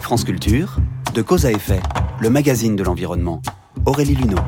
France 0.00 0.24
Culture, 0.24 0.76
de 1.14 1.22
cause 1.22 1.46
à 1.46 1.50
effet, 1.50 1.80
le 2.20 2.30
magazine 2.30 2.76
de 2.76 2.82
l'environnement. 2.82 3.40
Aurélie 3.86 4.14
Luneau. 4.14 4.38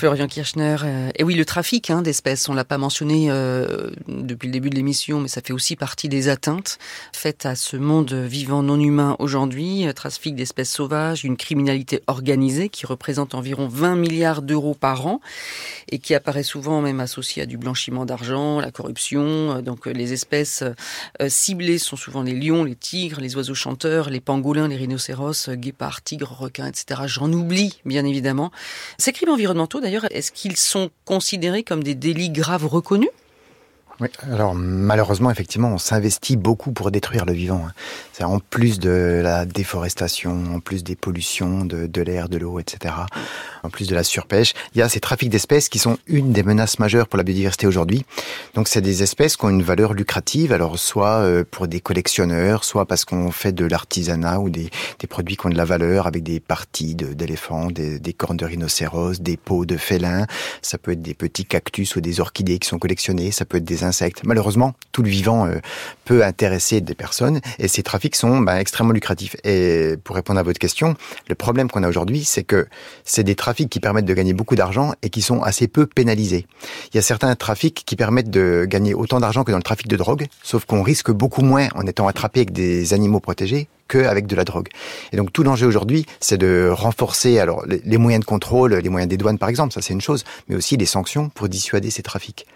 Florian 0.00 0.28
Kirchner, 0.28 0.76
euh, 0.82 1.10
et 1.14 1.24
oui, 1.24 1.34
le 1.34 1.44
trafic 1.44 1.90
hein, 1.90 2.00
d'espèces, 2.00 2.48
on 2.48 2.54
l'a 2.54 2.64
pas 2.64 2.78
mentionné 2.78 3.26
euh, 3.28 3.90
depuis 4.08 4.46
le 4.46 4.52
début 4.52 4.70
de 4.70 4.74
l'émission, 4.74 5.20
mais 5.20 5.28
ça 5.28 5.42
fait 5.42 5.52
aussi 5.52 5.76
partie 5.76 6.08
des 6.08 6.30
atteintes 6.30 6.78
faites 7.12 7.44
à 7.44 7.54
ce 7.54 7.76
monde 7.76 8.10
vivant 8.14 8.62
non 8.62 8.80
humain 8.80 9.14
aujourd'hui. 9.18 9.86
Euh, 9.86 9.92
trafic 9.92 10.34
d'espèces 10.34 10.70
sauvages, 10.70 11.24
une 11.24 11.36
criminalité 11.36 12.00
organisée 12.06 12.70
qui 12.70 12.86
représente 12.86 13.34
environ 13.34 13.68
20 13.68 13.96
milliards 13.96 14.40
d'euros 14.40 14.72
par 14.72 15.06
an 15.06 15.20
et 15.90 15.98
qui 15.98 16.14
apparaît 16.14 16.44
souvent 16.44 16.80
même 16.80 17.00
associée 17.00 17.42
à 17.42 17.46
du 17.46 17.58
blanchiment 17.58 18.06
d'argent, 18.06 18.58
la 18.58 18.70
corruption. 18.70 19.60
Donc 19.60 19.84
les 19.84 20.14
espèces 20.14 20.64
ciblées 21.28 21.76
sont 21.76 21.96
souvent 21.96 22.22
les 22.22 22.32
lions, 22.32 22.64
les 22.64 22.74
tigres, 22.74 23.20
les 23.20 23.36
oiseaux 23.36 23.54
chanteurs, 23.54 24.08
les 24.08 24.20
pangolins, 24.20 24.68
les 24.68 24.76
rhinocéros, 24.76 25.50
guépards, 25.50 26.00
tigres, 26.00 26.34
requins, 26.38 26.68
etc. 26.68 27.02
J'en 27.04 27.30
oublie, 27.30 27.80
bien 27.84 28.06
évidemment. 28.06 28.50
Ces 28.96 29.12
crimes 29.12 29.32
environnementaux, 29.32 29.80
d'ailleurs, 29.90 30.06
est-ce 30.12 30.30
qu'ils 30.30 30.56
sont 30.56 30.90
considérés 31.04 31.64
comme 31.64 31.82
des 31.82 31.96
délits 31.96 32.30
graves 32.30 32.66
reconnus? 32.66 33.10
Oui, 34.00 34.08
alors 34.22 34.54
malheureusement, 34.54 35.30
effectivement, 35.30 35.68
on 35.68 35.78
s'investit 35.78 36.36
beaucoup 36.36 36.72
pour 36.72 36.90
détruire 36.90 37.26
le 37.26 37.34
vivant. 37.34 37.66
Hein. 37.66 38.24
En 38.24 38.38
plus 38.38 38.78
de 38.78 39.20
la 39.22 39.44
déforestation, 39.44 40.54
en 40.54 40.60
plus 40.60 40.82
des 40.84 40.96
pollutions 40.96 41.64
de, 41.64 41.86
de 41.86 42.02
l'air, 42.02 42.28
de 42.28 42.38
l'eau, 42.38 42.58
etc., 42.60 42.94
en 43.62 43.70
plus 43.70 43.88
de 43.88 43.94
la 43.94 44.02
surpêche, 44.02 44.54
il 44.74 44.78
y 44.78 44.82
a 44.82 44.88
ces 44.88 45.00
trafics 45.00 45.30
d'espèces 45.30 45.68
qui 45.68 45.78
sont 45.78 45.98
une 46.06 46.32
des 46.32 46.42
menaces 46.42 46.78
majeures 46.78 47.08
pour 47.08 47.18
la 47.18 47.24
biodiversité 47.24 47.66
aujourd'hui. 47.66 48.04
Donc 48.54 48.68
c'est 48.68 48.80
des 48.80 49.02
espèces 49.02 49.36
qui 49.36 49.44
ont 49.44 49.50
une 49.50 49.62
valeur 49.62 49.92
lucrative, 49.92 50.52
alors 50.52 50.78
soit 50.78 51.20
euh, 51.20 51.44
pour 51.50 51.68
des 51.68 51.80
collectionneurs, 51.80 52.64
soit 52.64 52.86
parce 52.86 53.04
qu'on 53.04 53.30
fait 53.30 53.52
de 53.52 53.64
l'artisanat 53.64 54.40
ou 54.40 54.48
des, 54.50 54.70
des, 54.98 55.06
produits 55.06 55.36
qui 55.36 55.46
ont 55.46 55.50
de 55.50 55.56
la 55.56 55.64
valeur 55.64 56.06
avec 56.06 56.22
des 56.22 56.40
parties 56.40 56.94
d'éléphants, 56.94 57.70
des, 57.70 57.98
des 57.98 58.12
cornes 58.12 58.36
de 58.36 58.46
rhinocéros, 58.46 59.20
des 59.20 59.36
peaux 59.36 59.66
de 59.66 59.76
félins. 59.76 60.26
Ça 60.62 60.78
peut 60.78 60.92
être 60.92 61.02
des 61.02 61.14
petits 61.14 61.44
cactus 61.44 61.96
ou 61.96 62.00
des 62.00 62.20
orchidées 62.20 62.58
qui 62.58 62.68
sont 62.68 62.78
collectionnés, 62.78 63.30
ça 63.30 63.44
peut 63.44 63.58
être 63.58 63.64
des 63.64 63.84
Malheureusement, 64.24 64.74
tout 64.92 65.02
le 65.02 65.08
vivant 65.08 65.46
euh, 65.46 65.58
peut 66.04 66.24
intéresser 66.24 66.80
des 66.80 66.94
personnes 66.94 67.40
et 67.58 67.68
ces 67.68 67.82
trafics 67.82 68.16
sont 68.16 68.40
ben, 68.40 68.56
extrêmement 68.56 68.92
lucratifs. 68.92 69.36
Et 69.44 69.96
pour 70.02 70.16
répondre 70.16 70.38
à 70.38 70.42
votre 70.42 70.58
question, 70.58 70.94
le 71.28 71.34
problème 71.34 71.70
qu'on 71.70 71.82
a 71.82 71.88
aujourd'hui, 71.88 72.24
c'est 72.24 72.44
que 72.44 72.66
c'est 73.04 73.24
des 73.24 73.34
trafics 73.34 73.68
qui 73.68 73.80
permettent 73.80 74.06
de 74.06 74.14
gagner 74.14 74.32
beaucoup 74.32 74.56
d'argent 74.56 74.92
et 75.02 75.10
qui 75.10 75.22
sont 75.22 75.42
assez 75.42 75.68
peu 75.68 75.86
pénalisés. 75.86 76.46
Il 76.92 76.96
y 76.96 76.98
a 76.98 77.02
certains 77.02 77.34
trafics 77.34 77.82
qui 77.84 77.96
permettent 77.96 78.30
de 78.30 78.66
gagner 78.68 78.94
autant 78.94 79.20
d'argent 79.20 79.44
que 79.44 79.50
dans 79.50 79.58
le 79.58 79.62
trafic 79.62 79.88
de 79.88 79.96
drogue, 79.96 80.26
sauf 80.42 80.64
qu'on 80.64 80.82
risque 80.82 81.10
beaucoup 81.10 81.42
moins 81.42 81.68
en 81.74 81.86
étant 81.86 82.08
attrapé 82.08 82.40
avec 82.40 82.52
des 82.52 82.94
animaux 82.94 83.20
protégés 83.20 83.68
qu'avec 83.90 84.26
de 84.26 84.36
la 84.36 84.44
drogue. 84.44 84.68
Et 85.12 85.16
donc 85.16 85.32
tout 85.32 85.42
l'enjeu 85.42 85.66
aujourd'hui, 85.66 86.06
c'est 86.20 86.38
de 86.38 86.70
renforcer 86.72 87.38
alors 87.38 87.64
les 87.66 87.98
moyens 87.98 88.20
de 88.20 88.26
contrôle, 88.26 88.74
les 88.74 88.88
moyens 88.88 89.08
des 89.08 89.16
douanes 89.16 89.38
par 89.38 89.48
exemple, 89.48 89.72
ça 89.74 89.82
c'est 89.82 89.92
une 89.92 90.00
chose, 90.00 90.24
mais 90.48 90.56
aussi 90.56 90.76
les 90.76 90.86
sanctions 90.86 91.28
pour 91.28 91.48
dissuader 91.48 91.90
ces 91.90 92.02
trafics. 92.02 92.46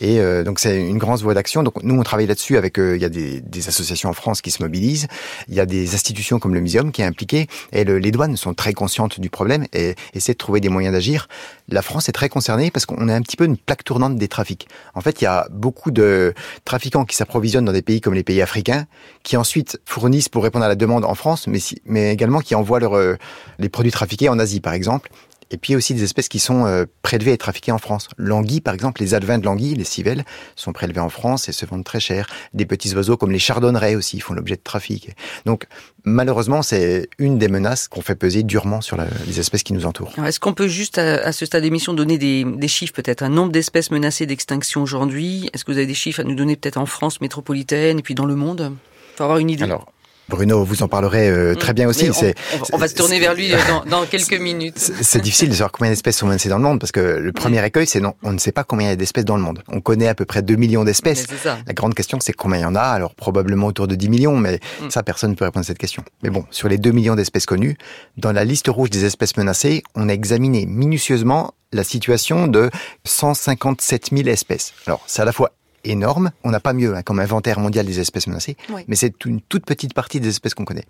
Et 0.00 0.20
euh, 0.20 0.44
donc 0.44 0.60
c'est 0.60 0.80
une 0.80 0.98
grande 0.98 1.20
voie 1.20 1.34
d'action. 1.34 1.62
Donc 1.62 1.82
nous 1.82 1.98
on 1.98 2.02
travaille 2.02 2.26
là-dessus 2.26 2.56
avec, 2.56 2.78
euh, 2.78 2.96
il 2.96 3.02
y 3.02 3.04
a 3.04 3.08
des, 3.08 3.40
des, 3.40 3.68
associations 3.68 4.08
en 4.08 4.12
France 4.12 4.40
qui 4.40 4.50
se 4.50 4.62
mobilisent, 4.62 5.08
il 5.48 5.54
y 5.54 5.60
a 5.60 5.66
des 5.66 5.94
institutions 5.94 6.38
comme 6.38 6.54
le 6.54 6.60
Muséum 6.60 6.92
qui 6.92 7.02
est 7.02 7.06
impliqué, 7.06 7.48
et 7.72 7.84
le, 7.84 7.98
les 7.98 8.10
douanes 8.10 8.36
sont 8.36 8.54
très 8.54 8.72
conscientes 8.72 9.20
du 9.20 9.30
problème 9.30 9.66
et 9.72 9.94
essaient 10.14 10.32
de 10.32 10.38
trouver 10.38 10.60
des 10.60 10.68
moyens 10.68 10.94
d'agir. 10.94 11.28
La 11.68 11.82
France 11.82 12.08
est 12.08 12.12
très 12.12 12.28
concernée 12.28 12.70
parce 12.70 12.86
qu'on 12.86 13.08
est 13.08 13.12
un 13.12 13.20
petit 13.20 13.36
peu 13.36 13.44
une 13.44 13.58
plaque 13.58 13.84
tournante 13.84 14.16
des 14.16 14.28
trafics. 14.28 14.68
En 14.94 15.02
fait, 15.02 15.20
il 15.20 15.24
y 15.24 15.26
a 15.26 15.46
beaucoup 15.50 15.90
de 15.90 16.32
trafiquants 16.64 17.04
qui 17.04 17.14
s'approvisionnent 17.14 17.66
dans 17.66 17.72
des 17.72 17.82
pays 17.82 18.00
comme 18.00 18.14
les 18.14 18.22
pays 18.22 18.40
africains, 18.40 18.86
qui 19.22 19.36
ensuite 19.36 19.78
fournissent 19.84 20.30
pour 20.30 20.42
répondre 20.42 20.64
à 20.64 20.68
la 20.68 20.76
demande 20.76 21.04
en 21.04 21.14
France, 21.14 21.46
mais, 21.46 22.12
également 22.12 22.40
qui 22.40 22.54
envoient 22.54 22.82
euh, 22.82 23.16
les 23.58 23.68
produits 23.68 23.92
trafiqués 23.92 24.30
en 24.30 24.38
Asie, 24.38 24.60
par 24.60 24.72
exemple. 24.72 25.10
Et 25.50 25.56
puis 25.56 25.74
aussi 25.76 25.94
des 25.94 26.04
espèces 26.04 26.28
qui 26.28 26.40
sont 26.40 26.66
euh, 26.66 26.84
prélevées 27.02 27.32
et 27.32 27.38
trafiquées 27.38 27.72
en 27.72 27.78
France. 27.78 28.08
L'anguille, 28.18 28.60
par 28.60 28.74
exemple, 28.74 29.00
les 29.00 29.14
alevins 29.14 29.38
de 29.38 29.44
l'anguille, 29.44 29.74
les 29.74 29.84
civelles, 29.84 30.24
sont 30.56 30.72
prélevés 30.72 31.00
en 31.00 31.08
France 31.08 31.48
et 31.48 31.52
se 31.52 31.64
vendent 31.64 31.84
très 31.84 32.00
cher. 32.00 32.28
Des 32.52 32.66
petits 32.66 32.94
oiseaux 32.94 33.16
comme 33.16 33.30
les 33.30 33.38
chardonnerets 33.38 33.94
aussi 33.94 34.20
font 34.20 34.34
l'objet 34.34 34.56
de 34.56 34.62
trafic. 34.62 35.16
Donc, 35.46 35.66
malheureusement, 36.04 36.62
c'est 36.62 37.08
une 37.18 37.38
des 37.38 37.48
menaces 37.48 37.88
qu'on 37.88 38.02
fait 38.02 38.14
peser 38.14 38.42
durement 38.42 38.80
sur 38.82 38.96
la, 38.96 39.06
les 39.26 39.40
espèces 39.40 39.62
qui 39.62 39.72
nous 39.72 39.86
entourent. 39.86 40.12
Est-ce 40.24 40.38
qu'on 40.38 40.52
peut 40.52 40.68
juste, 40.68 40.98
à, 40.98 41.14
à 41.26 41.32
ce 41.32 41.46
stade 41.46 41.62
d'émission, 41.62 41.94
donner 41.94 42.18
des, 42.18 42.44
des 42.44 42.68
chiffres 42.68 42.92
peut-être? 42.92 43.22
Un 43.22 43.30
nombre 43.30 43.52
d'espèces 43.52 43.90
menacées 43.90 44.26
d'extinction 44.26 44.82
aujourd'hui? 44.82 45.48
Est-ce 45.54 45.64
que 45.64 45.72
vous 45.72 45.78
avez 45.78 45.86
des 45.86 45.94
chiffres 45.94 46.20
à 46.20 46.24
nous 46.24 46.34
donner 46.34 46.56
peut-être 46.56 46.76
en 46.76 46.86
France 46.86 47.20
métropolitaine 47.20 47.98
et 47.98 48.02
puis 48.02 48.14
dans 48.14 48.26
le 48.26 48.36
monde? 48.36 48.74
Pour 49.16 49.24
avoir 49.24 49.38
une 49.38 49.50
idée. 49.50 49.64
Alors, 49.64 49.92
Bruno, 50.28 50.62
vous 50.64 50.82
en 50.82 50.88
parlerez 50.88 51.28
euh, 51.28 51.54
très 51.54 51.72
bien 51.72 51.88
aussi. 51.88 52.10
On, 52.10 52.74
on, 52.74 52.78
va 52.78 52.88
se 52.88 52.94
tourner 52.94 53.18
vers 53.18 53.34
lui 53.34 53.50
dans, 53.68 53.84
dans 53.84 54.06
quelques 54.06 54.38
minutes. 54.38 54.78
C'est 54.78 55.22
difficile 55.22 55.48
de 55.48 55.54
savoir 55.54 55.72
combien 55.72 55.90
d'espèces 55.90 56.18
sont 56.18 56.26
menacées 56.26 56.48
dans 56.48 56.58
le 56.58 56.62
monde 56.62 56.78
parce 56.78 56.92
que 56.92 57.00
le 57.00 57.32
premier 57.32 57.64
écueil, 57.64 57.86
c'est 57.86 58.00
non, 58.00 58.14
on 58.22 58.32
ne 58.32 58.38
sait 58.38 58.52
pas 58.52 58.64
combien 58.64 58.88
il 58.88 58.90
y 58.90 58.92
a 58.92 58.96
d'espèces 58.96 59.24
dans 59.24 59.36
le 59.36 59.42
monde. 59.42 59.62
On 59.68 59.80
connaît 59.80 60.08
à 60.08 60.14
peu 60.14 60.24
près 60.24 60.42
2 60.42 60.56
millions 60.56 60.84
d'espèces. 60.84 61.26
La 61.44 61.72
grande 61.72 61.94
question, 61.94 62.18
c'est 62.20 62.32
combien 62.34 62.58
il 62.58 62.62
y 62.62 62.66
en 62.66 62.74
a. 62.74 62.82
Alors 62.82 63.14
probablement 63.14 63.66
autour 63.68 63.88
de 63.88 63.94
10 63.94 64.08
millions, 64.08 64.36
mais 64.36 64.60
mm. 64.82 64.90
ça, 64.90 65.02
personne 65.02 65.30
ne 65.30 65.34
peut 65.34 65.44
répondre 65.44 65.64
à 65.64 65.66
cette 65.66 65.78
question. 65.78 66.02
Mais 66.22 66.30
bon, 66.30 66.44
sur 66.50 66.68
les 66.68 66.78
2 66.78 66.90
millions 66.90 67.14
d'espèces 67.14 67.46
connues, 67.46 67.76
dans 68.16 68.32
la 68.32 68.44
liste 68.44 68.68
rouge 68.68 68.90
des 68.90 69.04
espèces 69.04 69.36
menacées, 69.36 69.82
on 69.94 70.08
a 70.08 70.12
examiné 70.12 70.66
minutieusement 70.66 71.54
la 71.72 71.84
situation 71.84 72.46
de 72.46 72.70
157 73.04 74.10
000 74.12 74.28
espèces. 74.28 74.72
Alors, 74.86 75.02
c'est 75.06 75.22
à 75.22 75.24
la 75.24 75.32
fois 75.32 75.52
énorme. 75.84 76.30
On 76.44 76.50
n'a 76.50 76.60
pas 76.60 76.72
mieux 76.72 76.94
hein, 76.94 77.02
comme 77.02 77.20
inventaire 77.20 77.60
mondial 77.60 77.86
des 77.86 78.00
espèces 78.00 78.26
menacées, 78.26 78.56
oui. 78.70 78.84
mais 78.88 78.96
c'est 78.96 79.24
une 79.24 79.40
toute 79.40 79.64
petite 79.64 79.94
partie 79.94 80.20
des 80.20 80.28
espèces 80.28 80.54
qu'on 80.54 80.64
connaît. 80.64 80.86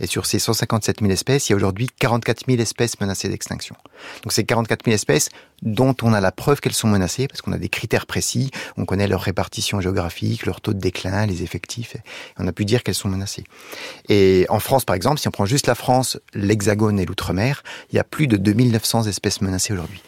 Et 0.00 0.06
sur 0.06 0.26
ces 0.26 0.38
157 0.38 1.00
000 1.00 1.12
espèces, 1.12 1.48
il 1.48 1.52
y 1.52 1.54
a 1.54 1.56
aujourd'hui 1.56 1.88
44 1.98 2.44
000 2.46 2.60
espèces 2.60 3.00
menacées 3.00 3.28
d'extinction. 3.28 3.76
Donc 4.22 4.32
c'est 4.32 4.44
44 4.44 4.84
000 4.84 4.94
espèces 4.94 5.28
dont 5.62 5.94
on 6.02 6.12
a 6.12 6.20
la 6.20 6.32
preuve 6.32 6.60
qu'elles 6.60 6.74
sont 6.74 6.88
menacées 6.88 7.28
parce 7.28 7.40
qu'on 7.40 7.52
a 7.52 7.58
des 7.58 7.68
critères 7.68 8.06
précis, 8.06 8.50
on 8.76 8.84
connaît 8.84 9.08
leur 9.08 9.22
répartition 9.22 9.80
géographique, 9.80 10.46
leur 10.46 10.60
taux 10.60 10.74
de 10.74 10.78
déclin, 10.78 11.26
les 11.26 11.42
effectifs, 11.42 11.96
et 11.96 12.00
on 12.38 12.46
a 12.46 12.52
pu 12.52 12.64
dire 12.64 12.82
qu'elles 12.82 12.94
sont 12.94 13.08
menacées. 13.08 13.44
Et 14.08 14.46
en 14.48 14.60
France, 14.60 14.84
par 14.84 14.96
exemple, 14.96 15.20
si 15.20 15.28
on 15.28 15.30
prend 15.30 15.46
juste 15.46 15.66
la 15.66 15.74
France, 15.74 16.18
l'Hexagone 16.34 16.98
et 16.98 17.06
l'Outre-mer, 17.06 17.62
il 17.90 17.96
y 17.96 17.98
a 17.98 18.04
plus 18.04 18.26
de 18.26 18.36
2900 18.36 19.04
espèces 19.04 19.40
menacées 19.40 19.72
aujourd'hui. 19.72 20.02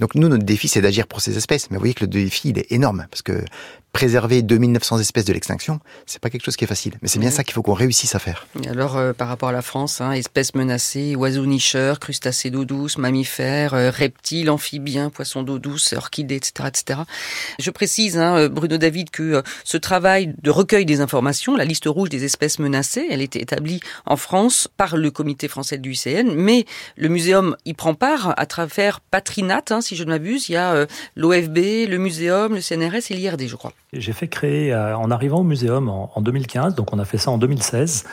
Donc 0.00 0.14
nous, 0.14 0.28
notre 0.28 0.44
défi, 0.44 0.66
c'est 0.66 0.80
d'agir 0.80 1.06
pour 1.06 1.20
ces 1.20 1.36
espèces. 1.36 1.70
Mais 1.70 1.76
vous 1.76 1.82
voyez 1.82 1.94
que 1.94 2.04
le 2.04 2.08
défi, 2.08 2.48
il 2.48 2.58
est 2.58 2.72
énorme 2.72 3.06
parce 3.10 3.22
que 3.22 3.44
préserver 3.92 4.42
2900 4.42 5.00
espèces 5.00 5.24
de 5.24 5.32
l'extinction, 5.32 5.80
c'est 6.06 6.20
pas 6.20 6.30
quelque 6.30 6.44
chose 6.44 6.56
qui 6.56 6.64
est 6.64 6.68
facile. 6.68 6.94
Mais 7.02 7.08
c'est 7.08 7.18
bien 7.18 7.30
ça 7.30 7.42
qu'il 7.42 7.54
faut 7.54 7.62
qu'on 7.62 7.74
réussisse 7.74 8.14
à 8.14 8.18
faire. 8.18 8.46
Et 8.62 8.68
alors, 8.68 8.96
euh, 8.96 9.12
par 9.12 9.28
rapport 9.28 9.48
à 9.48 9.52
la 9.52 9.62
France, 9.62 10.00
hein, 10.00 10.12
espèces 10.12 10.54
menacées, 10.54 11.16
oiseaux 11.16 11.46
nicheurs, 11.46 11.98
crustacés 11.98 12.50
d'eau 12.50 12.64
douce, 12.64 12.98
mammifères, 12.98 13.74
euh, 13.74 13.90
reptiles, 13.90 14.48
amphibiens, 14.48 15.10
poissons 15.10 15.42
d'eau 15.42 15.58
douce, 15.58 15.92
orchidées, 15.92 16.36
etc., 16.36 16.68
etc. 16.68 17.00
Je 17.58 17.70
précise, 17.70 18.16
hein, 18.16 18.36
euh, 18.36 18.48
Bruno 18.48 18.78
David, 18.78 19.10
que 19.10 19.22
euh, 19.22 19.42
ce 19.64 19.76
travail 19.76 20.34
de 20.40 20.50
recueil 20.50 20.84
des 20.84 21.00
informations, 21.00 21.56
la 21.56 21.64
liste 21.64 21.86
rouge 21.86 22.10
des 22.10 22.24
espèces 22.24 22.60
menacées, 22.60 23.08
elle 23.10 23.22
était 23.22 23.42
établie 23.42 23.80
en 24.06 24.16
France 24.16 24.68
par 24.76 24.96
le 24.96 25.10
comité 25.10 25.48
français 25.48 25.78
du 25.78 25.90
UCN, 25.90 26.32
mais 26.34 26.64
le 26.96 27.08
muséum 27.08 27.56
y 27.64 27.74
prend 27.74 27.94
part 27.94 28.34
à 28.36 28.46
travers 28.46 29.00
Patrinat, 29.00 29.64
hein, 29.70 29.80
si 29.90 29.96
je 29.96 30.04
ne 30.04 30.10
m'abuse. 30.10 30.48
Il 30.48 30.52
y 30.52 30.56
a 30.56 30.86
l'OFB, 31.16 31.88
le 31.88 31.98
muséum, 31.98 32.54
le 32.54 32.60
CNRS 32.60 33.10
et 33.10 33.14
l'IRD, 33.14 33.48
je 33.48 33.56
crois. 33.56 33.72
J'ai 33.92 34.12
fait 34.12 34.28
créer, 34.28 34.72
euh, 34.72 34.96
en 34.96 35.10
arrivant 35.10 35.40
au 35.40 35.44
muséum 35.44 35.88
en, 35.88 36.12
en 36.14 36.20
2015, 36.20 36.76
donc 36.76 36.92
on 36.92 36.98
a 36.98 37.04
fait 37.04 37.18
ça 37.18 37.30
en 37.32 37.38
2016, 37.38 38.04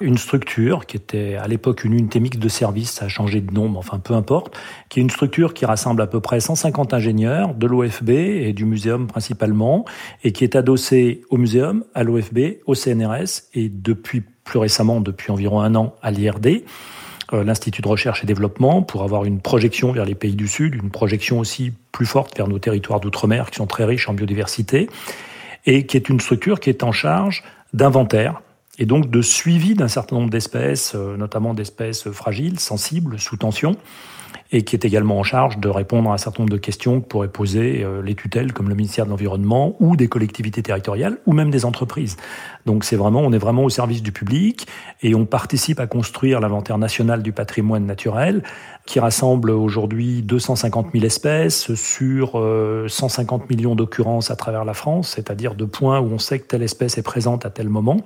une 0.00 0.16
structure 0.16 0.86
qui 0.86 0.96
était 0.96 1.36
à 1.36 1.48
l'époque 1.48 1.84
une 1.84 1.92
unité 1.92 2.20
mixte 2.20 2.40
de 2.40 2.48
service, 2.48 2.92
ça 2.92 3.06
a 3.06 3.08
changé 3.08 3.40
de 3.40 3.52
nom, 3.52 3.68
mais 3.68 3.78
enfin 3.78 3.98
peu 3.98 4.14
importe, 4.14 4.56
qui 4.88 5.00
est 5.00 5.02
une 5.02 5.10
structure 5.10 5.54
qui 5.54 5.66
rassemble 5.66 6.02
à 6.02 6.06
peu 6.06 6.20
près 6.20 6.38
150 6.40 6.94
ingénieurs 6.94 7.54
de 7.54 7.66
l'OFB 7.66 8.10
et 8.10 8.52
du 8.52 8.64
muséum 8.64 9.06
principalement, 9.06 9.84
et 10.22 10.32
qui 10.32 10.44
est 10.44 10.56
adossée 10.56 11.22
au 11.30 11.36
muséum, 11.36 11.84
à 11.94 12.04
l'OFB, 12.04 12.58
au 12.66 12.74
CNRS 12.74 13.42
et 13.54 13.68
depuis 13.68 14.22
plus 14.44 14.58
récemment, 14.58 15.00
depuis 15.00 15.32
environ 15.32 15.60
un 15.60 15.74
an, 15.74 15.94
à 16.02 16.10
l'IRD 16.10 16.64
l'Institut 17.42 17.82
de 17.82 17.88
recherche 17.88 18.22
et 18.22 18.26
développement 18.26 18.82
pour 18.82 19.02
avoir 19.02 19.24
une 19.24 19.40
projection 19.40 19.92
vers 19.92 20.04
les 20.04 20.14
pays 20.14 20.34
du 20.34 20.46
Sud, 20.48 20.74
une 20.74 20.90
projection 20.90 21.38
aussi 21.38 21.72
plus 21.92 22.06
forte 22.06 22.36
vers 22.36 22.48
nos 22.48 22.58
territoires 22.58 23.00
d'outre-mer 23.00 23.50
qui 23.50 23.56
sont 23.56 23.66
très 23.66 23.84
riches 23.84 24.08
en 24.08 24.14
biodiversité, 24.14 24.88
et 25.66 25.86
qui 25.86 25.96
est 25.96 26.08
une 26.08 26.20
structure 26.20 26.60
qui 26.60 26.70
est 26.70 26.82
en 26.82 26.92
charge 26.92 27.42
d'inventaire 27.72 28.40
et 28.78 28.86
donc 28.86 29.08
de 29.08 29.22
suivi 29.22 29.74
d'un 29.74 29.88
certain 29.88 30.16
nombre 30.16 30.30
d'espèces, 30.30 30.94
notamment 30.94 31.54
d'espèces 31.54 32.10
fragiles, 32.10 32.58
sensibles, 32.58 33.18
sous 33.18 33.36
tension, 33.36 33.76
et 34.52 34.62
qui 34.62 34.76
est 34.76 34.84
également 34.84 35.18
en 35.18 35.22
charge 35.22 35.58
de 35.58 35.68
répondre 35.68 36.10
à 36.10 36.14
un 36.14 36.18
certain 36.18 36.42
nombre 36.42 36.52
de 36.52 36.58
questions 36.58 37.00
que 37.00 37.06
pourraient 37.06 37.28
poser 37.28 37.82
euh, 37.82 38.02
les 38.02 38.14
tutelles 38.14 38.52
comme 38.52 38.68
le 38.68 38.74
ministère 38.74 39.04
de 39.04 39.10
l'Environnement 39.10 39.76
ou 39.80 39.96
des 39.96 40.08
collectivités 40.08 40.62
territoriales 40.62 41.18
ou 41.26 41.32
même 41.32 41.50
des 41.50 41.64
entreprises. 41.64 42.16
Donc 42.66 42.84
c'est 42.84 42.96
vraiment, 42.96 43.20
on 43.20 43.32
est 43.32 43.38
vraiment 43.38 43.64
au 43.64 43.70
service 43.70 44.02
du 44.02 44.12
public 44.12 44.66
et 45.02 45.14
on 45.14 45.26
participe 45.26 45.80
à 45.80 45.86
construire 45.86 46.40
l'inventaire 46.40 46.78
national 46.78 47.22
du 47.22 47.32
patrimoine 47.32 47.86
naturel 47.86 48.42
qui 48.86 49.00
rassemble 49.00 49.50
aujourd'hui 49.50 50.22
250 50.22 50.88
000 50.92 51.04
espèces 51.04 51.74
sur 51.74 52.42
150 52.86 53.42
euh, 53.42 53.44
millions 53.48 53.74
d'occurrences 53.74 54.30
à 54.30 54.36
travers 54.36 54.64
la 54.64 54.74
France, 54.74 55.12
c'est-à-dire 55.16 55.54
de 55.54 55.64
points 55.64 56.00
où 56.00 56.12
on 56.12 56.18
sait 56.18 56.38
que 56.38 56.46
telle 56.46 56.62
espèce 56.62 56.98
est 56.98 57.02
présente 57.02 57.46
à 57.46 57.50
tel 57.50 57.68
moment. 57.68 58.00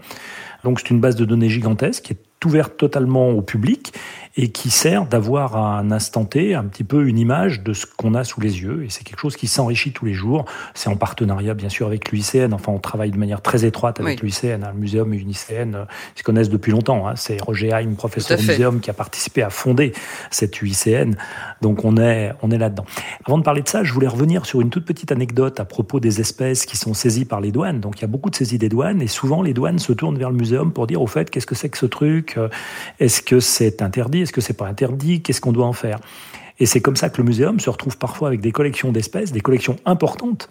Donc 0.65 0.81
c'est 0.81 0.91
une 0.91 1.01
base 1.01 1.17
de 1.17 1.25
données 1.25 1.49
gigantesque 1.49 2.05
qui 2.05 2.13
est 2.13 2.28
ouverte 2.45 2.77
totalement 2.77 3.31
au 3.31 3.43
public 3.43 3.93
et 4.41 4.51
qui 4.51 4.71
sert 4.71 5.05
d'avoir 5.05 5.57
à 5.57 5.79
un 5.79 5.91
instant 5.91 6.25
T 6.25 6.55
un 6.55 6.63
petit 6.65 6.85
peu 6.85 7.09
une 7.09 7.19
image 7.19 7.65
de 7.65 7.73
ce 7.73 7.87
qu'on 7.87 8.15
a 8.15 8.23
sous 8.23 8.41
les 8.41 8.63
yeux. 8.63 8.85
Et 8.85 8.89
c'est 8.89 9.03
quelque 9.03 9.19
chose 9.19 9.37
qui 9.37 9.49
s'enrichit 9.49 9.91
tous 9.91 10.05
les 10.05 10.15
jours. 10.15 10.45
C'est 10.75 10.89
en 10.89 10.95
partenariat, 10.95 11.55
bien 11.55 11.69
sûr, 11.69 11.89
avec 11.89 12.13
l'UICN. 12.13 12.53
Enfin, 12.53 12.71
on 12.71 12.79
travaille 12.79 13.11
de 13.11 13.19
manière 13.19 13.43
très 13.43 13.65
étroite 13.65 13.99
avec 13.99 14.23
l'UICN. 14.23 14.63
Hein. 14.63 14.71
Le 14.73 14.79
muséum 14.79 15.13
et 15.13 15.17
l'UICN 15.17 15.75
euh, 15.75 15.85
ils 16.15 16.21
se 16.21 16.23
connaissent 16.23 16.51
depuis 16.51 16.71
longtemps. 16.71 17.09
Hein. 17.09 17.17
C'est 17.17 17.43
Roger 17.43 17.73
Haim, 17.73 17.95
professeur 17.97 18.39
au 18.39 18.43
muséum, 18.43 18.79
qui 18.79 18.91
a 18.91 18.93
participé 18.93 19.43
à 19.43 19.51
fonder 19.51 19.93
cette 20.31 20.63
UICN. 20.63 21.17
Donc, 21.61 21.85
on 21.85 21.97
est, 21.97 22.33
on 22.43 22.53
est 22.53 22.59
là-dedans. 22.59 22.85
Avant 23.27 23.39
de 23.39 23.43
parler 23.43 23.63
de 23.63 23.69
ça, 23.69 23.83
je 23.83 23.93
voulais 23.93 24.07
revenir 24.07 24.47
sur 24.47 24.61
une 24.61 24.71
toute 24.71 24.85
petite 24.85 25.11
anecdote 25.11 25.59
à 25.59 25.65
propos 25.65 25.99
des 25.99 26.21
espèces 26.21 26.65
qui 26.65 26.77
sont 26.77 26.95
saisies 26.95 27.25
par 27.25 27.41
les 27.41 27.51
douanes. 27.51 27.81
Donc, 27.81 27.99
il 27.99 28.03
y 28.03 28.05
a 28.05 28.09
beaucoup 28.09 28.31
de 28.31 28.37
saisies 28.37 28.59
des 28.59 28.69
douanes 28.69 29.03
et 29.03 29.09
souvent, 29.09 29.43
les 29.43 29.53
douanes 29.53 29.81
se 29.81 29.93
tournent 29.93 30.19
vers 30.19 30.31
le 30.31 30.37
muséum 30.37 30.73
pour 30.73 30.87
dire, 30.87 31.03
au 31.03 31.09
fait, 31.09 31.29
qu'est-ce 31.29 31.47
que 31.47 31.57
c'est 31.57 31.71
que 31.71 31.79
ce 31.79 31.87
truc? 31.87 32.28
Est-ce 32.99 33.23
que 33.23 33.41
c'est 33.41 33.83
interdit? 33.83 34.23
Est-ce 34.23 34.33
que 34.33 34.41
c'est 34.41 34.57
pas 34.57 34.67
interdit? 34.67 35.23
Qu'est-ce 35.23 35.41
qu'on 35.41 35.53
doit 35.53 35.67
en 35.67 35.73
faire? 35.73 35.99
Et 36.61 36.67
c'est 36.67 36.81
comme 36.81 36.97
ça 36.97 37.09
que 37.09 37.19
le 37.19 37.25
muséum 37.25 37.61
se 37.61 37.71
retrouve 37.71 37.97
parfois 37.99 38.29
avec 38.29 38.41
des 38.41 38.53
collections 38.53 38.91
d'espèces, 38.91 39.33
des 39.33 39.41
collections 39.41 39.77
importantes. 39.85 40.49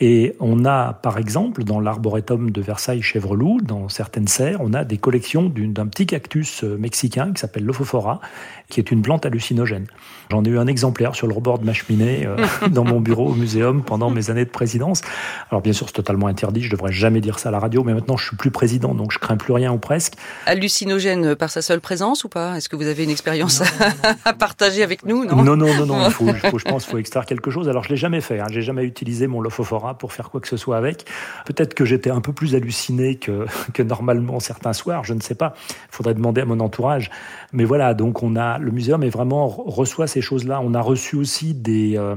Et 0.00 0.36
on 0.38 0.64
a, 0.64 0.92
par 0.92 1.18
exemple, 1.18 1.64
dans 1.64 1.80
l'arboretum 1.80 2.52
de 2.52 2.60
Versailles-Chevreloup, 2.60 3.60
dans 3.62 3.88
certaines 3.88 4.28
serres, 4.28 4.58
on 4.60 4.72
a 4.72 4.84
des 4.84 4.96
collections 4.96 5.52
d'un 5.52 5.86
petit 5.88 6.06
cactus 6.06 6.62
euh, 6.62 6.76
mexicain 6.76 7.32
qui 7.32 7.40
s'appelle 7.40 7.64
l'Ophophora, 7.64 8.20
qui 8.68 8.78
est 8.78 8.92
une 8.92 9.02
plante 9.02 9.26
hallucinogène. 9.26 9.86
J'en 10.30 10.44
ai 10.44 10.50
eu 10.50 10.58
un 10.58 10.68
exemplaire 10.68 11.16
sur 11.16 11.26
le 11.26 11.34
rebord 11.34 11.58
de 11.58 11.64
ma 11.64 11.72
cheminée 11.72 12.26
euh, 12.26 12.36
dans 12.70 12.84
mon 12.84 13.00
bureau 13.00 13.30
au 13.30 13.34
muséum 13.34 13.82
pendant 13.82 14.08
mes 14.08 14.30
années 14.30 14.44
de 14.44 14.50
présidence. 14.50 15.00
Alors 15.50 15.62
bien 15.62 15.72
sûr, 15.72 15.88
c'est 15.88 15.94
totalement 15.94 16.28
interdit, 16.28 16.62
je 16.62 16.70
devrais 16.70 16.92
jamais 16.92 17.20
dire 17.20 17.40
ça 17.40 17.48
à 17.48 17.52
la 17.52 17.58
radio, 17.58 17.82
mais 17.82 17.94
maintenant 17.94 18.16
je 18.16 18.26
suis 18.26 18.36
plus 18.36 18.52
président, 18.52 18.94
donc 18.94 19.10
je 19.10 19.18
crains 19.18 19.36
plus 19.36 19.52
rien 19.52 19.72
ou 19.72 19.78
presque. 19.78 20.12
Hallucinogène 20.46 21.34
par 21.34 21.50
sa 21.50 21.60
seule 21.60 21.80
présence 21.80 22.22
ou 22.22 22.28
pas? 22.28 22.56
Est-ce 22.56 22.68
que 22.68 22.76
vous 22.76 22.86
avez 22.86 23.02
une 23.02 23.10
expérience 23.10 23.62
à 24.24 24.32
partager 24.32 24.84
avec 24.84 25.04
nous? 25.04 25.24
Non, 25.24 25.42
non, 25.42 25.56
non, 25.56 25.86
non, 25.86 26.04
il, 26.06 26.12
faut, 26.12 26.28
je 26.28 26.64
pense 26.64 26.84
qu'il 26.84 26.92
faut 26.92 26.98
extraire 26.98 27.26
quelque 27.26 27.50
chose. 27.50 27.68
Alors 27.68 27.82
je 27.82 27.88
l'ai 27.88 27.96
jamais 27.96 28.20
fait, 28.20 28.38
hein. 28.38 28.46
j'ai 28.50 28.62
jamais 28.62 28.84
utilisé 28.84 29.26
mon 29.26 29.40
Lophophora 29.40 29.87
pour 29.94 30.12
faire 30.12 30.30
quoi 30.30 30.40
que 30.40 30.48
ce 30.48 30.56
soit 30.56 30.76
avec. 30.76 31.04
Peut-être 31.46 31.74
que 31.74 31.84
j'étais 31.84 32.10
un 32.10 32.20
peu 32.20 32.32
plus 32.32 32.54
halluciné 32.54 33.16
que, 33.16 33.46
normalement 33.82 34.40
certains 34.40 34.72
soirs, 34.72 35.04
je 35.04 35.14
ne 35.14 35.20
sais 35.20 35.34
pas. 35.34 35.54
Il 35.70 35.94
faudrait 35.94 36.14
demander 36.14 36.42
à 36.42 36.44
mon 36.44 36.60
entourage. 36.60 37.10
Mais 37.52 37.64
voilà, 37.64 37.94
donc 37.94 38.22
on 38.22 38.36
a 38.36 38.58
le 38.58 38.70
muséum 38.70 39.02
est 39.02 39.10
vraiment 39.10 39.48
reçoit 39.48 40.06
ces 40.06 40.20
choses-là. 40.20 40.60
On 40.62 40.74
a 40.74 40.80
reçu 40.80 41.16
aussi 41.16 41.54
des 41.54 41.96
euh, 41.96 42.16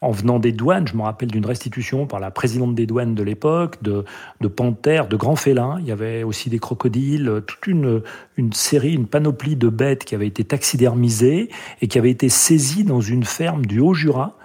en 0.00 0.12
venant 0.12 0.38
des 0.38 0.52
douanes, 0.52 0.86
je 0.86 0.96
me 0.96 1.02
rappelle 1.02 1.30
d'une 1.30 1.46
restitution 1.46 2.06
par 2.06 2.20
la 2.20 2.30
présidente 2.30 2.74
des 2.74 2.86
douanes 2.86 3.14
de 3.14 3.22
l'époque, 3.22 3.82
de, 3.82 4.04
panthères, 4.48 5.08
de 5.08 5.16
grands 5.16 5.36
félins. 5.36 5.78
Il 5.80 5.86
y 5.86 5.92
avait 5.92 6.22
aussi 6.22 6.50
des 6.50 6.60
crocodiles, 6.60 7.42
toute 7.46 7.66
une, 7.66 8.02
une 8.36 8.52
série, 8.52 8.94
une 8.94 9.06
panoplie 9.06 9.56
de 9.56 9.68
bêtes 9.68 10.04
qui 10.04 10.14
avaient 10.14 10.26
été 10.26 10.44
taxidermisées 10.44 11.50
et 11.82 11.88
qui 11.88 11.98
avaient 11.98 12.10
été 12.10 12.28
saisies 12.28 12.84
dans 12.84 13.00
une 13.00 13.24
ferme 13.24 13.66
du 13.66 13.80
Haut-Jura 13.80 14.36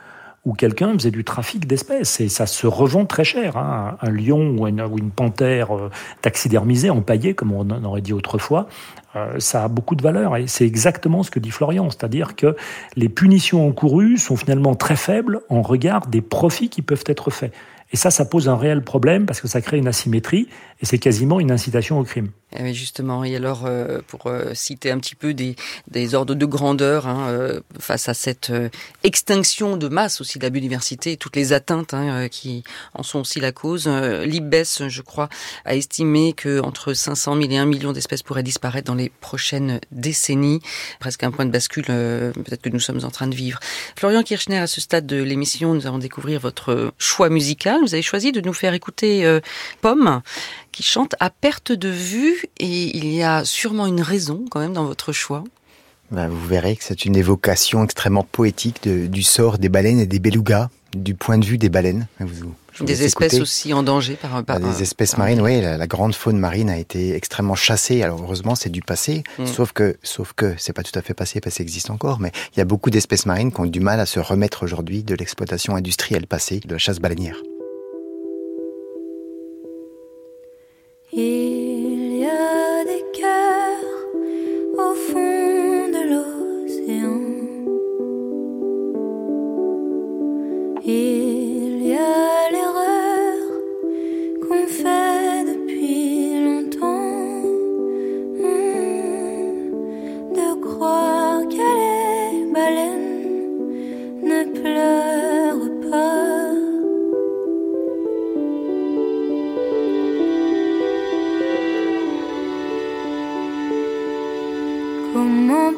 où 0.46 0.54
quelqu'un 0.54 0.94
faisait 0.94 1.12
du 1.12 1.24
trafic 1.24 1.68
d'espèces. 1.68 2.20
Et 2.20 2.28
ça 2.28 2.46
se 2.46 2.68
revend 2.68 3.06
très 3.06 3.24
cher. 3.24 3.56
Hein. 3.56 3.98
Un 4.02 4.12
lion 4.12 4.56
ou 4.58 4.68
une, 4.68 4.82
ou 4.82 4.98
une 4.98 5.12
panthère 5.12 5.76
euh, 5.76 5.90
taxidermisée, 6.22 6.90
empaillée, 6.90 7.34
comme 7.34 7.54
on 7.54 7.84
aurait 7.84 8.02
dit 8.02 8.14
autrefois, 8.14 8.68
euh, 9.16 9.40
ça 9.40 9.64
a 9.64 9.68
beaucoup 9.68 9.96
de 9.96 10.04
valeur. 10.04 10.36
Et 10.36 10.48
c'est 10.48 10.66
exactement 10.66 11.24
ce 11.24 11.32
que 11.32 11.40
dit 11.40 11.52
Florian, 11.52 11.90
c'est-à-dire 11.90 12.36
que 12.36 12.56
les 12.96 13.10
punitions 13.10 13.66
encourues 13.66 14.18
sont 14.18 14.36
finalement 14.36 14.76
très 14.76 14.98
faibles 14.98 15.42
en 15.50 15.62
regard 15.62 16.08
des 16.08 16.22
profits 16.22 16.70
qui 16.70 16.82
peuvent 16.82 17.06
être 17.08 17.32
faits. 17.32 17.54
Et 17.94 17.98
ça, 17.98 18.10
ça 18.10 18.26
pose 18.26 18.50
un 18.50 18.58
réel 18.58 18.84
problème 18.84 19.28
parce 19.28 19.40
que 19.40 19.48
ça 19.48 19.62
crée 19.62 19.78
une 19.78 19.88
asymétrie 19.88 20.48
et 20.82 20.86
c'est 20.86 20.98
quasiment 20.98 21.40
une 21.40 21.52
incitation 21.52 22.00
au 22.00 22.04
crime. 22.04 22.30
Eh 22.56 22.74
justement, 22.74 23.24
et 23.24 23.36
alors 23.36 23.66
euh, 23.66 24.00
pour 24.08 24.28
euh, 24.28 24.54
citer 24.54 24.92
un 24.92 25.00
petit 25.00 25.16
peu 25.16 25.34
des, 25.34 25.56
des 25.90 26.14
ordres 26.14 26.36
de 26.36 26.46
grandeur 26.46 27.08
hein, 27.08 27.28
euh, 27.30 27.62
face 27.80 28.10
à 28.10 28.14
cette 28.14 28.52
extinction 29.04 29.78
de 29.78 29.88
masse 29.88 30.22
aussi 30.22 30.38
de 30.38 30.44
la 30.44 30.50
biodiversité, 30.50 31.18
toutes 31.18 31.36
les 31.36 31.54
atteintes 31.54 31.94
hein, 31.94 32.28
qui 32.30 32.64
en 32.94 33.02
sont 33.02 33.20
aussi 33.20 33.40
la 33.40 33.52
cause, 33.52 33.88
l'IBES, 33.88 34.88
je 34.88 35.02
crois, 35.02 35.30
a 35.66 35.76
estimé 35.76 36.34
que 36.34 36.60
entre 36.62 36.94
500 36.94 37.38
000 37.38 37.52
et 37.52 37.58
1 37.58 37.66
million 37.66 37.92
d'espèces 37.92 38.22
pourraient 38.22 38.44
disparaître 38.44 38.88
dans 38.88 38.96
les 38.96 39.10
prochaines 39.10 39.80
décennies, 39.92 40.62
presque 41.00 41.24
un 41.24 41.32
point 41.32 41.46
de 41.46 41.52
bascule 41.52 41.86
peut-être 41.86 42.62
que 42.62 42.70
nous 42.70 42.80
sommes 42.80 43.04
en 43.04 43.12
train 43.12 43.28
de 43.28 43.36
vivre. 43.36 43.60
Florian 43.96 44.24
Kirchner, 44.24 44.60
à 44.60 44.68
ce 44.68 44.82
stade 44.82 45.06
de 45.06 45.22
l'émission, 45.22 45.74
nous 45.74 45.88
allons 45.88 46.00
découvrir 46.00 46.40
votre 46.40 46.94
choix 46.98 47.30
musical. 47.30 47.83
Vous 47.84 47.94
avez 47.94 48.02
choisi 48.02 48.32
de 48.32 48.42
nous 48.42 48.54
faire 48.54 48.74
écouter 48.74 49.40
Pomme 49.82 50.22
qui 50.72 50.84
chante 50.84 51.16
à 51.20 51.30
perte 51.30 51.72
de 51.72 51.90
vue 51.90 52.46
et 52.60 52.98
il 52.98 53.14
y 53.14 53.24
a 53.24 53.46
sûrement 53.46 53.86
une 53.86 54.02
raison 54.02 54.46
quand 54.50 54.60
même 54.60 54.74
dans 54.74 54.86
votre 54.86 55.12
choix. 55.12 55.44
Ben, 56.12 56.28
vous 56.28 56.48
verrez 56.48 56.76
que 56.76 56.84
c'est 56.84 57.06
une 57.06 57.16
évocation 57.16 57.84
extrêmement 57.84 58.24
poétique 58.24 58.88
du 58.88 59.24
sort 59.24 59.58
des 59.58 59.70
baleines 59.70 60.00
et 60.00 60.06
des 60.06 60.20
belugas, 60.20 60.70
du 60.96 61.16
point 61.16 61.40
de 61.40 61.46
vue 61.46 61.58
des 61.58 61.70
baleines. 61.70 62.08
des 62.82 63.04
espèces 63.04 63.40
aussi 63.40 63.74
en 63.74 63.82
danger 63.82 64.16
par, 64.16 64.44
par 64.44 64.60
Des 64.60 64.84
espèces 64.84 65.18
marines, 65.18 65.42
oui. 65.42 65.60
La, 65.62 65.88
grande 65.88 66.14
faune 66.14 66.38
marine 66.38 66.70
a 66.70 66.78
été 66.78 67.16
extrêmement 67.16 67.56
chassée. 67.56 68.04
Alors 68.04 68.22
heureusement, 68.22 68.54
c'est 68.54 68.70
du 68.70 68.82
passé. 68.82 69.24
Mm. 69.40 69.46
Sauf 69.48 69.72
que, 69.72 69.98
sauf 70.04 70.34
que, 70.34 70.54
c'est 70.58 70.74
pas 70.74 70.84
tout 70.84 70.98
à 70.98 71.02
fait 71.02 71.16
passé 71.16 71.42
parce 71.42 71.56
que 71.56 71.58
ça 71.58 71.64
existe 71.64 71.90
encore. 71.90 72.20
Mais 72.20 72.32
il 72.56 72.60
y 72.60 72.62
a 72.62 72.66
beaucoup 72.66 72.92
d'espèces 72.92 73.26
marines 73.26 73.52
qui 73.52 73.62
ont 73.62 73.66
du 73.66 73.80
mal 73.80 74.00
à 74.00 74.06
se 74.06 74.20
remettre 74.20 74.64
aujourd'hui 74.64 75.04
de 75.04 75.16
l'exploitation 75.16 75.76
industrielle 75.76 76.28
passée 76.28 76.60
de 76.64 76.74
la 76.74 76.78
chasse 76.78 77.00
baleinière. 77.00 77.38
Il 81.16 82.18
y 82.18 82.26
a 82.26 82.84
des 82.86 83.04
cœurs 83.14 83.86
au 84.80 84.96
fond 84.96 85.88
de 85.96 86.02
l'océan. 86.10 87.22
Il 90.84 91.86
y 91.86 91.94
a 91.94 92.50
l'erreur 92.52 93.38
qu'on 94.42 94.66
fait 94.66 95.13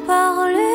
Comment 0.06 0.36
parler 0.36 0.65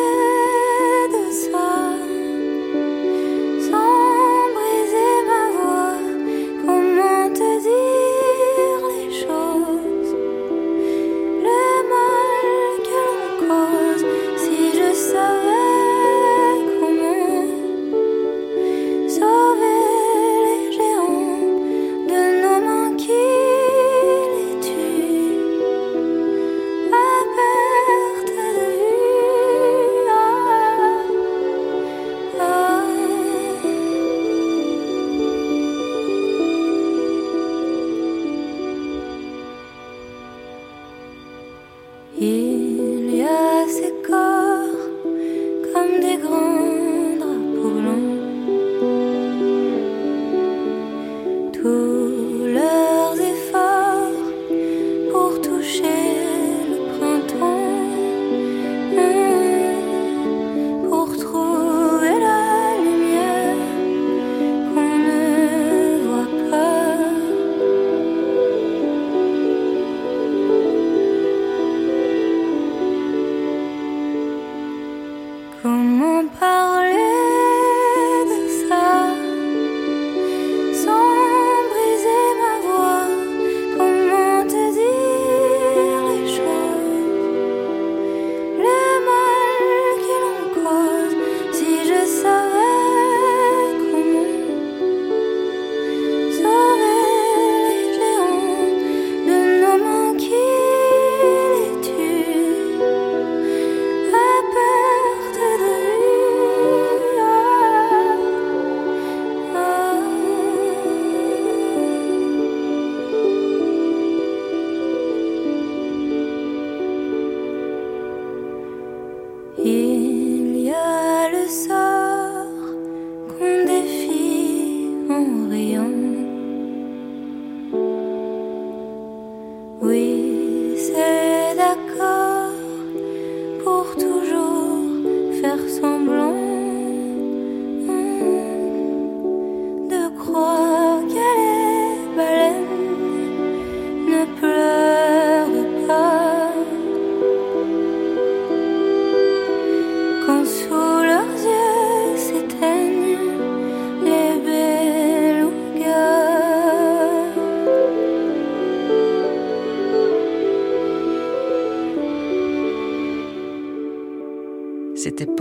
so 121.51 121.80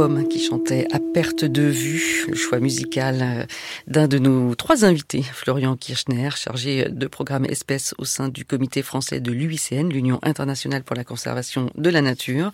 Qui 0.01 0.41
chantait 0.41 0.87
à 0.93 0.99
perte 0.99 1.45
de 1.45 1.65
vue, 1.65 2.25
le 2.27 2.35
choix 2.35 2.59
musical 2.59 3.19
euh, 3.21 3.45
d'un 3.91 4.07
de 4.07 4.21
nos 4.21 4.55
trois 4.55 4.85
invités, 4.85 5.23
Florian 5.23 5.77
Kirchner, 5.77 6.31
chargé 6.37 6.89
de 6.89 7.07
programme 7.09 7.45
espèces 7.45 7.93
au 7.99 8.05
sein 8.05 8.29
du 8.29 8.45
comité 8.45 8.83
français 8.83 9.19
de 9.19 9.33
l'UICN, 9.33 9.89
l'Union 9.89 10.21
internationale 10.23 10.85
pour 10.85 10.95
la 10.95 11.03
conservation 11.03 11.71
de 11.75 11.91
la 11.91 12.01
nature. 12.01 12.53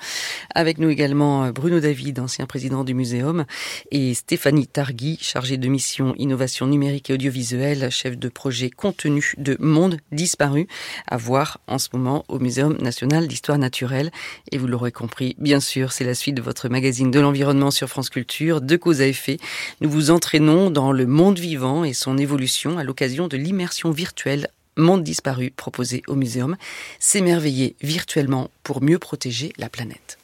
Avec 0.55 0.79
nous 0.79 0.89
également 0.89 1.45
euh, 1.45 1.53
Bruno 1.53 1.79
David, 1.79 2.21
ancien 2.21 2.47
président 2.47 2.85
du 2.85 2.95
muséum, 2.95 3.45
et 3.91 4.15
Stéphanie 4.15 4.67
Targui, 4.67 5.19
chargée 5.21 5.59
de 5.59 5.69
mission 5.69 6.15
innovation 6.17 6.67
numérique 6.67 7.11
et 7.11 7.13
audiovisuelle, 7.13 7.91
chef 7.91 8.17
de 8.17 8.31
projet 8.31 8.71
contenu 8.71 9.35
de 9.37 9.59
Monde 9.61 9.99
disparu, 10.13 10.69
à 11.07 11.19
voir 11.19 11.61
en 11.67 11.79
ce 11.79 11.91
moment 11.93 12.25
au 12.29 12.39
Muséum 12.39 12.79
national 12.81 13.29
d'histoire 13.29 13.59
naturelle. 13.59 14.11
Et 14.53 14.57
vous 14.57 14.67
l'aurez 14.67 14.93
compris, 14.93 15.37
bien 15.39 15.61
sûr, 15.61 15.93
c'est 15.93 16.05
la 16.05 16.15
suite 16.15 16.37
de 16.37 16.43
votre 16.43 16.71
magazine 16.71 17.11
de 17.11 17.21
l'environnement 17.21 17.71
sur 17.71 17.89
France 17.89 18.09
Culture, 18.09 18.63
de 18.63 18.77
cause 18.77 19.03
à 19.03 19.07
effet. 19.07 19.37
Nous 19.83 19.91
vous 19.91 20.11
entraînons 20.11 20.71
dans 20.71 20.93
le 20.93 21.07
monde 21.07 21.26
vivant 21.35 21.85
et 21.85 21.93
son 21.93 22.19
évolution 22.19 22.79
à 22.79 22.85
l'occasion 22.85 23.29
de 23.29 23.37
l'immersion 23.37 23.91
virtuelle 23.91 24.49
Monde 24.79 25.03
disparu 25.03 25.51
proposée 25.51 26.03
au 26.07 26.15
muséum. 26.15 26.57
S'émerveiller 27.01 27.77
virtuellement 27.83 28.51
pour 28.63 28.83
mieux 28.83 28.99
protéger 28.99 29.53
la 29.57 29.71
planète. 29.71 30.19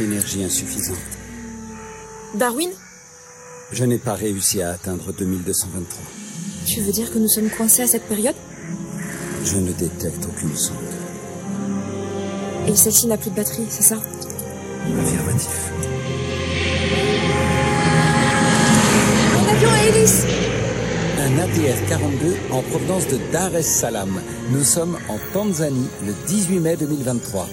Énergie 0.00 0.42
insuffisante. 0.42 0.98
Darwin 2.34 2.70
Je 3.70 3.84
n'ai 3.84 3.98
pas 3.98 4.14
réussi 4.14 4.62
à 4.62 4.70
atteindre 4.70 5.12
2223. 5.12 6.02
Tu 6.66 6.80
veux 6.80 6.92
dire 6.92 7.12
que 7.12 7.18
nous 7.18 7.28
sommes 7.28 7.50
coincés 7.50 7.82
à 7.82 7.86
cette 7.86 8.08
période? 8.08 8.34
Je 9.44 9.58
ne 9.58 9.72
détecte 9.72 10.26
aucune 10.26 10.56
sonde. 10.56 10.76
Et 12.66 12.74
celle-ci 12.74 13.06
n'a 13.06 13.16
plus 13.16 13.30
de 13.30 13.36
batterie, 13.36 13.66
c'est 13.70 13.84
ça? 13.84 13.96
Affirmatif. 15.00 15.70
42 21.76 22.34
en 22.50 22.62
provenance 22.62 23.06
de 23.08 23.18
Dar 23.30 23.54
es 23.54 23.62
Salaam. 23.62 24.22
Nous 24.50 24.64
sommes 24.64 24.98
en 25.08 25.18
Tanzanie 25.34 25.88
le 26.06 26.14
18 26.26 26.60
mai 26.60 26.76
2023. 26.76 27.46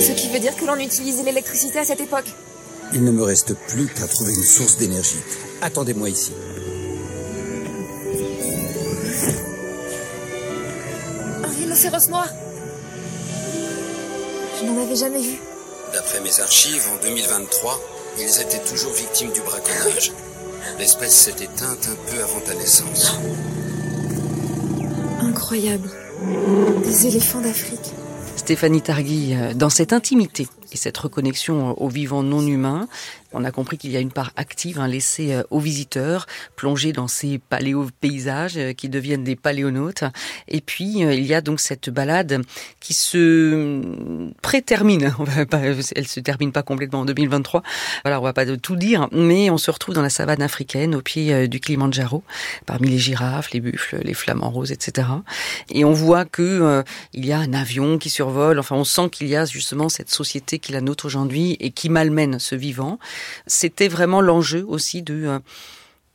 Ce 0.00 0.12
qui 0.12 0.28
veut 0.28 0.38
dire 0.38 0.54
que 0.54 0.66
l'on 0.66 0.76
utilisait 0.76 1.22
l'électricité 1.22 1.78
à 1.78 1.84
cette 1.84 2.00
époque. 2.00 2.26
Il 2.92 3.04
ne 3.04 3.10
me 3.10 3.22
reste 3.22 3.54
plus 3.68 3.86
qu'à 3.86 4.06
trouver 4.06 4.34
une 4.34 4.42
source 4.42 4.76
d'énergie. 4.76 5.20
Attendez-moi 5.62 6.10
ici. 6.10 6.32
Un 11.42 11.48
rhinocéros 11.48 12.10
noir 12.10 12.28
Je 14.60 14.66
n'en 14.66 14.82
avais 14.82 14.96
jamais 14.96 15.22
vu. 15.22 15.38
D'après 15.94 16.20
mes 16.20 16.40
archives, 16.40 16.86
en 16.94 17.02
2023, 17.02 17.80
ils 18.18 18.40
étaient 18.42 18.64
toujours 18.64 18.92
victimes 18.92 19.32
du 19.32 19.40
braconnage. 19.40 20.12
L'espèce 20.78 21.14
s'est 21.14 21.42
éteinte 21.42 21.88
un 21.90 22.10
peu 22.10 22.22
avant 22.22 22.40
ta 22.40 22.54
naissance. 22.54 23.18
Incroyable. 25.20 25.90
Des 26.84 27.06
éléphants 27.06 27.40
d'Afrique. 27.40 27.92
Stéphanie 28.36 28.82
Targui, 28.82 29.34
euh, 29.34 29.54
dans 29.54 29.68
cette 29.68 29.92
intimité 29.92 30.46
et 30.72 30.76
cette 30.76 30.96
reconnexion 30.96 31.80
aux 31.80 31.88
vivants 31.88 32.22
non 32.22 32.46
humains, 32.46 32.88
on 33.32 33.44
a 33.44 33.50
compris 33.50 33.78
qu'il 33.78 33.90
y 33.90 33.96
a 33.96 34.00
une 34.00 34.12
part 34.12 34.32
active 34.36 34.78
hein, 34.78 34.88
laissée 34.88 35.34
euh, 35.34 35.42
aux 35.50 35.60
visiteurs, 35.60 36.26
plongés 36.56 36.92
dans 36.92 37.08
ces 37.08 37.38
paléo-paysages 37.38 38.56
euh, 38.56 38.72
qui 38.72 38.88
deviennent 38.88 39.24
des 39.24 39.36
paléonautes. 39.36 40.04
Et 40.48 40.60
puis, 40.60 41.00
il 41.00 41.26
y 41.26 41.34
a 41.34 41.40
donc 41.40 41.60
cette 41.60 41.90
balade 41.90 42.42
qui 42.80 42.94
se 42.94 43.80
prétermine. 44.42 45.14
Elle 45.52 46.08
se 46.08 46.20
termine 46.20 46.52
pas 46.52 46.62
complètement 46.62 47.00
en 47.00 47.04
2023. 47.04 47.62
Voilà, 48.04 48.20
on 48.20 48.24
va 48.24 48.32
pas 48.32 48.46
tout 48.56 48.76
dire, 48.76 49.08
mais 49.12 49.50
on 49.50 49.58
se 49.58 49.70
retrouve 49.70 49.94
dans 49.94 50.02
la 50.02 50.10
savane 50.10 50.42
africaine, 50.42 50.94
au 50.94 51.02
pied 51.02 51.48
du 51.48 51.60
Kilimanjaro, 51.60 52.22
parmi 52.66 52.88
les 52.88 52.98
girafes, 52.98 53.50
les 53.52 53.60
buffles, 53.60 54.00
les 54.02 54.14
flamants 54.14 54.50
roses, 54.50 54.72
etc. 54.72 55.08
Et 55.70 55.84
on 55.84 55.92
voit 55.92 56.24
que 56.24 56.42
euh, 56.42 56.82
il 57.12 57.26
y 57.26 57.32
a 57.32 57.38
un 57.38 57.52
avion 57.52 57.98
qui 57.98 58.10
survole. 58.10 58.58
Enfin, 58.58 58.76
on 58.76 58.84
sent 58.84 59.10
qu'il 59.10 59.28
y 59.28 59.36
a 59.36 59.44
justement 59.44 59.88
cette 59.88 60.10
société 60.10 60.58
qui 60.58 60.72
la 60.72 60.80
nôtre 60.80 61.06
aujourd'hui 61.06 61.56
et 61.60 61.70
qui 61.70 61.88
malmène 61.88 62.38
ce 62.38 62.54
vivant. 62.54 62.98
C'était 63.46 63.88
vraiment 63.88 64.20
l'enjeu 64.20 64.64
aussi 64.66 65.02
de 65.02 65.26
euh, 65.26 65.38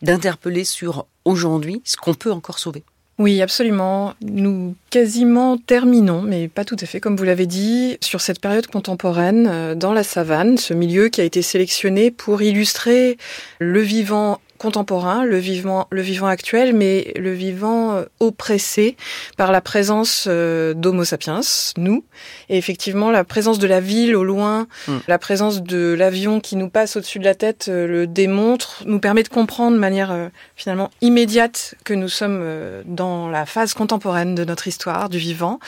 d'interpeller 0.01 0.65
sur 0.65 1.05
aujourd'hui 1.25 1.81
ce 1.85 1.97
qu'on 1.97 2.13
peut 2.13 2.31
encore 2.31 2.59
sauver. 2.59 2.83
Oui, 3.19 3.41
absolument. 3.41 4.15
Nous 4.21 4.75
quasiment 4.89 5.57
terminons, 5.57 6.23
mais 6.23 6.47
pas 6.47 6.65
tout 6.65 6.75
à 6.79 6.85
fait, 6.85 6.99
comme 6.99 7.15
vous 7.15 7.23
l'avez 7.23 7.45
dit, 7.45 7.97
sur 8.01 8.21
cette 8.21 8.39
période 8.39 8.67
contemporaine 8.67 9.47
euh, 9.47 9.75
dans 9.75 9.93
la 9.93 10.03
savane, 10.03 10.57
ce 10.57 10.73
milieu 10.73 11.09
qui 11.09 11.21
a 11.21 11.23
été 11.23 11.41
sélectionné 11.41 12.09
pour 12.09 12.41
illustrer 12.41 13.17
le 13.59 13.81
vivant 13.81 14.39
contemporain, 14.63 15.25
le 15.25 15.37
vivant, 15.39 15.87
le 15.91 16.01
vivant 16.01 16.27
actuel, 16.27 16.73
mais 16.73 17.11
le 17.17 17.33
vivant 17.33 17.95
euh, 17.95 18.05
oppressé 18.21 18.95
par 19.35 19.51
la 19.51 19.59
présence 19.59 20.23
euh, 20.29 20.73
d'Homo 20.73 21.03
sapiens, 21.03 21.41
nous, 21.75 22.05
et 22.47 22.57
effectivement 22.57 23.11
la 23.11 23.25
présence 23.25 23.59
de 23.59 23.67
la 23.67 23.81
ville 23.81 24.15
au 24.15 24.23
loin, 24.23 24.67
Mm. 24.87 24.97
la 25.07 25.19
présence 25.19 25.61
de 25.63 25.93
l'avion 25.93 26.39
qui 26.39 26.55
nous 26.55 26.69
passe 26.69 26.95
au-dessus 26.95 27.19
de 27.19 27.25
la 27.25 27.35
tête 27.35 27.67
euh, 27.67 27.87
le 27.87 28.07
démontre, 28.07 28.83
nous 28.85 28.99
permet 28.99 29.23
de 29.23 29.27
comprendre 29.27 29.75
de 29.75 29.81
manière 29.81 30.29
finalement 30.55 30.89
immédiate 31.01 31.75
que 31.83 31.93
nous 31.93 32.07
sommes 32.07 32.43
dans 32.85 33.29
la 33.29 33.45
phase 33.45 33.73
contemporaine 33.73 34.33
de 34.33 34.45
notre 34.45 34.67
histoire 34.67 35.09
du 35.09 35.17
vivant, 35.17 35.59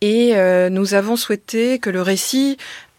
et 0.00 0.34
nous 0.70 0.94
avons 0.94 1.16
souhaité 1.16 1.78
que 1.78 1.90
le 1.90 2.02
récit 2.02 2.56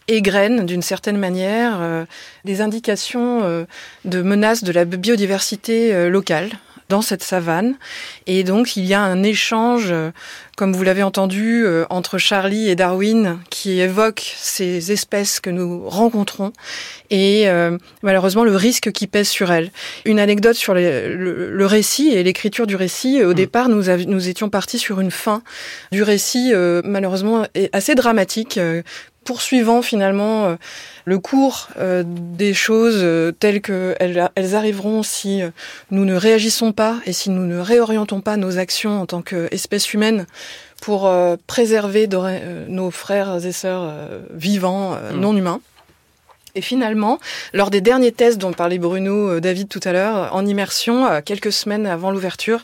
égrène 0.08 0.66
d'une 0.66 0.82
certaine 0.82 1.18
manière 1.18 1.78
euh, 1.80 2.04
des 2.44 2.60
indications 2.60 3.40
euh, 3.42 3.64
de 4.04 4.22
menaces 4.22 4.64
de 4.64 4.72
la 4.72 4.84
biodiversité 4.84 5.94
euh, 5.94 6.08
locale 6.08 6.50
dans 6.88 7.00
cette 7.00 7.22
savane. 7.22 7.76
Et 8.26 8.44
donc, 8.44 8.76
il 8.76 8.84
y 8.84 8.92
a 8.92 9.00
un 9.00 9.22
échange, 9.22 9.94
comme 10.58 10.74
vous 10.74 10.82
l'avez 10.82 11.02
entendu, 11.02 11.64
entre 11.88 12.18
Charlie 12.18 12.68
et 12.68 12.74
Darwin, 12.76 13.38
qui 13.48 13.80
évoque 13.80 14.34
ces 14.36 14.92
espèces 14.92 15.40
que 15.40 15.48
nous 15.48 15.88
rencontrons 15.88 16.52
et 17.08 17.46
malheureusement 18.02 18.44
le 18.44 18.54
risque 18.54 18.92
qui 18.92 19.06
pèse 19.06 19.28
sur 19.28 19.50
elles. 19.52 19.70
Une 20.04 20.20
anecdote 20.20 20.56
sur 20.56 20.74
les- 20.74 21.08
le, 21.08 21.50
le 21.56 21.66
récit 21.66 22.10
et 22.10 22.22
l'écriture 22.22 22.66
du 22.66 22.76
récit. 22.76 23.24
Au 23.24 23.32
départ, 23.32 23.70
nous, 23.70 23.84
nous 24.06 24.28
étions 24.28 24.50
partis 24.50 24.78
sur 24.78 25.00
une 25.00 25.10
fin 25.12 25.42
du 25.92 26.02
récit, 26.02 26.52
malheureusement 26.84 27.46
assez 27.72 27.94
dramatique, 27.94 28.60
poursuivant 29.24 29.82
finalement 29.82 30.46
euh, 30.46 30.54
le 31.04 31.18
cours 31.18 31.68
euh, 31.78 32.02
des 32.06 32.54
choses 32.54 33.00
euh, 33.02 33.32
telles 33.32 33.60
qu'elles 33.60 34.30
elles 34.34 34.54
arriveront 34.54 35.02
si 35.02 35.42
nous 35.90 36.04
ne 36.04 36.14
réagissons 36.14 36.72
pas 36.72 36.96
et 37.06 37.12
si 37.12 37.30
nous 37.30 37.46
ne 37.46 37.58
réorientons 37.58 38.20
pas 38.20 38.36
nos 38.36 38.58
actions 38.58 39.00
en 39.00 39.06
tant 39.06 39.22
qu'espèce 39.22 39.92
humaine 39.92 40.26
pour 40.80 41.08
préserver 41.46 42.08
nos 42.68 42.90
frères 42.90 43.46
et 43.46 43.52
sœurs 43.52 43.92
vivants, 44.34 44.96
Mm. 45.12 45.20
non 45.20 45.36
humains. 45.36 45.60
Et 46.54 46.60
finalement, 46.60 47.18
lors 47.54 47.70
des 47.70 47.80
derniers 47.80 48.12
tests 48.12 48.36
dont 48.36 48.52
parlait 48.52 48.78
Bruno 48.78 49.30
euh, 49.30 49.40
David 49.40 49.68
tout 49.68 49.80
à 49.84 49.92
l'heure, 49.92 50.34
en 50.34 50.44
immersion, 50.44 51.06
euh, 51.06 51.20
quelques 51.24 51.52
semaines 51.52 51.86
avant 51.86 52.10
l'ouverture, 52.10 52.60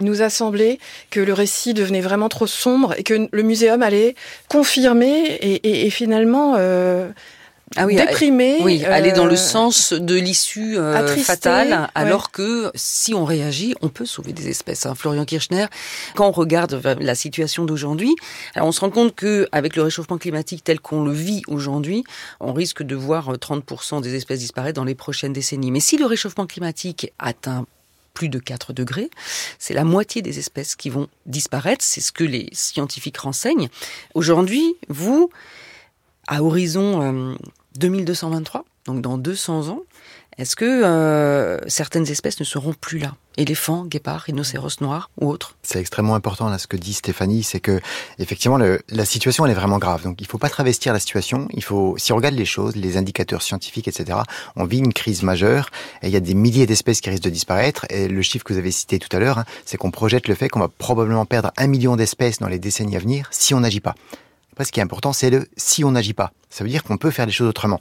il 0.00 0.06
nous 0.06 0.22
a 0.22 0.30
semblé 0.30 0.78
que 1.10 1.18
le 1.18 1.32
récit 1.32 1.74
devenait 1.74 2.00
vraiment 2.00 2.28
trop 2.28 2.46
sombre 2.46 2.94
et 2.96 3.02
que 3.02 3.28
le 3.30 3.42
muséum 3.42 3.82
allait 3.82 4.14
confirmer 4.48 5.38
et, 5.42 5.90
finalement 5.90 6.54
euh, 6.56 7.08
Ah 7.76 7.86
oui, 7.86 7.96
déprimer. 7.96 8.58
Oui, 8.62 8.84
aller 8.84 9.12
dans 9.12 9.24
le 9.24 9.32
euh, 9.32 9.36
sens 9.36 9.92
de 9.92 10.14
l'issue 10.14 10.76
euh, 10.78 11.06
fatale, 11.18 11.70
ouais. 11.70 11.86
alors 11.94 12.30
que 12.30 12.70
si 12.74 13.14
on 13.14 13.24
réagit, 13.24 13.74
on 13.80 13.88
peut 13.88 14.04
sauver 14.06 14.32
des 14.32 14.48
espèces. 14.48 14.86
hein. 14.86 14.94
Florian 14.94 15.24
Kirchner, 15.24 15.66
quand 16.14 16.28
on 16.28 16.32
regarde 16.32 16.80
euh, 16.84 16.94
la 17.00 17.14
situation 17.14 17.64
d'aujourd'hui, 17.64 18.14
alors 18.54 18.68
on 18.68 18.72
se 18.72 18.80
rend 18.80 18.90
compte 18.90 19.14
que 19.14 19.48
avec 19.52 19.76
le 19.76 19.82
réchauffement 19.82 20.18
climatique 20.18 20.64
tel 20.64 20.80
qu'on 20.80 21.04
le 21.04 21.12
vit 21.12 21.42
aujourd'hui, 21.48 22.04
on 22.40 22.52
risque 22.52 22.82
de 22.82 22.94
voir 22.94 23.30
euh, 23.32 23.36
30% 23.36 24.02
des 24.02 24.14
espèces 24.14 24.40
disparaître 24.40 24.76
dans 24.76 24.84
les 24.84 24.94
prochaines 24.94 25.32
décennies. 25.32 25.70
Mais 25.70 25.80
si 25.80 25.96
le 25.96 26.06
réchauffement 26.06 26.46
climatique 26.46 27.12
atteint 27.18 27.66
plus 28.14 28.28
de 28.28 28.38
4 28.38 28.74
degrés, 28.74 29.08
c'est 29.58 29.72
la 29.72 29.84
moitié 29.84 30.20
des 30.20 30.38
espèces 30.38 30.76
qui 30.76 30.90
vont 30.90 31.08
disparaître, 31.24 31.82
c'est 31.82 32.02
ce 32.02 32.12
que 32.12 32.24
les 32.24 32.48
scientifiques 32.52 33.16
renseignent. 33.16 33.70
Aujourd'hui, 34.14 34.76
vous, 34.88 35.30
à 36.28 36.42
horizon 36.42 37.02
euh, 37.02 37.34
2223, 37.78 38.64
donc 38.86 39.00
dans 39.02 39.18
200 39.18 39.68
ans, 39.68 39.80
est-ce 40.38 40.56
que 40.56 40.64
euh, 40.64 41.58
certaines 41.68 42.08
espèces 42.10 42.40
ne 42.40 42.44
seront 42.44 42.72
plus 42.72 42.98
là? 42.98 43.14
Éléphants, 43.36 43.84
guépards, 43.84 44.22
rhinocéros 44.22 44.80
noirs 44.80 45.10
ou 45.20 45.28
autres? 45.28 45.56
C'est 45.62 45.78
extrêmement 45.78 46.14
important 46.14 46.48
là 46.48 46.56
ce 46.58 46.66
que 46.66 46.76
dit 46.78 46.94
Stéphanie, 46.94 47.42
c'est 47.42 47.60
que 47.60 47.80
effectivement 48.18 48.56
le- 48.56 48.80
la 48.88 49.04
situation 49.04 49.44
elle 49.44 49.52
est 49.52 49.56
vraiment 49.56 49.78
grave. 49.78 50.02
Donc 50.04 50.20
il 50.22 50.26
faut 50.26 50.38
pas 50.38 50.48
travestir 50.48 50.94
la 50.94 51.00
situation. 51.00 51.48
Il 51.52 51.62
faut, 51.62 51.96
si 51.98 52.12
on 52.12 52.16
regarde 52.16 52.34
les 52.34 52.46
choses, 52.46 52.76
les 52.76 52.96
indicateurs 52.96 53.42
scientifiques, 53.42 53.88
etc. 53.88 54.20
On 54.56 54.64
vit 54.64 54.78
une 54.78 54.94
crise 54.94 55.22
majeure 55.22 55.68
et 56.02 56.06
il 56.08 56.12
y 56.12 56.16
a 56.16 56.20
des 56.20 56.34
milliers 56.34 56.66
d'espèces 56.66 57.02
qui 57.02 57.10
risquent 57.10 57.24
de 57.24 57.30
disparaître. 57.30 57.84
Et 57.90 58.08
le 58.08 58.22
chiffre 58.22 58.44
que 58.44 58.54
vous 58.54 58.58
avez 58.58 58.70
cité 58.72 58.98
tout 58.98 59.14
à 59.14 59.20
l'heure, 59.20 59.36
hein, 59.38 59.44
c'est 59.66 59.76
qu'on 59.76 59.90
projette 59.90 60.28
le 60.28 60.34
fait 60.34 60.48
qu'on 60.48 60.60
va 60.60 60.68
probablement 60.68 61.26
perdre 61.26 61.52
un 61.58 61.66
million 61.66 61.94
d'espèces 61.96 62.38
dans 62.38 62.48
les 62.48 62.58
décennies 62.58 62.96
à 62.96 63.00
venir 63.00 63.28
si 63.32 63.52
on 63.52 63.60
n'agit 63.60 63.80
pas. 63.80 63.94
Après, 64.52 64.64
ce 64.64 64.72
qui 64.72 64.80
est 64.80 64.82
important, 64.82 65.12
c'est 65.12 65.30
le 65.30 65.46
si 65.56 65.82
on 65.84 65.92
n'agit 65.92 66.12
pas. 66.12 66.32
Ça 66.50 66.62
veut 66.62 66.70
dire 66.70 66.84
qu'on 66.84 66.98
peut 66.98 67.10
faire 67.10 67.24
les 67.24 67.32
choses 67.32 67.48
autrement. 67.48 67.80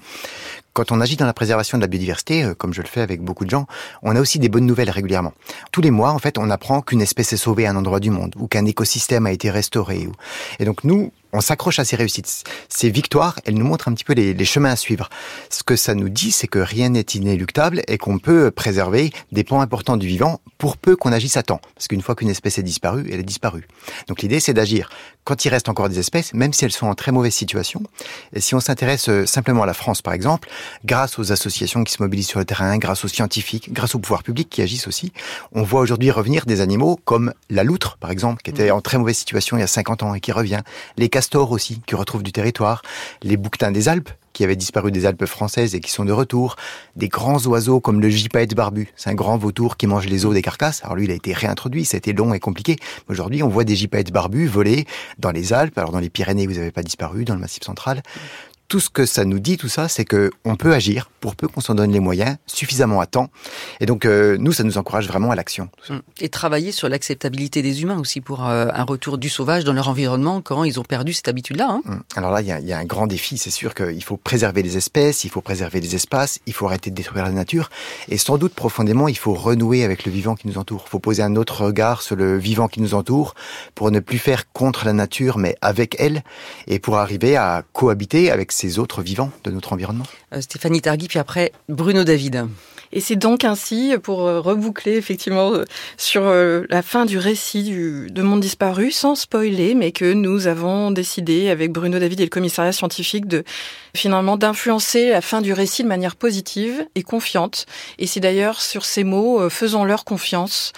Quand 0.73 0.93
on 0.93 1.01
agit 1.01 1.17
dans 1.17 1.25
la 1.25 1.33
préservation 1.33 1.77
de 1.77 1.83
la 1.83 1.87
biodiversité, 1.87 2.45
euh, 2.45 2.53
comme 2.53 2.73
je 2.73 2.81
le 2.81 2.87
fais 2.87 3.01
avec 3.01 3.21
beaucoup 3.21 3.43
de 3.43 3.49
gens, 3.49 3.67
on 4.03 4.15
a 4.15 4.21
aussi 4.21 4.39
des 4.39 4.47
bonnes 4.47 4.65
nouvelles 4.65 4.89
régulièrement. 4.89 5.33
Tous 5.73 5.81
les 5.81 5.91
mois, 5.91 6.11
en 6.11 6.19
fait, 6.19 6.37
on 6.37 6.49
apprend 6.49 6.81
qu'une 6.81 7.01
espèce 7.01 7.33
est 7.33 7.37
sauvée 7.37 7.65
à 7.65 7.71
un 7.71 7.75
endroit 7.75 7.99
du 7.99 8.09
monde, 8.09 8.33
ou 8.37 8.47
qu'un 8.47 8.65
écosystème 8.65 9.25
a 9.25 9.33
été 9.33 9.49
restauré. 9.49 10.07
Et 10.59 10.65
donc 10.65 10.85
nous, 10.85 11.11
on 11.33 11.41
s'accroche 11.41 11.79
à 11.79 11.85
ces 11.85 11.95
réussites. 11.95 12.43
Ces 12.69 12.89
victoires, 12.89 13.39
elles 13.45 13.55
nous 13.55 13.65
montrent 13.65 13.87
un 13.87 13.93
petit 13.93 14.03
peu 14.03 14.13
les, 14.13 14.45
chemins 14.45 14.71
à 14.71 14.75
suivre. 14.75 15.09
Ce 15.49 15.63
que 15.63 15.75
ça 15.75 15.93
nous 15.93 16.09
dit, 16.09 16.31
c'est 16.31 16.47
que 16.47 16.59
rien 16.59 16.89
n'est 16.89 17.01
inéluctable 17.01 17.83
et 17.87 17.97
qu'on 17.97 18.19
peut 18.19 18.51
préserver 18.51 19.11
des 19.31 19.43
pans 19.43 19.61
importants 19.61 19.97
du 19.97 20.07
vivant 20.07 20.41
pour 20.57 20.77
peu 20.77 20.95
qu'on 20.95 21.11
agisse 21.11 21.37
à 21.37 21.43
temps. 21.43 21.61
Parce 21.75 21.87
qu'une 21.87 22.01
fois 22.01 22.15
qu'une 22.15 22.29
espèce 22.29 22.57
est 22.57 22.63
disparue, 22.63 23.09
elle 23.11 23.19
est 23.19 23.23
disparue. 23.23 23.67
Donc 24.07 24.21
l'idée, 24.21 24.39
c'est 24.39 24.53
d'agir 24.53 24.89
quand 25.23 25.45
il 25.45 25.49
reste 25.49 25.69
encore 25.69 25.89
des 25.89 25.99
espèces, 25.99 26.33
même 26.33 26.53
si 26.53 26.65
elles 26.65 26.71
sont 26.71 26.87
en 26.87 26.95
très 26.95 27.11
mauvaise 27.11 27.33
situation. 27.33 27.81
Et 28.33 28.41
si 28.41 28.55
on 28.55 28.59
s'intéresse 28.59 29.09
euh, 29.09 29.25
simplement 29.25 29.63
à 29.63 29.65
la 29.65 29.73
France, 29.73 30.01
par 30.01 30.13
exemple, 30.13 30.49
grâce 30.85 31.19
aux 31.19 31.31
associations 31.31 31.83
qui 31.83 31.93
se 31.93 32.01
mobilisent 32.01 32.27
sur 32.27 32.39
le 32.39 32.45
terrain, 32.45 32.77
grâce 32.77 33.05
aux 33.05 33.07
scientifiques, 33.07 33.71
grâce 33.71 33.95
aux 33.95 33.99
pouvoirs 33.99 34.23
publics 34.23 34.49
qui 34.49 34.61
agissent 34.61 34.87
aussi, 34.87 35.11
on 35.51 35.63
voit 35.63 35.81
aujourd'hui 35.81 36.11
revenir 36.11 36.45
des 36.45 36.61
animaux 36.61 36.99
comme 37.05 37.33
la 37.49 37.63
loutre, 37.63 37.97
par 37.97 38.11
exemple, 38.11 38.41
qui 38.41 38.49
était 38.49 38.71
en 38.71 38.81
très 38.81 38.97
mauvaise 38.97 39.17
situation 39.17 39.57
il 39.57 39.61
y 39.61 39.63
a 39.63 39.67
50 39.67 40.03
ans 40.03 40.13
et 40.15 40.19
qui 40.19 40.31
revient. 40.31 40.61
Les 40.97 41.09
castors 41.09 41.51
aussi, 41.51 41.81
qui 41.85 41.95
retrouvent 41.95 42.23
du 42.23 42.31
territoire. 42.31 42.81
Les 43.21 43.37
bouquetins 43.37 43.71
des 43.71 43.89
Alpes, 43.89 44.09
qui 44.33 44.43
avaient 44.43 44.55
disparu 44.55 44.91
des 44.91 45.05
Alpes 45.05 45.25
françaises 45.25 45.75
et 45.75 45.79
qui 45.79 45.91
sont 45.91 46.05
de 46.05 46.11
retour. 46.11 46.55
Des 46.95 47.07
grands 47.07 47.39
oiseaux 47.47 47.79
comme 47.79 48.01
le 48.01 48.09
gypaète 48.09 48.55
barbu. 48.55 48.89
C'est 48.95 49.09
un 49.09 49.15
grand 49.15 49.37
vautour 49.37 49.77
qui 49.77 49.87
mange 49.87 50.07
les 50.07 50.25
os 50.25 50.33
des 50.33 50.41
carcasses. 50.41 50.81
Alors 50.83 50.95
lui, 50.95 51.05
il 51.05 51.11
a 51.11 51.15
été 51.15 51.33
réintroduit. 51.33 51.85
Ça 51.85 51.95
a 51.95 51.99
été 51.99 52.13
long 52.13 52.33
et 52.33 52.39
compliqué. 52.39 52.77
Aujourd'hui, 53.09 53.43
on 53.43 53.49
voit 53.49 53.63
des 53.63 53.75
gypaètes 53.75 54.11
barbus 54.11 54.47
voler 54.47 54.85
dans 55.19 55.31
les 55.31 55.53
Alpes. 55.53 55.77
Alors 55.77 55.91
dans 55.91 55.99
les 55.99 56.09
Pyrénées, 56.09 56.47
vous 56.47 56.53
n'avez 56.53 56.71
pas 56.71 56.83
disparu, 56.83 57.25
dans 57.25 57.35
le 57.35 57.39
Massif 57.39 57.63
central 57.63 58.01
tout 58.71 58.79
ce 58.79 58.89
que 58.89 59.05
ça 59.05 59.25
nous 59.25 59.39
dit, 59.39 59.57
tout 59.57 59.67
ça, 59.67 59.89
c'est 59.89 60.05
que 60.05 60.31
on 60.45 60.55
peut 60.55 60.73
agir 60.73 61.09
pour 61.19 61.35
peu 61.35 61.49
qu'on 61.49 61.59
s'en 61.59 61.75
donne 61.75 61.91
les 61.91 61.99
moyens 61.99 62.37
suffisamment 62.47 63.01
à 63.01 63.05
temps. 63.05 63.29
Et 63.81 63.85
donc, 63.85 64.05
euh, 64.05 64.37
nous, 64.39 64.53
ça 64.53 64.63
nous 64.63 64.77
encourage 64.77 65.09
vraiment 65.09 65.29
à 65.29 65.35
l'action. 65.35 65.67
Et 66.21 66.29
travailler 66.29 66.71
sur 66.71 66.87
l'acceptabilité 66.87 67.61
des 67.61 67.81
humains 67.81 67.99
aussi 67.99 68.21
pour 68.21 68.47
euh, 68.47 68.67
un 68.73 68.83
retour 68.83 69.17
du 69.17 69.27
sauvage 69.27 69.65
dans 69.65 69.73
leur 69.73 69.89
environnement 69.89 70.39
quand 70.39 70.63
ils 70.63 70.79
ont 70.79 70.85
perdu 70.85 71.11
cette 71.11 71.27
habitude-là. 71.27 71.67
Hein. 71.69 71.81
Hum. 71.85 72.03
Alors 72.15 72.31
là, 72.31 72.39
il 72.39 72.47
y 72.47 72.53
a, 72.53 72.61
y 72.61 72.71
a, 72.71 72.77
un 72.77 72.85
grand 72.85 73.07
défi. 73.07 73.37
C'est 73.37 73.51
sûr 73.51 73.75
qu'il 73.75 74.03
faut 74.05 74.15
préserver 74.15 74.63
les 74.63 74.77
espèces, 74.77 75.25
il 75.25 75.29
faut 75.29 75.41
préserver 75.41 75.81
les 75.81 75.93
espaces, 75.93 76.39
il 76.45 76.53
faut 76.53 76.65
arrêter 76.65 76.91
de 76.91 76.95
détruire 76.95 77.25
la 77.25 77.31
nature. 77.31 77.69
Et 78.07 78.17
sans 78.17 78.37
doute, 78.37 78.53
profondément, 78.53 79.09
il 79.09 79.17
faut 79.17 79.33
renouer 79.33 79.83
avec 79.83 80.05
le 80.05 80.13
vivant 80.13 80.35
qui 80.35 80.47
nous 80.47 80.57
entoure. 80.57 80.85
Il 80.87 80.91
faut 80.91 80.99
poser 80.99 81.23
un 81.23 81.35
autre 81.35 81.65
regard 81.65 82.01
sur 82.01 82.15
le 82.15 82.37
vivant 82.37 82.69
qui 82.69 82.79
nous 82.79 82.93
entoure 82.93 83.35
pour 83.75 83.91
ne 83.91 83.99
plus 83.99 84.17
faire 84.17 84.49
contre 84.53 84.85
la 84.85 84.93
nature, 84.93 85.37
mais 85.37 85.57
avec 85.61 85.97
elle, 85.99 86.23
et 86.67 86.79
pour 86.79 86.99
arriver 86.99 87.35
à 87.35 87.63
cohabiter 87.73 88.31
avec 88.31 88.53
ces 88.61 88.77
autres 88.77 89.01
vivants 89.01 89.31
de 89.43 89.49
notre 89.49 89.73
environnement. 89.73 90.05
Euh, 90.33 90.41
Stéphanie 90.41 90.81
Targui, 90.81 91.07
puis 91.07 91.17
après 91.17 91.51
Bruno 91.67 92.03
David. 92.03 92.45
Et 92.93 92.99
c'est 92.99 93.15
donc 93.15 93.43
ainsi, 93.43 93.95
pour 94.03 94.27
euh, 94.27 94.39
reboucler 94.39 94.97
effectivement 94.97 95.53
euh, 95.53 95.63
sur 95.97 96.23
la 96.23 96.81
fin 96.83 97.05
du 97.05 97.17
récit 97.17 97.63
du, 97.63 98.07
de 98.11 98.21
Monde 98.21 98.41
disparu, 98.41 98.91
sans 98.91 99.15
spoiler, 99.15 99.73
mais 99.73 99.91
que 99.91 100.13
nous 100.13 100.45
avons 100.45 100.91
décidé 100.91 101.49
avec 101.49 101.71
Bruno 101.71 101.97
David 101.97 102.19
et 102.19 102.25
le 102.25 102.29
commissariat 102.29 102.71
scientifique 102.71 103.27
de 103.27 103.43
finalement 103.95 104.37
d'influencer 104.37 105.09
la 105.09 105.21
fin 105.21 105.41
du 105.41 105.53
récit 105.53 105.83
de 105.83 105.87
manière 105.87 106.15
positive 106.15 106.85
et 106.93 107.01
confiante. 107.01 107.65
Et 107.97 108.05
c'est 108.05 108.19
d'ailleurs 108.19 108.61
sur 108.61 108.85
ces 108.85 109.03
mots, 109.03 109.49
faisons-leur 109.49 110.05
confiance, 110.05 110.71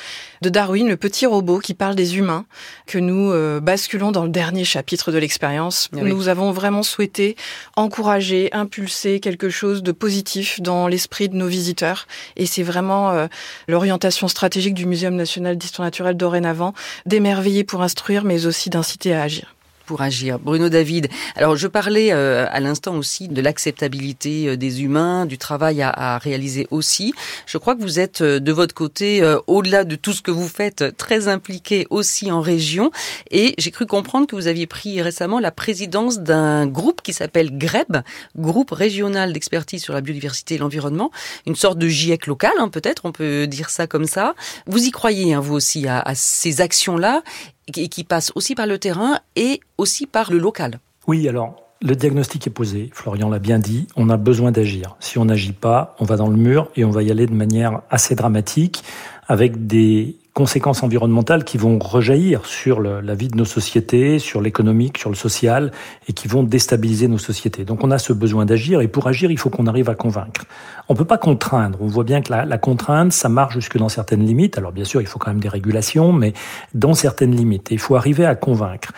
de 0.44 0.50
Darwin, 0.50 0.88
le 0.88 0.98
petit 0.98 1.26
robot 1.26 1.60
qui 1.60 1.74
parle 1.74 1.96
des 1.96 2.18
humains, 2.18 2.46
que 2.86 2.98
nous 2.98 3.34
basculons 3.62 4.12
dans 4.12 4.24
le 4.24 4.30
dernier 4.30 4.66
chapitre 4.66 5.12
de 5.12 5.18
l'expérience. 5.18 5.90
Oui. 5.94 6.02
Nous 6.04 6.28
avons 6.28 6.52
vraiment 6.52 6.84
souhaité 6.84 7.36
encourager, 7.76 8.50
impulser 8.54 9.20
quelque 9.20 9.50
chose 9.50 9.84
de 9.84 9.92
positif 9.92 10.62
dans 10.62 10.88
l'esprit 10.88 11.30
de 11.30 11.36
nos 11.36 11.48
visiteurs. 11.48 12.08
Et 12.36 12.46
c'est 12.46 12.64
vraiment 12.64 13.12
euh, 13.12 13.28
l'orientation 13.68 14.28
stratégique 14.28 14.74
du 14.74 14.86
Muséum 14.86 15.16
national 15.16 15.58
d'histoire 15.58 15.86
naturelle 15.86 16.18
dorénavant, 16.18 16.74
d'émerveiller 17.06 17.64
pour 17.64 17.82
instruire, 17.82 18.24
mais 18.24 18.46
aussi 18.46 18.70
d'inciter 18.70 19.14
à 19.14 19.24
agir 19.24 19.56
pour 19.86 20.02
agir. 20.02 20.40
Bruno 20.40 20.70
David, 20.70 21.10
alors 21.36 21.56
je 21.56 21.68
parlais 21.68 22.12
euh, 22.12 22.46
à 22.50 22.60
l'instant 22.60 22.96
aussi 22.96 23.28
de 23.28 23.42
l'acceptabilité 23.42 24.48
euh, 24.48 24.58
des 24.58 24.84
humains, 24.84 25.26
du 25.26 25.38
travail 25.38 25.82
à, 25.82 26.18
réaliser 26.18 26.68
aussi. 26.72 27.14
Je 27.46 27.58
crois 27.58 27.76
que 27.76 27.82
vous 27.82 28.00
êtes 28.00 28.22
euh, 28.22 28.40
de 28.40 28.52
votre 28.52 28.74
côté, 28.74 29.22
euh, 29.22 29.40
au-delà 29.48 29.84
de 29.84 29.96
tout 29.96 30.14
ce 30.14 30.22
que 30.22 30.32
vous 30.32 30.48
faites, 30.48 30.96
très 30.98 31.28
impliqué 31.28 31.88
aussi 31.90 32.32
en 32.32 32.42
région. 32.42 32.92
Et 33.32 33.56
j'ai 33.58 33.72
cru 33.72 33.86
comprendre 33.86 34.28
que 34.28 34.36
vous 34.36 34.48
aviez 34.48 34.68
pris 34.68 35.02
récemment 35.02 35.40
la 35.40 35.52
présidence 35.52 36.20
d'un 36.20 36.68
groupe 36.68 37.02
qui 37.02 37.14
s'appelle 37.14 37.58
GREB, 37.58 38.02
Groupe 38.38 38.72
régional 38.72 39.34
d'expertise 39.34 39.84
sur 39.84 39.94
la 39.94 40.02
biodiversité 40.02 40.56
et 40.56 40.58
l'environnement, 40.58 41.12
une 41.46 41.56
sorte 41.56 41.78
de 41.78 41.88
GIEC 41.88 42.28
local, 42.28 42.54
hein, 42.60 42.70
peut-être, 42.70 43.06
on 43.06 43.12
peut 43.12 43.48
dire 43.48 43.70
ça 43.70 43.88
comme 43.88 44.06
ça. 44.06 44.34
Vous 44.68 44.86
y 44.86 44.92
croyez, 44.92 45.34
hein, 45.34 45.40
vous 45.40 45.56
aussi, 45.56 45.88
à, 45.88 46.00
à 46.00 46.16
ces 46.16 46.62
actions-là 46.62 47.24
et 47.68 47.88
qui 47.88 48.04
passe 48.04 48.32
aussi 48.36 48.56
par 48.56 48.68
le 48.68 48.78
terrain 48.78 49.20
et 49.36 49.60
aussi 49.78 50.06
par 50.06 50.32
le 50.32 50.38
local. 50.38 50.80
Oui, 51.08 51.28
alors 51.28 51.64
le 51.82 51.98
diagnostic 51.98 52.48
est 52.48 52.50
posé, 52.50 52.90
Florian 52.94 53.30
l'a 53.30 53.40
bien 53.40 53.60
dit, 53.60 53.88
on 53.98 54.10
a 54.10 54.16
besoin 54.16 54.54
d'agir. 54.54 54.96
Si 55.02 55.18
on 55.18 55.26
n'agit 55.26 55.52
pas, 55.52 55.98
on 56.00 56.06
va 56.06 56.16
dans 56.16 56.30
le 56.30 56.38
mur 56.38 56.70
et 56.78 56.86
on 56.86 56.92
va 56.92 57.04
y 57.04 57.12
aller 57.12 57.26
de 57.26 57.34
manière 57.34 57.82
assez 57.90 58.16
dramatique 58.16 58.86
avec 59.28 59.68
des 59.68 60.16
conséquences 60.34 60.82
environnementales 60.82 61.44
qui 61.44 61.58
vont 61.58 61.78
rejaillir 61.80 62.46
sur 62.46 62.82
la 62.82 63.16
vie 63.16 63.28
de 63.28 63.38
nos 63.38 63.46
sociétés, 63.46 64.18
sur 64.18 64.42
l'économique, 64.42 64.98
sur 64.98 65.10
le 65.10 65.16
social, 65.16 65.72
et 66.08 66.14
qui 66.14 66.28
vont 66.28 66.44
déstabiliser 66.44 67.08
nos 67.08 67.20
sociétés. 67.20 67.66
Donc 67.66 67.84
on 67.84 67.92
a 67.92 68.00
ce 68.00 68.14
besoin 68.14 68.46
d'agir, 68.46 68.82
et 68.82 68.88
pour 68.88 69.08
agir, 69.08 69.30
il 69.30 69.38
faut 69.38 69.50
qu'on 69.50 69.68
arrive 69.68 69.90
à 69.90 69.96
convaincre. 69.96 70.46
On 70.90 70.96
peut 70.96 71.06
pas 71.06 71.20
contraindre. 71.20 71.78
On 71.82 71.88
voit 71.88 72.04
bien 72.04 72.22
que 72.22 72.32
la, 72.32 72.46
la, 72.46 72.58
contrainte, 72.58 73.14
ça 73.14 73.30
marche 73.30 73.54
jusque 73.54 73.78
dans 73.78 73.90
certaines 73.90 74.26
limites. 74.26 74.58
Alors 74.58 74.72
bien 74.72 74.86
sûr, 74.86 75.02
il 75.02 75.08
faut 75.08 75.20
quand 75.20 75.32
même 75.32 75.40
des 75.40 75.50
régulations, 75.50 76.12
mais 76.12 76.34
dans 76.74 76.96
certaines 76.96 77.36
limites. 77.36 77.72
Et 77.72 77.76
il 77.76 77.80
faut 77.80 77.96
arriver 77.96 78.26
à 78.26 78.36
convaincre. 78.36 78.92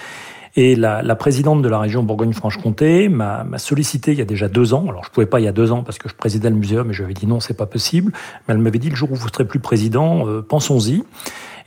Et 0.58 0.76
la, 0.76 1.01
la, 1.01 1.16
présidente 1.16 1.62
de 1.62 1.68
la 1.68 1.80
région 1.80 2.01
Bourgogne-Franche-Comté 2.03 3.10
m'a 3.10 3.45
sollicité 3.58 4.14
il 4.14 4.20
y 4.20 4.22
a 4.22 4.26
déjà 4.26 4.47
deux 4.47 4.74
ans. 4.74 4.86
Alors 4.88 5.03
je 5.03 5.10
pouvais 5.10 5.26
pas 5.26 5.41
il 5.41 5.43
y 5.43 5.49
a 5.49 5.51
deux 5.51 5.72
ans 5.72 5.84
parce 5.84 5.97
que 5.97 6.08
je 6.08 6.16
présidais 6.16 6.49
le 6.49 6.56
muséum 6.56 6.89
et 6.89 6.93
je 6.93 6.99
lui 6.99 7.06
avais 7.06 7.14
dit 7.14 7.28
non, 7.28 7.41
c'est 7.41 7.58
pas 7.58 7.66
possible. 7.66 8.14
Mais 8.47 8.53
elle 8.53 8.60
m'avait 8.60 8.80
dit 8.80 8.89
le 8.89 8.95
jour 8.95 9.12
où 9.12 9.16
vous 9.16 9.28
serez 9.28 9.45
plus 9.45 9.60
président, 9.60 10.28
euh, 10.28 10.41
pensons-y. 10.41 11.03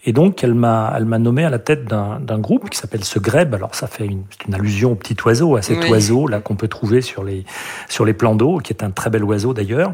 Et 0.05 0.13
donc, 0.13 0.43
elle 0.43 0.55
m'a, 0.55 0.95
elle 0.97 1.05
m'a 1.05 1.19
nommé 1.19 1.45
à 1.45 1.51
la 1.51 1.59
tête 1.59 1.85
d'un 1.85 2.39
groupe 2.39 2.71
qui 2.71 2.79
s'appelle 2.79 3.05
ce 3.05 3.19
grèbe. 3.19 3.55
Alors, 3.55 3.75
ça 3.75 3.89
fait 3.89 4.07
une, 4.07 4.23
une 4.47 4.55
allusion 4.55 4.93
au 4.93 4.95
petit 4.95 5.17
oiseau, 5.27 5.57
à 5.57 5.61
cet 5.61 5.83
oui. 5.83 5.91
oiseau 5.91 6.29
là 6.29 6.41
qu'on 6.41 6.55
peut 6.55 6.69
trouver 6.69 7.03
sur 7.03 7.25
les 7.25 7.45
sur 7.89 8.05
les 8.05 8.15
plans 8.15 8.37
d'eau, 8.37 8.59
qui 8.59 8.73
est 8.73 8.83
un 8.83 8.91
très 8.91 9.11
bel 9.11 9.25
oiseau 9.25 9.53
d'ailleurs 9.53 9.93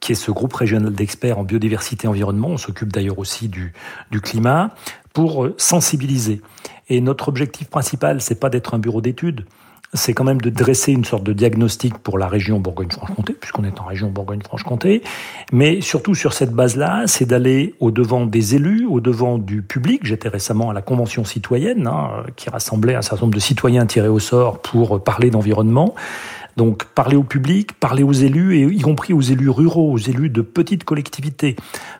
qui 0.00 0.12
est 0.12 0.16
ce 0.16 0.30
groupe 0.30 0.52
régional 0.52 0.92
d'experts 0.92 1.38
en 1.38 1.44
biodiversité 1.44 2.06
et 2.06 2.08
environnement. 2.08 2.48
On 2.48 2.58
s'occupe 2.58 2.92
d'ailleurs 2.92 3.18
aussi 3.18 3.48
du, 3.48 3.72
climat 4.22 4.74
pour 5.12 5.48
sensibiliser. 5.56 6.40
Et 6.88 7.00
notre 7.00 7.28
objectif 7.28 7.68
principal, 7.68 8.20
c'est 8.20 8.38
pas 8.38 8.50
d'être 8.50 8.74
un 8.74 8.78
bureau 8.78 9.00
d'études, 9.00 9.46
c'est 9.96 10.12
quand 10.12 10.24
même 10.24 10.40
de 10.40 10.50
dresser 10.50 10.92
une 10.92 11.04
sorte 11.04 11.22
de 11.24 11.32
diagnostic 11.32 11.98
pour 11.98 12.18
la 12.18 12.28
région 12.28 12.60
Bourgogne-Franche-Comté, 12.60 13.34
puisqu'on 13.34 13.64
est 13.64 13.80
en 13.80 13.84
région 13.84 14.10
Bourgogne-Franche-Comté. 14.10 15.02
Mais 15.52 15.80
surtout 15.80 16.14
sur 16.14 16.32
cette 16.32 16.52
base-là, 16.52 17.04
c'est 17.06 17.24
d'aller 17.24 17.74
au-devant 17.80 18.26
des 18.26 18.54
élus, 18.56 18.86
au-devant 18.86 19.38
du 19.38 19.62
public. 19.62 20.00
J'étais 20.04 20.28
récemment 20.28 20.70
à 20.70 20.74
la 20.74 20.82
Convention 20.82 21.24
citoyenne, 21.24 21.86
hein, 21.86 22.24
qui 22.36 22.50
rassemblait 22.50 22.94
un 22.94 23.02
certain 23.02 23.26
nombre 23.26 23.34
de 23.34 23.40
citoyens 23.40 23.86
tirés 23.86 24.08
au 24.08 24.18
sort 24.18 24.58
pour 24.60 25.02
parler 25.02 25.30
d'environnement. 25.30 25.94
Donc 26.56 26.84
parler 26.84 27.16
au 27.16 27.22
public, 27.22 27.74
parler 27.74 28.02
aux 28.02 28.12
élus, 28.12 28.56
et 28.56 28.62
y 28.62 28.80
compris 28.80 29.12
aux 29.12 29.20
élus 29.20 29.50
ruraux, 29.50 29.92
aux 29.92 29.98
élus 29.98 30.30
de 30.30 30.40
petites 30.40 30.84
collectivités, 30.84 31.56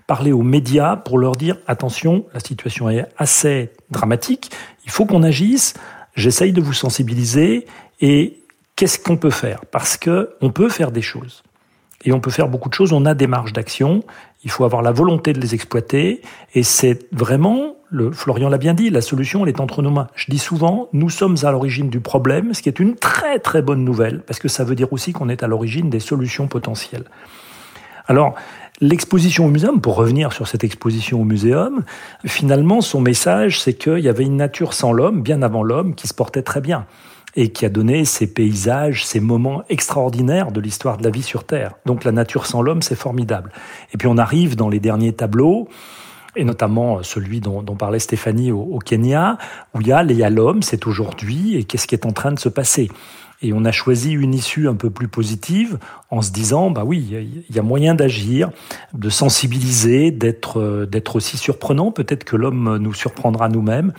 parler 0.06 0.32
aux 0.32 0.42
médias 0.42 0.96
pour 0.96 1.18
leur 1.18 1.36
dire 1.36 1.58
attention, 1.66 2.24
la 2.32 2.40
situation 2.40 2.88
est 2.88 3.06
assez 3.18 3.70
dramatique, 3.90 4.50
il 4.84 4.90
faut 4.90 5.04
qu'on 5.04 5.22
agisse, 5.22 5.74
j'essaye 6.14 6.52
de 6.52 6.62
vous 6.62 6.72
sensibiliser, 6.72 7.66
et 8.00 8.38
qu'est-ce 8.76 8.98
qu'on 8.98 9.16
peut 9.16 9.30
faire? 9.30 9.64
Parce 9.70 9.96
que 9.96 10.30
on 10.40 10.50
peut 10.50 10.68
faire 10.68 10.90
des 10.90 11.02
choses. 11.02 11.42
Et 12.04 12.12
on 12.12 12.20
peut 12.20 12.30
faire 12.30 12.48
beaucoup 12.48 12.68
de 12.68 12.74
choses, 12.74 12.92
on 12.92 13.04
a 13.06 13.14
des 13.14 13.26
marges 13.26 13.52
d'action, 13.52 14.04
il 14.44 14.50
faut 14.50 14.64
avoir 14.64 14.82
la 14.82 14.92
volonté 14.92 15.32
de 15.32 15.40
les 15.40 15.54
exploiter, 15.54 16.20
et 16.54 16.62
c'est 16.62 17.08
vraiment 17.12 17.76
Florian 18.12 18.48
l'a 18.48 18.58
bien 18.58 18.74
dit, 18.74 18.90
la 18.90 19.00
solution, 19.00 19.44
elle 19.44 19.48
est 19.50 19.60
entre 19.60 19.80
nos 19.82 19.90
mains. 19.90 20.08
Je 20.14 20.30
dis 20.30 20.38
souvent, 20.38 20.88
nous 20.92 21.10
sommes 21.10 21.36
à 21.44 21.50
l'origine 21.50 21.88
du 21.88 22.00
problème, 22.00 22.52
ce 22.52 22.62
qui 22.62 22.68
est 22.68 22.80
une 22.80 22.96
très 22.96 23.38
très 23.38 23.62
bonne 23.62 23.84
nouvelle, 23.84 24.22
parce 24.26 24.38
que 24.38 24.48
ça 24.48 24.64
veut 24.64 24.74
dire 24.74 24.92
aussi 24.92 25.12
qu'on 25.12 25.28
est 25.28 25.42
à 25.42 25.46
l'origine 25.46 25.88
des 25.88 26.00
solutions 26.00 26.48
potentielles. 26.48 27.04
Alors, 28.08 28.34
l'exposition 28.80 29.46
au 29.46 29.50
muséum, 29.50 29.80
pour 29.80 29.94
revenir 29.94 30.32
sur 30.32 30.48
cette 30.48 30.64
exposition 30.64 31.20
au 31.20 31.24
muséum, 31.24 31.84
finalement, 32.24 32.80
son 32.80 33.00
message, 33.00 33.60
c'est 33.60 33.74
qu'il 33.74 34.00
y 34.00 34.08
avait 34.08 34.24
une 34.24 34.36
nature 34.36 34.74
sans 34.74 34.92
l'homme, 34.92 35.22
bien 35.22 35.42
avant 35.42 35.62
l'homme, 35.62 35.94
qui 35.94 36.08
se 36.08 36.14
portait 36.14 36.42
très 36.42 36.60
bien 36.60 36.86
et 37.36 37.52
qui 37.52 37.64
a 37.66 37.68
donné 37.68 38.04
ces 38.04 38.26
paysages, 38.26 39.04
ces 39.04 39.20
moments 39.20 39.62
extraordinaires 39.68 40.50
de 40.50 40.60
l'histoire 40.60 40.96
de 40.96 41.04
la 41.04 41.10
vie 41.10 41.22
sur 41.22 41.44
Terre. 41.44 41.74
Donc 41.84 42.04
la 42.04 42.12
nature 42.12 42.46
sans 42.46 42.62
l'homme, 42.62 42.82
c'est 42.82 42.96
formidable. 42.96 43.52
Et 43.92 43.98
puis 43.98 44.08
on 44.08 44.16
arrive 44.16 44.56
dans 44.56 44.70
les 44.70 44.80
derniers 44.80 45.12
tableaux 45.12 45.68
et 46.36 46.44
notamment 46.44 47.02
celui 47.02 47.40
dont, 47.40 47.62
parlait 47.62 47.98
Stéphanie 47.98 48.52
au, 48.52 48.78
Kenya, 48.78 49.38
où 49.74 49.80
il 49.80 49.86
y 49.86 49.92
a 49.92 50.02
les 50.02 50.28
l'homme, 50.28 50.62
c'est 50.62 50.86
aujourd'hui, 50.86 51.56
et 51.56 51.64
qu'est-ce 51.64 51.86
qui 51.86 51.94
est 51.94 52.04
en 52.04 52.12
train 52.12 52.32
de 52.32 52.38
se 52.38 52.50
passer? 52.50 52.90
Et 53.42 53.52
on 53.52 53.64
a 53.64 53.72
choisi 53.72 54.12
une 54.12 54.34
issue 54.34 54.68
un 54.68 54.74
peu 54.74 54.90
plus 54.90 55.08
positive 55.08 55.78
en 56.10 56.22
se 56.22 56.30
disant, 56.30 56.70
bah 56.70 56.84
oui, 56.84 57.06
il 57.48 57.56
y 57.56 57.58
a 57.58 57.62
moyen 57.62 57.94
d'agir, 57.94 58.50
de 58.94 59.10
sensibiliser, 59.10 60.10
d'être, 60.10 60.86
d'être 60.90 61.16
aussi 61.16 61.36
surprenant. 61.36 61.90
Peut-être 61.90 62.24
que 62.24 62.36
l'homme 62.36 62.78
nous 62.78 62.94
surprendra 62.94 63.48
nous-mêmes 63.48 63.92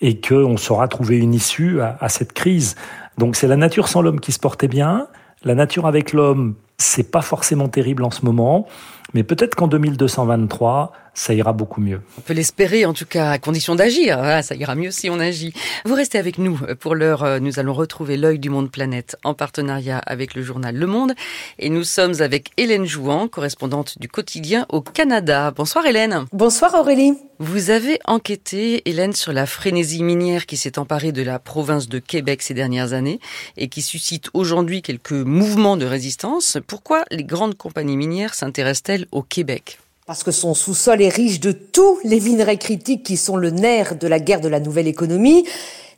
et 0.00 0.20
qu'on 0.20 0.56
saura 0.56 0.88
trouver 0.88 1.18
une 1.18 1.34
issue 1.34 1.80
à, 1.80 1.96
à 2.00 2.08
cette 2.08 2.32
crise. 2.32 2.76
Donc 3.18 3.36
c'est 3.36 3.48
la 3.48 3.56
nature 3.56 3.88
sans 3.88 4.02
l'homme 4.02 4.20
qui 4.20 4.32
se 4.32 4.38
portait 4.38 4.68
bien. 4.68 5.08
La 5.44 5.54
nature 5.54 5.86
avec 5.86 6.12
l'homme, 6.12 6.54
c'est 6.78 7.10
pas 7.10 7.22
forcément 7.22 7.68
terrible 7.68 8.04
en 8.04 8.10
ce 8.10 8.24
moment, 8.24 8.66
mais 9.14 9.22
peut-être 9.22 9.54
qu'en 9.54 9.68
2223, 9.68 10.92
ça 11.16 11.32
ira 11.32 11.52
beaucoup 11.52 11.80
mieux. 11.80 12.02
On 12.18 12.20
peut 12.20 12.34
l'espérer, 12.34 12.84
en 12.84 12.92
tout 12.92 13.06
cas, 13.06 13.30
à 13.30 13.38
condition 13.38 13.74
d'agir. 13.74 14.18
Ah, 14.20 14.42
ça 14.42 14.54
ira 14.54 14.74
mieux 14.74 14.90
si 14.90 15.08
on 15.08 15.18
agit. 15.18 15.54
Vous 15.84 15.94
restez 15.94 16.18
avec 16.18 16.38
nous. 16.38 16.58
Pour 16.78 16.94
l'heure, 16.94 17.24
euh, 17.24 17.38
nous 17.40 17.58
allons 17.58 17.72
retrouver 17.72 18.16
l'œil 18.16 18.38
du 18.38 18.50
monde 18.50 18.70
planète 18.70 19.16
en 19.24 19.32
partenariat 19.32 19.98
avec 19.98 20.34
le 20.34 20.42
journal 20.42 20.76
Le 20.76 20.86
Monde. 20.86 21.14
Et 21.58 21.70
nous 21.70 21.84
sommes 21.84 22.20
avec 22.20 22.50
Hélène 22.58 22.84
Jouan, 22.84 23.28
correspondante 23.28 23.98
du 23.98 24.08
quotidien 24.08 24.66
au 24.68 24.82
Canada. 24.82 25.50
Bonsoir 25.56 25.86
Hélène. 25.86 26.26
Bonsoir 26.32 26.74
Aurélie. 26.74 27.14
Vous 27.38 27.68
avez 27.68 27.98
enquêté, 28.06 28.88
Hélène, 28.88 29.12
sur 29.12 29.30
la 29.30 29.44
frénésie 29.44 30.02
minière 30.02 30.46
qui 30.46 30.56
s'est 30.56 30.78
emparée 30.78 31.12
de 31.12 31.20
la 31.20 31.38
province 31.38 31.86
de 31.86 31.98
Québec 31.98 32.40
ces 32.40 32.54
dernières 32.54 32.94
années 32.94 33.20
et 33.58 33.68
qui 33.68 33.82
suscite 33.82 34.30
aujourd'hui 34.32 34.80
quelques 34.80 35.12
mouvements 35.12 35.76
de 35.76 35.84
résistance. 35.84 36.56
Pourquoi 36.66 37.04
les 37.10 37.24
grandes 37.24 37.54
compagnies 37.54 37.98
minières 37.98 38.32
s'intéressent-elles 38.32 38.95
au 39.12 39.22
Québec 39.22 39.78
parce 40.06 40.22
que 40.22 40.30
son 40.30 40.54
sous-sol 40.54 41.02
est 41.02 41.08
riche 41.08 41.40
de 41.40 41.50
tous 41.50 41.98
les 42.04 42.20
minerais 42.20 42.58
critiques 42.58 43.02
qui 43.02 43.16
sont 43.16 43.36
le 43.36 43.50
nerf 43.50 43.96
de 43.98 44.06
la 44.06 44.20
guerre 44.20 44.40
de 44.40 44.46
la 44.46 44.60
nouvelle 44.60 44.86
économie. 44.86 45.44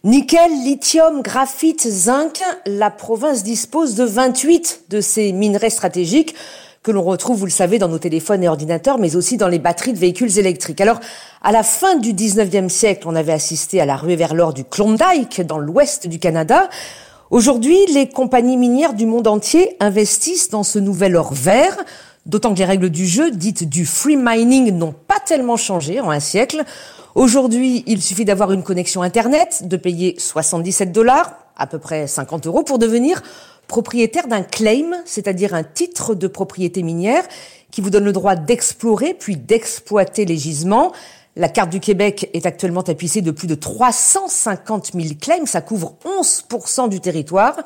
Nickel, 0.03 0.51
lithium, 0.65 1.21
graphite, 1.21 1.87
zinc, 1.87 2.41
la 2.65 2.91
province 2.91 3.43
dispose 3.43 3.97
de 3.97 4.05
28 4.05 4.85
de 4.89 5.03
ces 5.03 5.33
minerais 5.33 5.69
stratégiques 5.69 6.35
que 6.83 6.91
l'on 6.91 7.03
retrouve, 7.03 7.37
vous 7.37 7.45
le 7.45 7.51
savez, 7.51 7.79
dans 7.79 7.89
nos 7.89 7.99
téléphones 7.99 8.43
et 8.43 8.49
ordinateurs, 8.49 8.99
mais 8.99 9.15
aussi 9.15 9.37
dans 9.37 9.49
les 9.49 9.59
batteries 9.59 9.93
de 9.93 9.99
véhicules 9.99 10.39
électriques. 10.39 10.81
Alors, 10.81 11.01
à 11.43 11.53
la 11.53 11.63
fin 11.63 11.97
du 11.97 12.15
19e 12.15 12.71
siècle, 12.71 13.07
on 13.07 13.15
avait 13.15 13.33
assisté 13.33 13.81
à 13.81 13.85
la 13.85 13.97
ruée 13.97 14.17
vers 14.17 14.35
l'or 14.35 14.55
du 14.55 14.65
Klondike, 14.65 15.43
dans 15.43 15.59
l'ouest 15.59 16.07
du 16.07 16.19
Canada. 16.19 16.71
Aujourd'hui, 17.31 17.77
les 17.93 18.09
compagnies 18.09 18.57
minières 18.57 18.95
du 18.95 19.05
monde 19.05 19.27
entier 19.27 19.77
investissent 19.81 20.49
dans 20.49 20.63
ce 20.63 20.79
nouvel 20.79 21.15
or 21.17 21.35
vert, 21.35 21.77
D'autant 22.29 22.53
que 22.53 22.59
les 22.59 22.67
règles 22.67 22.91
du 22.91 23.07
jeu, 23.07 23.31
dites 23.31 23.67
du 23.67 23.87
free 23.87 24.19
mining, 24.19 24.71
n'ont 24.77 24.93
pas 24.93 25.19
tellement 25.19 25.57
changé 25.57 25.99
en 25.99 26.11
un 26.11 26.21
siècle. 26.21 26.63
Aujourd'hui, 27.15 27.83
il 27.87 28.03
suffit 28.03 28.27
d'avoir 28.27 28.53
une 28.53 28.63
connexion 28.63 29.01
Internet, 29.01 29.67
de 29.67 29.79
payer 29.79 30.15
77 30.19 30.93
dollars, 30.93 31.33
à 31.57 31.67
peu 31.67 31.79
près 31.79 32.07
50 32.07 32.47
euros, 32.47 32.63
pour 32.65 32.79
devenir 32.79 33.23
propriétaire 33.67 34.29
d'un 34.29 34.43
claim, 34.43 34.93
c'est-à-dire 35.07 35.55
un 35.55 35.65
titre 35.65 36.15
de 36.15 36.27
propriété 36.27 36.83
minière 36.83 37.25
qui 37.71 37.81
vous 37.81 37.89
donne 37.89 38.05
le 38.05 38.13
droit 38.13 38.37
d'explorer 38.37 39.15
puis 39.15 39.39
d'exploiter 39.39 40.27
les 40.27 40.37
gisements. 40.37 40.93
La 41.35 41.49
carte 41.49 41.71
du 41.71 41.81
Québec 41.81 42.29
est 42.35 42.45
actuellement 42.45 42.83
tapissée 42.83 43.23
de 43.23 43.31
plus 43.31 43.47
de 43.47 43.55
350 43.55 44.91
000 44.93 45.15
claims, 45.19 45.47
ça 45.47 45.63
couvre 45.63 45.97
11% 46.05 46.91
du 46.91 47.01
territoire 47.01 47.57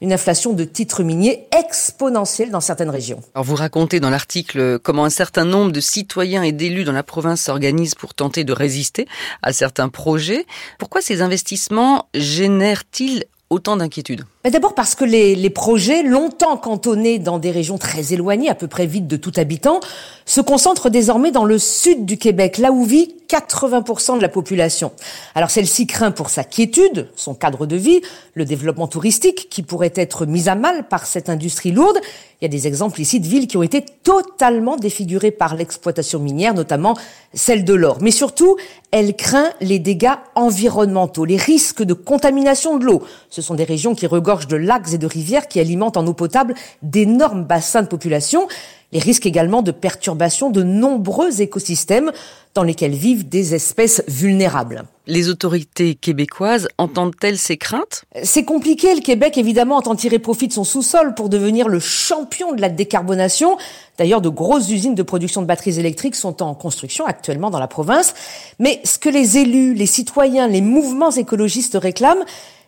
une 0.00 0.12
inflation 0.12 0.52
de 0.52 0.64
titres 0.64 1.02
miniers 1.02 1.46
exponentielle 1.58 2.50
dans 2.50 2.60
certaines 2.60 2.90
régions. 2.90 3.22
Alors 3.34 3.44
vous 3.44 3.54
racontez 3.54 4.00
dans 4.00 4.10
l'article 4.10 4.78
comment 4.78 5.04
un 5.04 5.10
certain 5.10 5.44
nombre 5.44 5.72
de 5.72 5.80
citoyens 5.80 6.42
et 6.42 6.52
d'élus 6.52 6.84
dans 6.84 6.92
la 6.92 7.02
province 7.02 7.40
s'organisent 7.40 7.94
pour 7.94 8.14
tenter 8.14 8.44
de 8.44 8.52
résister 8.52 9.06
à 9.42 9.52
certains 9.52 9.88
projets. 9.88 10.46
Pourquoi 10.78 11.00
ces 11.00 11.22
investissements 11.22 12.08
génèrent-ils 12.14 13.24
autant 13.50 13.76
d'inquiétudes? 13.76 14.24
D'abord 14.50 14.74
parce 14.74 14.94
que 14.94 15.04
les, 15.04 15.34
les, 15.34 15.50
projets, 15.50 16.02
longtemps 16.02 16.56
cantonnés 16.56 17.18
dans 17.18 17.38
des 17.38 17.50
régions 17.50 17.78
très 17.78 18.12
éloignées, 18.12 18.48
à 18.48 18.54
peu 18.54 18.68
près 18.68 18.86
vides 18.86 19.08
de 19.08 19.16
tout 19.16 19.32
habitant, 19.36 19.80
se 20.24 20.40
concentrent 20.40 20.90
désormais 20.90 21.30
dans 21.30 21.44
le 21.44 21.58
sud 21.58 22.04
du 22.04 22.18
Québec, 22.18 22.58
là 22.58 22.72
où 22.72 22.84
vit 22.84 23.14
80% 23.28 24.16
de 24.16 24.22
la 24.22 24.28
population. 24.28 24.92
Alors 25.34 25.50
celle-ci 25.50 25.86
craint 25.86 26.10
pour 26.10 26.30
sa 26.30 26.44
quiétude, 26.44 27.08
son 27.16 27.34
cadre 27.34 27.66
de 27.66 27.76
vie, 27.76 28.00
le 28.34 28.44
développement 28.44 28.88
touristique 28.88 29.48
qui 29.50 29.62
pourrait 29.62 29.92
être 29.94 30.26
mis 30.26 30.48
à 30.48 30.54
mal 30.54 30.88
par 30.88 31.06
cette 31.06 31.28
industrie 31.28 31.72
lourde. 31.72 31.98
Il 32.40 32.44
y 32.44 32.46
a 32.46 32.48
des 32.48 32.66
exemples 32.66 33.00
ici 33.00 33.18
de 33.18 33.26
villes 33.26 33.46
qui 33.46 33.56
ont 33.56 33.62
été 33.62 33.84
totalement 34.02 34.76
défigurées 34.76 35.30
par 35.30 35.56
l'exploitation 35.56 36.18
minière, 36.18 36.54
notamment 36.54 36.94
celle 37.32 37.64
de 37.64 37.72
l'or. 37.72 37.98
Mais 38.02 38.10
surtout, 38.10 38.56
elle 38.90 39.16
craint 39.16 39.50
les 39.60 39.78
dégâts 39.78 40.16
environnementaux, 40.34 41.24
les 41.24 41.38
risques 41.38 41.82
de 41.82 41.94
contamination 41.94 42.76
de 42.76 42.84
l'eau. 42.84 43.02
Ce 43.30 43.40
sont 43.40 43.54
des 43.54 43.64
régions 43.64 43.94
qui 43.94 44.06
regorgent 44.06 44.35
de 44.44 44.56
lacs 44.56 44.92
et 44.92 44.98
de 44.98 45.06
rivières 45.06 45.48
qui 45.48 45.58
alimentent 45.58 45.96
en 45.96 46.06
eau 46.06 46.12
potable 46.12 46.54
d'énormes 46.82 47.44
bassins 47.44 47.82
de 47.82 47.88
population. 47.88 48.46
Les 48.92 49.00
risques 49.00 49.26
également 49.26 49.62
de 49.62 49.72
perturbation 49.72 50.50
de 50.50 50.62
nombreux 50.62 51.40
écosystèmes 51.40 52.12
dans 52.54 52.62
lesquels 52.62 52.94
vivent 52.94 53.28
des 53.28 53.54
espèces 53.54 54.02
vulnérables. 54.06 54.84
Les 55.06 55.28
autorités 55.28 55.94
québécoises 55.94 56.68
entendent-elles 56.78 57.36
ces 57.36 57.56
craintes? 57.56 58.04
C'est 58.22 58.44
compliqué. 58.44 58.94
Le 58.94 59.00
Québec, 59.00 59.38
évidemment, 59.38 59.76
entend 59.76 59.94
tirer 59.94 60.18
profit 60.18 60.48
de 60.48 60.52
son 60.52 60.64
sous-sol 60.64 61.14
pour 61.14 61.28
devenir 61.28 61.68
le 61.68 61.80
champion 61.80 62.54
de 62.54 62.60
la 62.60 62.68
décarbonation. 62.68 63.58
D'ailleurs, 63.98 64.20
de 64.20 64.28
grosses 64.28 64.70
usines 64.70 64.94
de 64.94 65.02
production 65.02 65.42
de 65.42 65.46
batteries 65.46 65.78
électriques 65.78 66.16
sont 66.16 66.42
en 66.42 66.54
construction 66.54 67.06
actuellement 67.06 67.50
dans 67.50 67.58
la 67.58 67.68
province. 67.68 68.14
Mais 68.58 68.80
ce 68.84 68.98
que 68.98 69.08
les 69.08 69.38
élus, 69.38 69.74
les 69.74 69.86
citoyens, 69.86 70.48
les 70.48 70.60
mouvements 70.60 71.10
écologistes 71.10 71.76
réclament, 71.80 72.24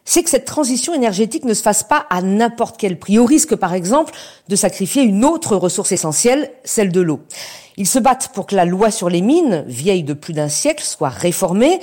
c'est 0.08 0.22
que 0.22 0.30
cette 0.30 0.46
transition 0.46 0.94
énergétique 0.94 1.44
ne 1.44 1.52
se 1.52 1.60
fasse 1.60 1.82
pas 1.82 2.06
à 2.08 2.22
n'importe 2.22 2.76
quel 2.78 2.98
prix, 2.98 3.18
au 3.18 3.26
risque 3.26 3.54
par 3.54 3.74
exemple 3.74 4.14
de 4.48 4.56
sacrifier 4.56 5.02
une 5.02 5.22
autre 5.22 5.54
ressource 5.54 5.92
essentielle, 5.92 6.50
celle 6.64 6.90
de 6.90 7.02
l'eau. 7.02 7.20
Ils 7.76 7.86
se 7.86 7.98
battent 7.98 8.30
pour 8.32 8.46
que 8.46 8.56
la 8.56 8.64
loi 8.64 8.90
sur 8.90 9.10
les 9.10 9.20
mines, 9.20 9.64
vieille 9.66 10.04
de 10.04 10.14
plus 10.14 10.32
d'un 10.32 10.48
siècle, 10.48 10.82
soit 10.82 11.10
réformée, 11.10 11.78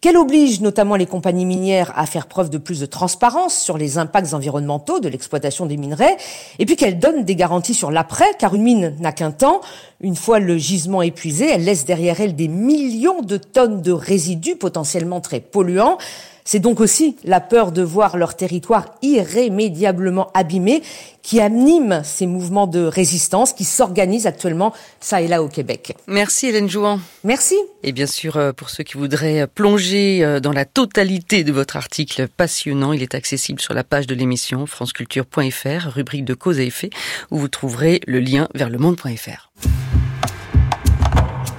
qu'elle 0.00 0.16
oblige 0.16 0.62
notamment 0.62 0.96
les 0.96 1.04
compagnies 1.04 1.44
minières 1.44 1.92
à 1.96 2.06
faire 2.06 2.28
preuve 2.28 2.48
de 2.48 2.56
plus 2.56 2.80
de 2.80 2.86
transparence 2.86 3.54
sur 3.54 3.76
les 3.76 3.98
impacts 3.98 4.32
environnementaux 4.32 4.98
de 4.98 5.10
l'exploitation 5.10 5.66
des 5.66 5.76
minerais, 5.76 6.16
et 6.58 6.64
puis 6.64 6.76
qu'elle 6.76 6.98
donne 6.98 7.24
des 7.24 7.36
garanties 7.36 7.74
sur 7.74 7.90
l'après, 7.90 8.24
car 8.38 8.54
une 8.54 8.62
mine 8.62 8.96
n'a 9.00 9.12
qu'un 9.12 9.32
temps. 9.32 9.60
Une 10.00 10.16
fois 10.16 10.38
le 10.38 10.56
gisement 10.56 11.02
épuisé, 11.02 11.50
elle 11.50 11.64
laisse 11.64 11.84
derrière 11.84 12.22
elle 12.22 12.36
des 12.36 12.48
millions 12.48 13.20
de 13.20 13.36
tonnes 13.36 13.82
de 13.82 13.92
résidus 13.92 14.56
potentiellement 14.56 15.20
très 15.20 15.40
polluants. 15.40 15.98
C'est 16.46 16.60
donc 16.60 16.80
aussi 16.80 17.16
la 17.24 17.40
peur 17.40 17.72
de 17.72 17.82
voir 17.82 18.16
leur 18.16 18.36
territoire 18.36 18.86
irrémédiablement 19.02 20.30
abîmé 20.32 20.80
qui 21.20 21.40
anime 21.40 22.02
ces 22.04 22.24
mouvements 22.28 22.68
de 22.68 22.84
résistance 22.84 23.52
qui 23.52 23.64
s'organisent 23.64 24.28
actuellement 24.28 24.72
ça 25.00 25.20
et 25.20 25.26
là 25.26 25.42
au 25.42 25.48
Québec. 25.48 25.96
Merci 26.06 26.46
Hélène 26.46 26.68
Jouan. 26.68 27.00
Merci. 27.24 27.56
Et 27.82 27.90
bien 27.90 28.06
sûr, 28.06 28.36
euh, 28.36 28.52
pour 28.52 28.70
ceux 28.70 28.84
qui 28.84 28.96
voudraient 28.96 29.48
plonger 29.52 30.24
euh, 30.24 30.38
dans 30.38 30.52
la 30.52 30.64
totalité 30.64 31.42
de 31.42 31.50
votre 31.50 31.76
article 31.76 32.28
passionnant, 32.28 32.92
il 32.92 33.02
est 33.02 33.16
accessible 33.16 33.60
sur 33.60 33.74
la 33.74 33.82
page 33.82 34.06
de 34.06 34.14
l'émission 34.14 34.66
franceculture.fr, 34.66 35.88
rubrique 35.88 36.24
de 36.24 36.34
cause 36.34 36.60
à 36.60 36.62
effet, 36.62 36.90
où 37.32 37.38
vous 37.38 37.48
trouverez 37.48 38.00
le 38.06 38.20
lien 38.20 38.46
vers 38.54 38.70
le 38.70 38.78
monde.fr. 38.78 39.50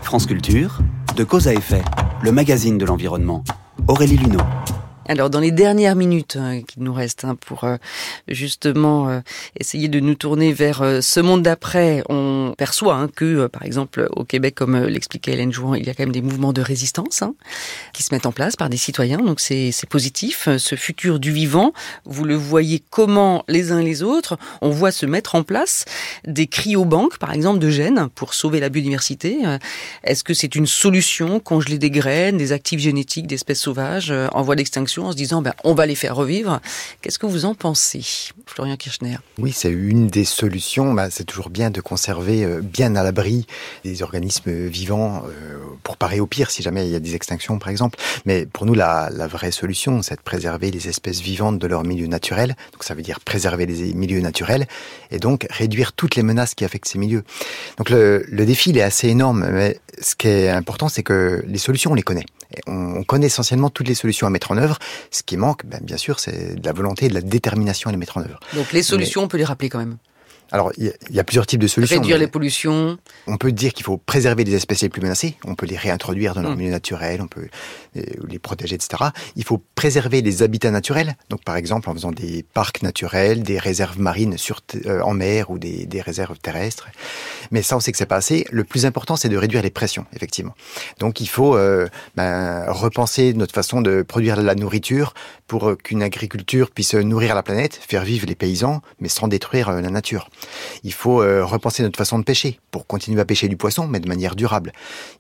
France 0.02 0.26
Culture, 0.26 0.80
de 1.18 1.26
cause 1.26 1.50
à 1.50 1.54
effet, 1.54 1.82
le 2.22 2.32
magazine 2.32 2.78
de 2.78 2.86
l'environnement. 2.86 3.44
Aurélie 3.90 4.16
Luneau. 4.16 4.40
Alors 5.10 5.30
dans 5.30 5.40
les 5.40 5.52
dernières 5.52 5.96
minutes 5.96 6.36
hein, 6.36 6.62
qui 6.68 6.82
nous 6.82 6.92
restent 6.92 7.24
hein, 7.24 7.36
pour 7.36 7.64
euh, 7.64 7.78
justement 8.28 9.08
euh, 9.08 9.22
essayer 9.58 9.88
de 9.88 10.02
nous 10.02 10.16
tourner 10.16 10.52
vers 10.52 10.82
euh, 10.82 11.00
ce 11.00 11.22
monde 11.22 11.44
d'après, 11.44 12.04
on 12.10 12.54
perçoit 12.58 12.96
hein, 12.96 13.08
que 13.08 13.48
par 13.48 13.64
exemple 13.64 14.10
au 14.12 14.26
Québec, 14.26 14.56
comme 14.56 14.78
l'expliquait 14.78 15.32
Hélène 15.32 15.54
Jouan, 15.54 15.76
il 15.76 15.86
y 15.86 15.90
a 15.90 15.94
quand 15.94 16.04
même 16.04 16.12
des 16.12 16.22
mouvements 16.22 16.52
de 16.52 16.62
résistance 16.62 17.24
qui 17.94 18.04
se 18.04 18.14
mettent 18.14 18.26
en 18.26 18.34
place 18.34 18.58
par 18.58 18.70
des 18.70 18.76
citoyens, 18.76 19.20
donc 19.20 19.40
c'est 19.40 19.72
positif. 19.90 20.50
Ce 20.58 20.76
futur 20.76 21.20
du 21.20 21.32
vivant, 21.32 21.72
vous 22.04 22.26
le 22.26 22.36
voyez 22.36 22.84
comment 22.90 23.46
les 23.48 23.72
uns 23.72 23.82
les 23.82 24.04
autres, 24.04 24.38
on 24.62 24.72
voit 24.72 24.92
se 24.92 25.06
mettre 25.06 25.36
en 25.36 25.44
place 25.44 25.86
des 26.26 26.48
cryobanques 26.48 27.18
par 27.18 27.32
exemple 27.32 27.60
de 27.60 27.70
gènes 27.70 28.10
pour 28.14 28.34
sauver 28.34 28.60
la 28.60 28.68
biodiversité. 28.68 29.40
Est-ce 30.04 30.26
que 30.26 30.34
c'est 30.34 30.56
une 30.56 30.68
solution 30.68 31.40
congeler 31.40 31.78
des 31.78 31.92
graines, 31.92 32.38
des 32.38 32.52
actifs 32.52 32.82
génétiques 32.82 33.28
d'espèces 33.28 33.62
sauvages 33.62 34.14
en 34.34 34.42
voie 34.42 34.56
d'extinction? 34.56 34.97
En 35.04 35.12
se 35.12 35.18
disant 35.18 35.42
ben, 35.42 35.54
on 35.64 35.74
va 35.74 35.86
les 35.86 35.96
faire 35.96 36.16
revivre. 36.16 36.60
Qu'est-ce 37.02 37.20
que 37.20 37.26
vous 37.26 37.46
en 37.46 37.56
pensez, 37.56 38.04
Florian 38.46 38.76
Kirchner? 38.76 39.18
Oui, 39.38 39.52
c'est 39.52 39.72
une 39.72 40.08
des 40.08 40.26
solutions. 40.26 40.94
Bah, 40.94 41.10
c'est 41.10 41.24
toujours 41.24 41.50
bien 41.50 41.70
de 41.70 41.82
conserver 41.82 42.44
euh, 42.44 42.62
bien 42.62 42.96
à 42.96 43.04
l'abri 43.04 43.46
des 43.84 44.02
organismes 44.02 44.68
vivants 44.68 45.24
euh, 45.28 45.60
pour 45.84 45.98
parer 45.98 46.20
au 46.20 46.28
pire 46.28 46.50
si 46.52 46.62
jamais 46.62 46.86
il 46.88 46.92
y 46.92 46.96
a 46.96 47.00
des 47.00 47.16
extinctions, 47.16 47.60
par 47.60 47.70
exemple. 47.70 48.00
Mais 48.26 48.46
pour 48.46 48.66
nous, 48.66 48.74
la, 48.74 49.10
la 49.12 49.28
vraie 49.28 49.52
solution, 49.52 50.02
c'est 50.02 50.16
de 50.16 50.22
préserver 50.22 50.72
les 50.72 50.88
espèces 50.88 51.22
vivantes 51.22 51.60
de 51.60 51.68
leur 51.68 51.84
milieu 51.84 52.08
naturel. 52.08 52.56
Donc 52.74 52.84
ça 52.84 52.94
veut 52.94 53.02
dire 53.02 53.20
préserver 53.20 53.66
les 53.66 53.94
milieux 53.94 54.22
naturels 54.22 54.68
et 55.12 55.20
donc 55.20 55.48
réduire 55.50 55.94
toutes 55.94 56.16
les 56.16 56.24
menaces 56.24 56.56
qui 56.56 56.66
affectent 56.66 56.88
ces 56.88 57.00
milieux. 57.00 57.24
Donc 57.78 57.90
le, 57.90 58.26
le 58.28 58.46
défi, 58.46 58.70
il 58.72 58.78
est 58.78 58.82
assez 58.82 59.08
énorme. 59.08 59.48
Mais 59.52 59.80
ce 60.02 60.16
qui 60.16 60.28
est 60.28 60.50
important, 60.50 60.90
c'est 60.90 61.04
que 61.04 61.44
les 61.48 61.58
solutions, 61.58 61.92
on 61.92 61.96
les 61.96 62.04
connaît. 62.04 62.26
On 62.66 63.04
connaît 63.04 63.28
essentiellement 63.28 63.70
toutes 63.70 63.88
les 63.88 63.96
solutions 63.96 64.28
à 64.28 64.30
mettre 64.30 64.52
en 64.52 64.58
œuvre. 64.58 64.78
Ce 65.12 65.24
qui 65.24 65.38
manque, 65.38 65.66
ben, 65.66 65.80
bien 65.84 65.98
sûr, 65.98 66.20
c'est 66.20 66.56
de 66.56 66.66
la 66.66 66.74
volonté 66.74 67.06
et 67.06 67.10
de 67.10 67.14
la 67.14 67.22
détermination 67.22 67.90
à 67.90 67.92
les 67.92 67.98
mettre 67.98 68.18
en 68.18 68.22
œuvre. 68.22 68.40
Donc 68.54 68.72
les 68.72 68.84
solutions, 68.84 69.24
on 69.24 69.28
peut 69.28 69.38
les 69.38 69.46
rappeler 69.46 69.70
quand 69.70 69.80
même. 69.80 69.98
Alors, 70.52 70.72
il 70.78 70.94
y, 71.10 71.20
a 71.20 71.24
plusieurs 71.24 71.46
types 71.46 71.60
de 71.60 71.68
solutions. 71.68 72.00
Réduire 72.00 72.18
les 72.18 72.28
pollutions. 72.28 72.98
On 73.28 73.38
peut 73.38 73.52
dire 73.52 73.74
qu'il 73.74 73.84
faut 73.84 73.98
préserver 73.98 74.46
les 74.46 74.56
espèces 74.56 74.82
les 74.82 74.90
plus 74.90 75.02
menacées. 75.02 75.36
On 75.46 75.56
peut 75.56 75.66
les 75.66 75.76
réintroduire 75.76 76.36
dans 76.36 76.42
leur 76.42 76.52
mm. 76.52 76.58
milieu 76.58 76.72
naturel, 76.72 77.22
on 77.22 77.28
peut 77.28 77.48
euh, 77.98 78.02
les 78.28 78.40
protéger, 78.40 78.76
etc. 78.76 79.04
Il 79.36 79.44
faut 79.44 79.62
préserver 79.76 80.22
les 80.22 80.44
habitats 80.44 80.72
naturels. 80.72 81.18
Donc, 81.30 81.44
par 81.44 81.58
exemple, 81.58 81.90
en 81.90 81.94
faisant 81.94 82.12
des 82.12 82.46
parcs 82.54 82.82
naturels, 82.82 83.44
des 83.44 83.60
réserves 83.60 84.00
marines 84.00 84.38
sur, 84.38 84.62
euh, 84.86 85.02
en 85.02 85.14
mer 85.14 85.50
ou 85.50 85.60
des, 85.60 85.86
des, 85.86 86.02
réserves 86.02 86.40
terrestres. 86.40 86.88
Mais 87.52 87.62
ça, 87.62 87.76
on 87.76 87.82
sait 87.82 87.92
que 87.92 87.98
c'est 87.98 88.06
pas 88.06 88.16
assez. 88.16 88.46
Le 88.50 88.64
plus 88.64 88.86
important, 88.86 89.18
c'est 89.18 89.30
de 89.30 89.38
réduire 89.38 89.62
les 89.62 89.70
pressions, 89.70 90.06
effectivement. 90.14 90.56
Donc, 91.00 91.20
il 91.20 91.28
faut 91.28 91.58
euh, 91.58 91.88
ben, 92.16 92.66
repenser 92.70 93.34
notre 93.34 93.54
façon 93.54 93.82
de 93.82 94.02
produire 94.02 94.38
de 94.38 94.44
la 94.44 94.56
nourriture 94.56 95.14
pour 95.48 95.78
qu'une 95.78 96.04
agriculture 96.04 96.72
puisse 96.72 96.94
nourrir 96.94 97.36
la 97.36 97.44
planète, 97.44 97.80
faire 97.88 98.04
vivre 98.04 98.26
les 98.28 98.36
paysans, 98.36 98.82
mais 99.00 99.10
sans 99.10 99.28
détruire 99.28 99.72
la 99.72 99.90
nature. 99.90 100.30
Il 100.84 100.94
faut 100.94 101.22
euh, 101.22 101.44
repenser 101.44 101.84
notre 101.84 101.98
façon 101.98 102.20
de 102.20 102.24
pêcher 102.24 102.60
pour 102.72 102.88
continuer 102.88 103.20
à 103.20 103.26
pêcher 103.26 103.48
du 103.48 103.58
poisson, 103.58 103.88
mais 103.88 104.00
de 104.00 104.08
manière 104.08 104.36
durable. 104.36 104.72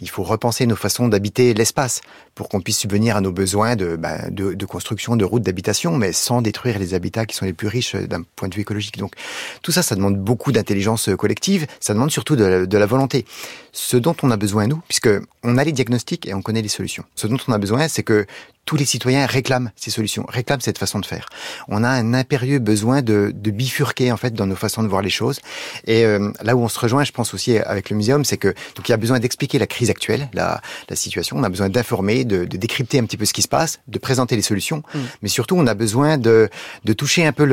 Il 0.01 0.09
faut 0.09 0.23
repenser 0.23 0.65
nos 0.65 0.75
façons 0.75 1.07
d'habiter 1.07 1.53
l'espace 1.53 2.01
pour 2.35 2.49
qu'on 2.49 2.61
puisse 2.61 2.79
subvenir 2.79 3.17
à 3.17 3.21
nos 3.21 3.31
besoins 3.31 3.75
de, 3.75 3.95
ben, 3.95 4.29
de, 4.29 4.65
construction 4.65 5.15
de 5.15 5.25
routes 5.25 5.43
d'habitation, 5.43 5.97
mais 5.97 6.13
sans 6.13 6.41
détruire 6.41 6.77
les 6.77 6.93
habitats 6.93 7.25
qui 7.25 7.35
sont 7.35 7.45
les 7.45 7.53
plus 7.53 7.67
riches 7.67 7.95
d'un 7.95 8.23
point 8.35 8.47
de 8.47 8.55
vue 8.55 8.61
écologique. 8.61 8.97
Donc 8.97 9.13
tout 9.61 9.71
ça, 9.71 9.81
ça 9.81 9.95
demande 9.95 10.17
beaucoup 10.17 10.51
d'intelligence 10.51 11.09
collective, 11.17 11.67
ça 11.79 11.93
demande 11.93 12.11
surtout 12.11 12.35
de 12.35 12.67
la, 12.77 12.85
volonté. 12.85 13.25
Ce 13.71 13.97
dont 13.97 14.15
on 14.23 14.31
a 14.31 14.37
besoin, 14.37 14.67
nous, 14.67 14.81
puisque 14.87 15.09
on 15.43 15.57
a 15.57 15.63
les 15.63 15.71
diagnostics 15.71 16.27
et 16.27 16.33
on 16.33 16.41
connaît 16.41 16.61
les 16.61 16.67
solutions. 16.67 17.03
Ce 17.15 17.27
dont 17.27 17.37
on 17.47 17.53
a 17.53 17.57
besoin, 17.57 17.87
c'est 17.87 18.03
que 18.03 18.25
tous 18.65 18.75
les 18.75 18.85
citoyens 18.85 19.25
réclament 19.25 19.71
ces 19.75 19.91
solutions, 19.91 20.25
réclament 20.27 20.61
cette 20.61 20.77
façon 20.77 20.99
de 20.99 21.05
faire. 21.05 21.29
On 21.69 21.83
a 21.83 21.89
un 21.89 22.13
impérieux 22.13 22.59
besoin 22.59 23.01
de, 23.01 23.31
de 23.33 23.51
bifurquer 23.51 24.11
en 24.11 24.17
fait 24.17 24.33
dans 24.33 24.45
nos 24.45 24.55
façons 24.55 24.83
de 24.83 24.87
voir 24.87 25.01
les 25.01 25.06
choses. 25.09 25.39
Et 25.85 26.05
euh, 26.05 26.31
là 26.41 26.55
où 26.55 26.61
on 26.61 26.67
se 26.67 26.79
rejoint, 26.79 27.03
je 27.03 27.11
pense 27.11 27.33
aussi 27.33 27.57
avec 27.57 27.89
le 27.89 27.95
muséum, 27.95 28.25
c'est 28.25 28.37
que 28.37 28.49
donc 28.75 28.87
il 28.87 28.91
y 28.91 28.93
a 28.93 28.97
besoin 28.97 29.19
d'expliquer 29.19 29.59
la 29.59 29.67
crise 29.67 29.89
actuelle, 29.89 30.29
la, 30.33 30.61
la 30.89 30.95
situation. 30.95 31.37
On 31.37 31.43
a 31.43 31.49
besoin 31.49 31.69
d'informer, 31.69 32.25
de, 32.25 32.45
de, 32.45 32.57
décrypter 32.57 32.99
un 32.99 33.05
petit 33.05 33.17
peu 33.17 33.25
ce 33.25 33.33
qui 33.33 33.41
se 33.41 33.47
passe, 33.47 33.79
de 33.87 33.99
présenter 33.99 34.35
les 34.35 34.41
solutions. 34.41 34.83
Mm. 34.93 34.99
Mais 35.21 35.29
surtout, 35.29 35.55
on 35.57 35.67
a 35.67 35.73
besoin 35.73 36.17
de, 36.17 36.49
de 36.83 36.93
toucher 36.93 37.25
un 37.25 37.33
peu 37.33 37.43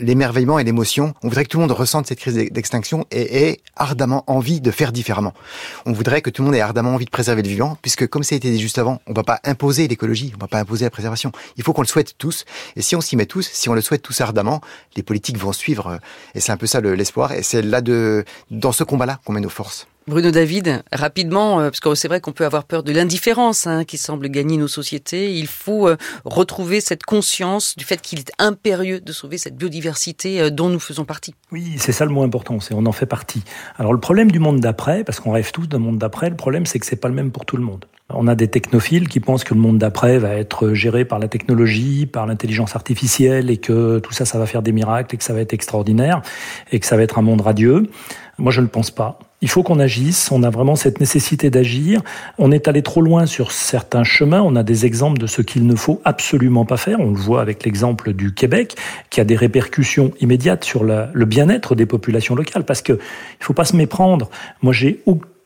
l'émerveillement 0.00 0.58
et 0.58 0.64
l'émotion. 0.64 1.14
On 1.22 1.28
voudrait 1.28 1.44
que 1.44 1.50
tout 1.50 1.58
le 1.58 1.62
monde 1.62 1.72
ressente 1.72 2.06
cette 2.06 2.18
crise 2.18 2.34
d'extinction 2.34 3.06
et 3.10 3.48
ait 3.48 3.60
ardemment 3.76 4.24
envie 4.26 4.60
de 4.60 4.70
faire 4.70 4.92
différemment. 4.92 5.34
On 5.86 5.92
voudrait 5.92 6.22
que 6.22 6.30
tout 6.30 6.42
le 6.42 6.46
monde 6.46 6.56
ait 6.56 6.60
ardemment 6.60 6.94
envie 6.94 7.04
de 7.04 7.10
préserver 7.10 7.42
le 7.42 7.48
vivant, 7.48 7.76
puisque 7.82 8.06
comme 8.06 8.22
ça 8.22 8.34
a 8.34 8.38
été 8.38 8.50
dit 8.50 8.60
juste 8.60 8.78
avant, 8.78 9.00
on 9.06 9.12
va 9.12 9.22
pas 9.22 9.40
imposer 9.44 9.88
l'écologie, 9.88 10.32
on 10.36 10.44
va 10.44 10.58
imposer 10.58 10.84
la 10.84 10.90
préservation. 10.90 11.32
Il 11.56 11.64
faut 11.64 11.72
qu'on 11.72 11.82
le 11.82 11.86
souhaite 11.86 12.16
tous. 12.18 12.44
Et 12.76 12.82
si 12.82 12.96
on 12.96 13.00
s'y 13.00 13.16
met 13.16 13.26
tous, 13.26 13.48
si 13.52 13.68
on 13.68 13.74
le 13.74 13.80
souhaite 13.80 14.02
tous 14.02 14.20
ardemment, 14.20 14.60
les 14.96 15.02
politiques 15.02 15.38
vont 15.38 15.52
suivre. 15.52 15.98
Et 16.34 16.40
c'est 16.40 16.52
un 16.52 16.56
peu 16.56 16.66
ça 16.66 16.80
l'espoir. 16.96 17.32
et 17.32 17.42
c'est 17.42 17.62
là 17.62 17.80
de, 17.80 18.24
dans 18.50 18.72
ce 18.72 18.84
combat-là 18.84 19.20
qu'on 19.24 19.32
met 19.32 19.40
nos 19.40 19.48
forces. 19.48 19.86
Bruno 20.06 20.30
David, 20.30 20.82
rapidement, 20.92 21.60
euh, 21.60 21.70
parce 21.70 21.80
que 21.80 21.94
c'est 21.94 22.08
vrai 22.08 22.20
qu'on 22.20 22.32
peut 22.32 22.44
avoir 22.44 22.64
peur 22.64 22.82
de 22.82 22.92
l'indifférence 22.92 23.66
hein, 23.66 23.84
qui 23.84 23.96
semble 23.96 24.28
gagner 24.28 24.58
nos 24.58 24.68
sociétés. 24.68 25.32
Il 25.32 25.46
faut 25.46 25.88
euh, 25.88 25.96
retrouver 26.26 26.82
cette 26.82 27.04
conscience 27.04 27.74
du 27.74 27.86
fait 27.86 28.02
qu'il 28.02 28.18
est 28.18 28.30
impérieux 28.38 29.00
de 29.00 29.12
sauver 29.12 29.38
cette 29.38 29.56
biodiversité 29.56 30.42
euh, 30.42 30.50
dont 30.50 30.68
nous 30.68 30.78
faisons 30.78 31.06
partie. 31.06 31.34
Oui, 31.52 31.76
c'est 31.78 31.92
ça 31.92 32.04
le 32.04 32.10
mot 32.10 32.22
important, 32.22 32.60
c'est 32.60 32.74
on 32.74 32.84
en 32.84 32.92
fait 32.92 33.06
partie. 33.06 33.44
Alors 33.78 33.94
le 33.94 34.00
problème 34.00 34.30
du 34.30 34.40
monde 34.40 34.60
d'après, 34.60 35.04
parce 35.04 35.20
qu'on 35.20 35.32
rêve 35.32 35.52
tous 35.52 35.68
d'un 35.68 35.78
monde 35.78 35.96
d'après, 35.96 36.28
le 36.28 36.36
problème 36.36 36.66
c'est 36.66 36.78
que 36.78 36.84
c'est 36.84 36.96
pas 36.96 37.08
le 37.08 37.14
même 37.14 37.30
pour 37.30 37.46
tout 37.46 37.56
le 37.56 37.64
monde. 37.64 37.86
On 38.10 38.28
a 38.28 38.34
des 38.34 38.48
technophiles 38.48 39.08
qui 39.08 39.18
pensent 39.18 39.44
que 39.44 39.54
le 39.54 39.60
monde 39.60 39.78
d'après 39.78 40.18
va 40.18 40.34
être 40.34 40.74
géré 40.74 41.06
par 41.06 41.18
la 41.18 41.26
technologie, 41.26 42.04
par 42.04 42.26
l'intelligence 42.26 42.76
artificielle 42.76 43.50
et 43.50 43.56
que 43.56 43.98
tout 43.98 44.12
ça, 44.12 44.26
ça 44.26 44.38
va 44.38 44.44
faire 44.44 44.60
des 44.60 44.72
miracles 44.72 45.14
et 45.14 45.18
que 45.18 45.24
ça 45.24 45.32
va 45.32 45.40
être 45.40 45.54
extraordinaire 45.54 46.20
et 46.70 46.80
que 46.80 46.86
ça 46.86 46.98
va 46.98 47.02
être 47.02 47.18
un 47.18 47.22
monde 47.22 47.40
radieux. 47.40 47.84
Moi, 48.36 48.52
je 48.52 48.60
ne 48.60 48.66
le 48.66 48.70
pense 48.70 48.90
pas. 48.90 49.18
Il 49.40 49.48
faut 49.48 49.62
qu'on 49.62 49.78
agisse, 49.78 50.30
on 50.30 50.42
a 50.42 50.50
vraiment 50.50 50.76
cette 50.76 51.00
nécessité 51.00 51.48
d'agir. 51.48 52.02
On 52.36 52.52
est 52.52 52.68
allé 52.68 52.82
trop 52.82 53.00
loin 53.00 53.24
sur 53.24 53.52
certains 53.52 54.04
chemins, 54.04 54.42
on 54.42 54.54
a 54.54 54.62
des 54.62 54.84
exemples 54.84 55.18
de 55.18 55.26
ce 55.26 55.40
qu'il 55.40 55.66
ne 55.66 55.74
faut 55.74 56.02
absolument 56.04 56.66
pas 56.66 56.76
faire. 56.76 57.00
On 57.00 57.10
le 57.10 57.16
voit 57.18 57.40
avec 57.40 57.64
l'exemple 57.64 58.12
du 58.12 58.34
Québec, 58.34 58.76
qui 59.08 59.22
a 59.22 59.24
des 59.24 59.36
répercussions 59.36 60.12
immédiates 60.20 60.64
sur 60.64 60.84
le 60.84 61.24
bien-être 61.24 61.74
des 61.74 61.86
populations 61.86 62.34
locales, 62.34 62.64
parce 62.64 62.82
que 62.82 62.92
il 62.92 63.44
faut 63.44 63.54
pas 63.54 63.64
se 63.64 63.76
méprendre. 63.76 64.28
Moi, 64.62 64.74
j'ai 64.74 65.02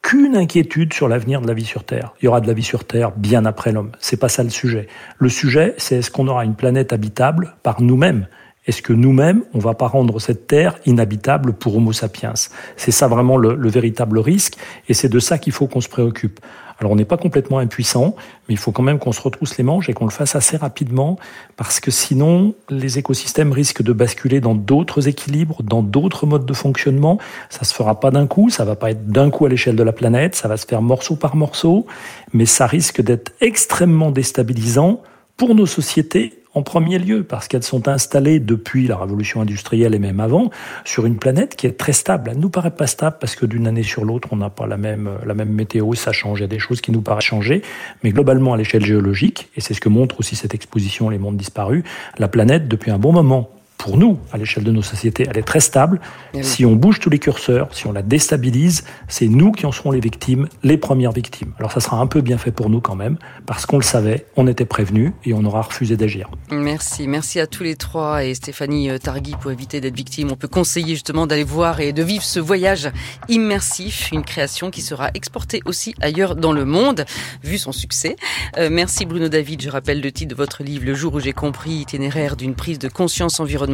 aucune 0.08 0.36
inquiétude 0.36 0.94
sur 0.94 1.06
l'avenir 1.06 1.42
de 1.42 1.46
la 1.46 1.52
vie 1.52 1.66
sur 1.66 1.84
Terre. 1.84 2.14
Il 2.22 2.24
y 2.24 2.28
aura 2.28 2.40
de 2.40 2.46
la 2.46 2.54
vie 2.54 2.62
sur 2.62 2.84
Terre 2.84 3.12
bien 3.14 3.44
après 3.44 3.72
l'homme. 3.72 3.92
C'est 3.98 4.16
pas 4.16 4.30
ça 4.30 4.42
le 4.42 4.48
sujet. 4.48 4.88
Le 5.18 5.28
sujet, 5.28 5.74
c'est 5.76 5.96
est-ce 5.96 6.10
qu'on 6.10 6.28
aura 6.28 6.46
une 6.46 6.54
planète 6.54 6.94
habitable 6.94 7.56
par 7.62 7.82
nous-mêmes? 7.82 8.26
Est-ce 8.66 8.80
que 8.80 8.94
nous-mêmes, 8.94 9.44
on 9.52 9.58
va 9.58 9.74
pas 9.74 9.86
rendre 9.86 10.18
cette 10.18 10.46
terre 10.46 10.78
inhabitable 10.86 11.52
pour 11.52 11.76
Homo 11.76 11.92
sapiens? 11.92 12.32
C'est 12.78 12.90
ça 12.90 13.06
vraiment 13.06 13.36
le, 13.36 13.54
le, 13.54 13.68
véritable 13.68 14.18
risque, 14.18 14.54
et 14.88 14.94
c'est 14.94 15.10
de 15.10 15.18
ça 15.18 15.36
qu'il 15.36 15.52
faut 15.52 15.66
qu'on 15.66 15.82
se 15.82 15.90
préoccupe. 15.90 16.40
Alors 16.80 16.92
on 16.92 16.96
n'est 16.96 17.04
pas 17.04 17.16
complètement 17.16 17.58
impuissant, 17.58 18.14
mais 18.48 18.54
il 18.54 18.56
faut 18.56 18.70
quand 18.70 18.82
même 18.82 18.98
qu'on 18.98 19.12
se 19.12 19.20
retrousse 19.20 19.56
les 19.58 19.64
manches 19.64 19.88
et 19.88 19.94
qu'on 19.94 20.04
le 20.04 20.12
fasse 20.12 20.36
assez 20.36 20.56
rapidement, 20.56 21.18
parce 21.56 21.80
que 21.80 21.90
sinon, 21.90 22.54
les 22.70 22.98
écosystèmes 22.98 23.52
risquent 23.52 23.82
de 23.82 23.92
basculer 23.92 24.40
dans 24.40 24.54
d'autres 24.54 25.08
équilibres, 25.08 25.62
dans 25.62 25.82
d'autres 25.82 26.26
modes 26.26 26.46
de 26.46 26.54
fonctionnement. 26.54 27.18
Ça 27.50 27.64
se 27.64 27.74
fera 27.74 27.98
pas 27.98 28.10
d'un 28.10 28.26
coup, 28.26 28.48
ça 28.48 28.64
va 28.64 28.76
pas 28.76 28.92
être 28.92 29.06
d'un 29.06 29.30
coup 29.30 29.44
à 29.44 29.48
l'échelle 29.48 29.76
de 29.76 29.82
la 29.82 29.92
planète, 29.92 30.36
ça 30.36 30.46
va 30.46 30.56
se 30.56 30.66
faire 30.66 30.82
morceau 30.82 31.16
par 31.16 31.34
morceau, 31.34 31.86
mais 32.32 32.46
ça 32.46 32.66
risque 32.66 33.02
d'être 33.02 33.32
extrêmement 33.40 34.12
déstabilisant 34.12 35.02
pour 35.36 35.54
nos 35.54 35.66
sociétés 35.66 36.37
en 36.58 36.62
premier 36.62 36.98
lieu, 36.98 37.22
parce 37.22 37.46
qu'elles 37.46 37.62
sont 37.62 37.86
installées 37.86 38.40
depuis 38.40 38.88
la 38.88 38.96
révolution 38.96 39.40
industrielle 39.40 39.94
et 39.94 40.00
même 40.00 40.18
avant, 40.18 40.50
sur 40.84 41.06
une 41.06 41.16
planète 41.16 41.54
qui 41.54 41.68
est 41.68 41.78
très 41.78 41.92
stable. 41.92 42.30
Elle 42.32 42.40
nous 42.40 42.50
paraît 42.50 42.72
pas 42.72 42.88
stable 42.88 43.16
parce 43.20 43.36
que 43.36 43.46
d'une 43.46 43.68
année 43.68 43.84
sur 43.84 44.04
l'autre, 44.04 44.28
on 44.32 44.36
n'a 44.36 44.50
pas 44.50 44.66
la 44.66 44.76
même, 44.76 45.08
la 45.24 45.34
même 45.34 45.50
météo, 45.50 45.94
ça 45.94 46.10
change, 46.10 46.40
il 46.40 46.42
y 46.42 46.44
a 46.44 46.48
des 46.48 46.58
choses 46.58 46.80
qui 46.80 46.90
nous 46.90 47.00
paraissent 47.00 47.24
changer. 47.24 47.62
Mais 48.02 48.10
globalement, 48.10 48.54
à 48.54 48.56
l'échelle 48.56 48.84
géologique, 48.84 49.50
et 49.56 49.60
c'est 49.60 49.72
ce 49.72 49.80
que 49.80 49.88
montre 49.88 50.18
aussi 50.18 50.34
cette 50.34 50.54
exposition 50.54 51.10
Les 51.10 51.18
mondes 51.18 51.36
disparus, 51.36 51.84
la 52.18 52.26
planète, 52.26 52.66
depuis 52.66 52.90
un 52.90 52.98
bon 52.98 53.12
moment, 53.12 53.50
pour 53.78 53.96
nous, 53.96 54.18
à 54.32 54.36
l'échelle 54.36 54.64
de 54.64 54.72
nos 54.72 54.82
sociétés, 54.82 55.24
elle 55.30 55.38
est 55.38 55.42
très 55.42 55.60
stable. 55.60 56.00
Eh 56.34 56.42
si 56.42 56.66
on 56.66 56.72
bouge 56.74 56.98
tous 56.98 57.10
les 57.10 57.20
curseurs, 57.20 57.68
si 57.72 57.86
on 57.86 57.92
la 57.92 58.02
déstabilise, 58.02 58.84
c'est 59.06 59.28
nous 59.28 59.52
qui 59.52 59.66
en 59.66 59.72
serons 59.72 59.92
les 59.92 60.00
victimes, 60.00 60.48
les 60.64 60.76
premières 60.76 61.12
victimes. 61.12 61.52
Alors 61.58 61.70
ça 61.70 61.78
sera 61.78 61.98
un 61.98 62.08
peu 62.08 62.20
bien 62.20 62.38
fait 62.38 62.50
pour 62.50 62.70
nous 62.70 62.80
quand 62.80 62.96
même, 62.96 63.16
parce 63.46 63.66
qu'on 63.66 63.76
le 63.76 63.84
savait, 63.84 64.26
on 64.36 64.48
était 64.48 64.64
prévenus 64.64 65.12
et 65.24 65.32
on 65.32 65.44
aura 65.44 65.62
refusé 65.62 65.96
d'agir. 65.96 66.28
Merci, 66.50 67.06
merci 67.06 67.38
à 67.38 67.46
tous 67.46 67.62
les 67.62 67.76
trois 67.76 68.24
et 68.24 68.34
Stéphanie 68.34 68.90
euh, 68.90 68.98
Targui 68.98 69.36
pour 69.40 69.52
éviter 69.52 69.80
d'être 69.80 69.96
victime. 69.96 70.32
On 70.32 70.36
peut 70.36 70.48
conseiller 70.48 70.94
justement 70.94 71.28
d'aller 71.28 71.44
voir 71.44 71.80
et 71.80 71.92
de 71.92 72.02
vivre 72.02 72.24
ce 72.24 72.40
voyage 72.40 72.90
immersif, 73.28 74.10
une 74.12 74.24
création 74.24 74.72
qui 74.72 74.82
sera 74.82 75.10
exportée 75.14 75.62
aussi 75.66 75.94
ailleurs 76.00 76.34
dans 76.34 76.52
le 76.52 76.64
monde, 76.64 77.04
vu 77.44 77.58
son 77.58 77.72
succès. 77.72 78.16
Euh, 78.56 78.70
merci 78.72 79.06
Bruno 79.06 79.28
David, 79.28 79.62
je 79.62 79.70
rappelle 79.70 80.00
le 80.00 80.10
titre 80.10 80.30
de 80.30 80.36
votre 80.36 80.64
livre, 80.64 80.84
Le 80.84 80.94
jour 80.94 81.14
où 81.14 81.20
j'ai 81.20 81.32
compris, 81.32 81.70
itinéraire 81.70 82.34
d'une 82.34 82.56
prise 82.56 82.80
de 82.80 82.88
conscience 82.88 83.38
environnementale 83.38 83.67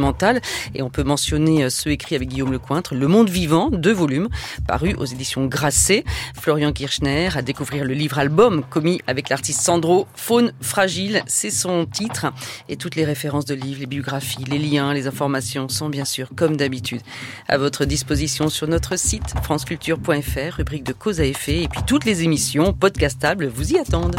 et 0.73 0.81
on 0.81 0.89
peut 0.89 1.03
mentionner 1.03 1.63
euh, 1.63 1.69
ceux 1.69 1.91
écrits 1.91 2.15
avec 2.15 2.29
Guillaume 2.29 2.51
Lecointre, 2.51 2.93
Le 2.93 3.07
Monde 3.07 3.29
Vivant, 3.29 3.69
deux 3.71 3.93
volumes, 3.93 4.27
paru 4.67 4.93
aux 4.97 5.05
éditions 5.05 5.45
Grasset. 5.45 6.03
Florian 6.39 6.73
Kirchner 6.73 7.29
à 7.35 7.41
découvrir 7.41 7.85
le 7.85 7.93
livre-album 7.93 8.63
commis 8.69 9.01
avec 9.07 9.29
l'artiste 9.29 9.61
Sandro, 9.61 10.07
Faune 10.15 10.51
Fragile, 10.61 11.23
c'est 11.27 11.49
son 11.49 11.85
titre. 11.85 12.27
Et 12.67 12.75
toutes 12.75 12.95
les 12.95 13.05
références 13.05 13.45
de 13.45 13.55
livres, 13.55 13.79
les 13.79 13.85
biographies, 13.85 14.43
les 14.43 14.59
liens, 14.59 14.93
les 14.93 15.07
informations 15.07 15.69
sont 15.69 15.89
bien 15.89 16.05
sûr, 16.05 16.29
comme 16.35 16.57
d'habitude, 16.57 17.01
à 17.47 17.57
votre 17.57 17.85
disposition 17.85 18.49
sur 18.49 18.67
notre 18.67 18.97
site 18.97 19.33
franceculture.fr, 19.43 20.57
rubrique 20.57 20.83
de 20.83 20.93
cause 20.93 21.21
à 21.21 21.25
effet, 21.25 21.63
et 21.63 21.67
puis 21.67 21.81
toutes 21.87 22.05
les 22.05 22.23
émissions 22.23 22.73
podcastables 22.73 23.47
vous 23.47 23.73
y 23.73 23.77
attendent. 23.77 24.17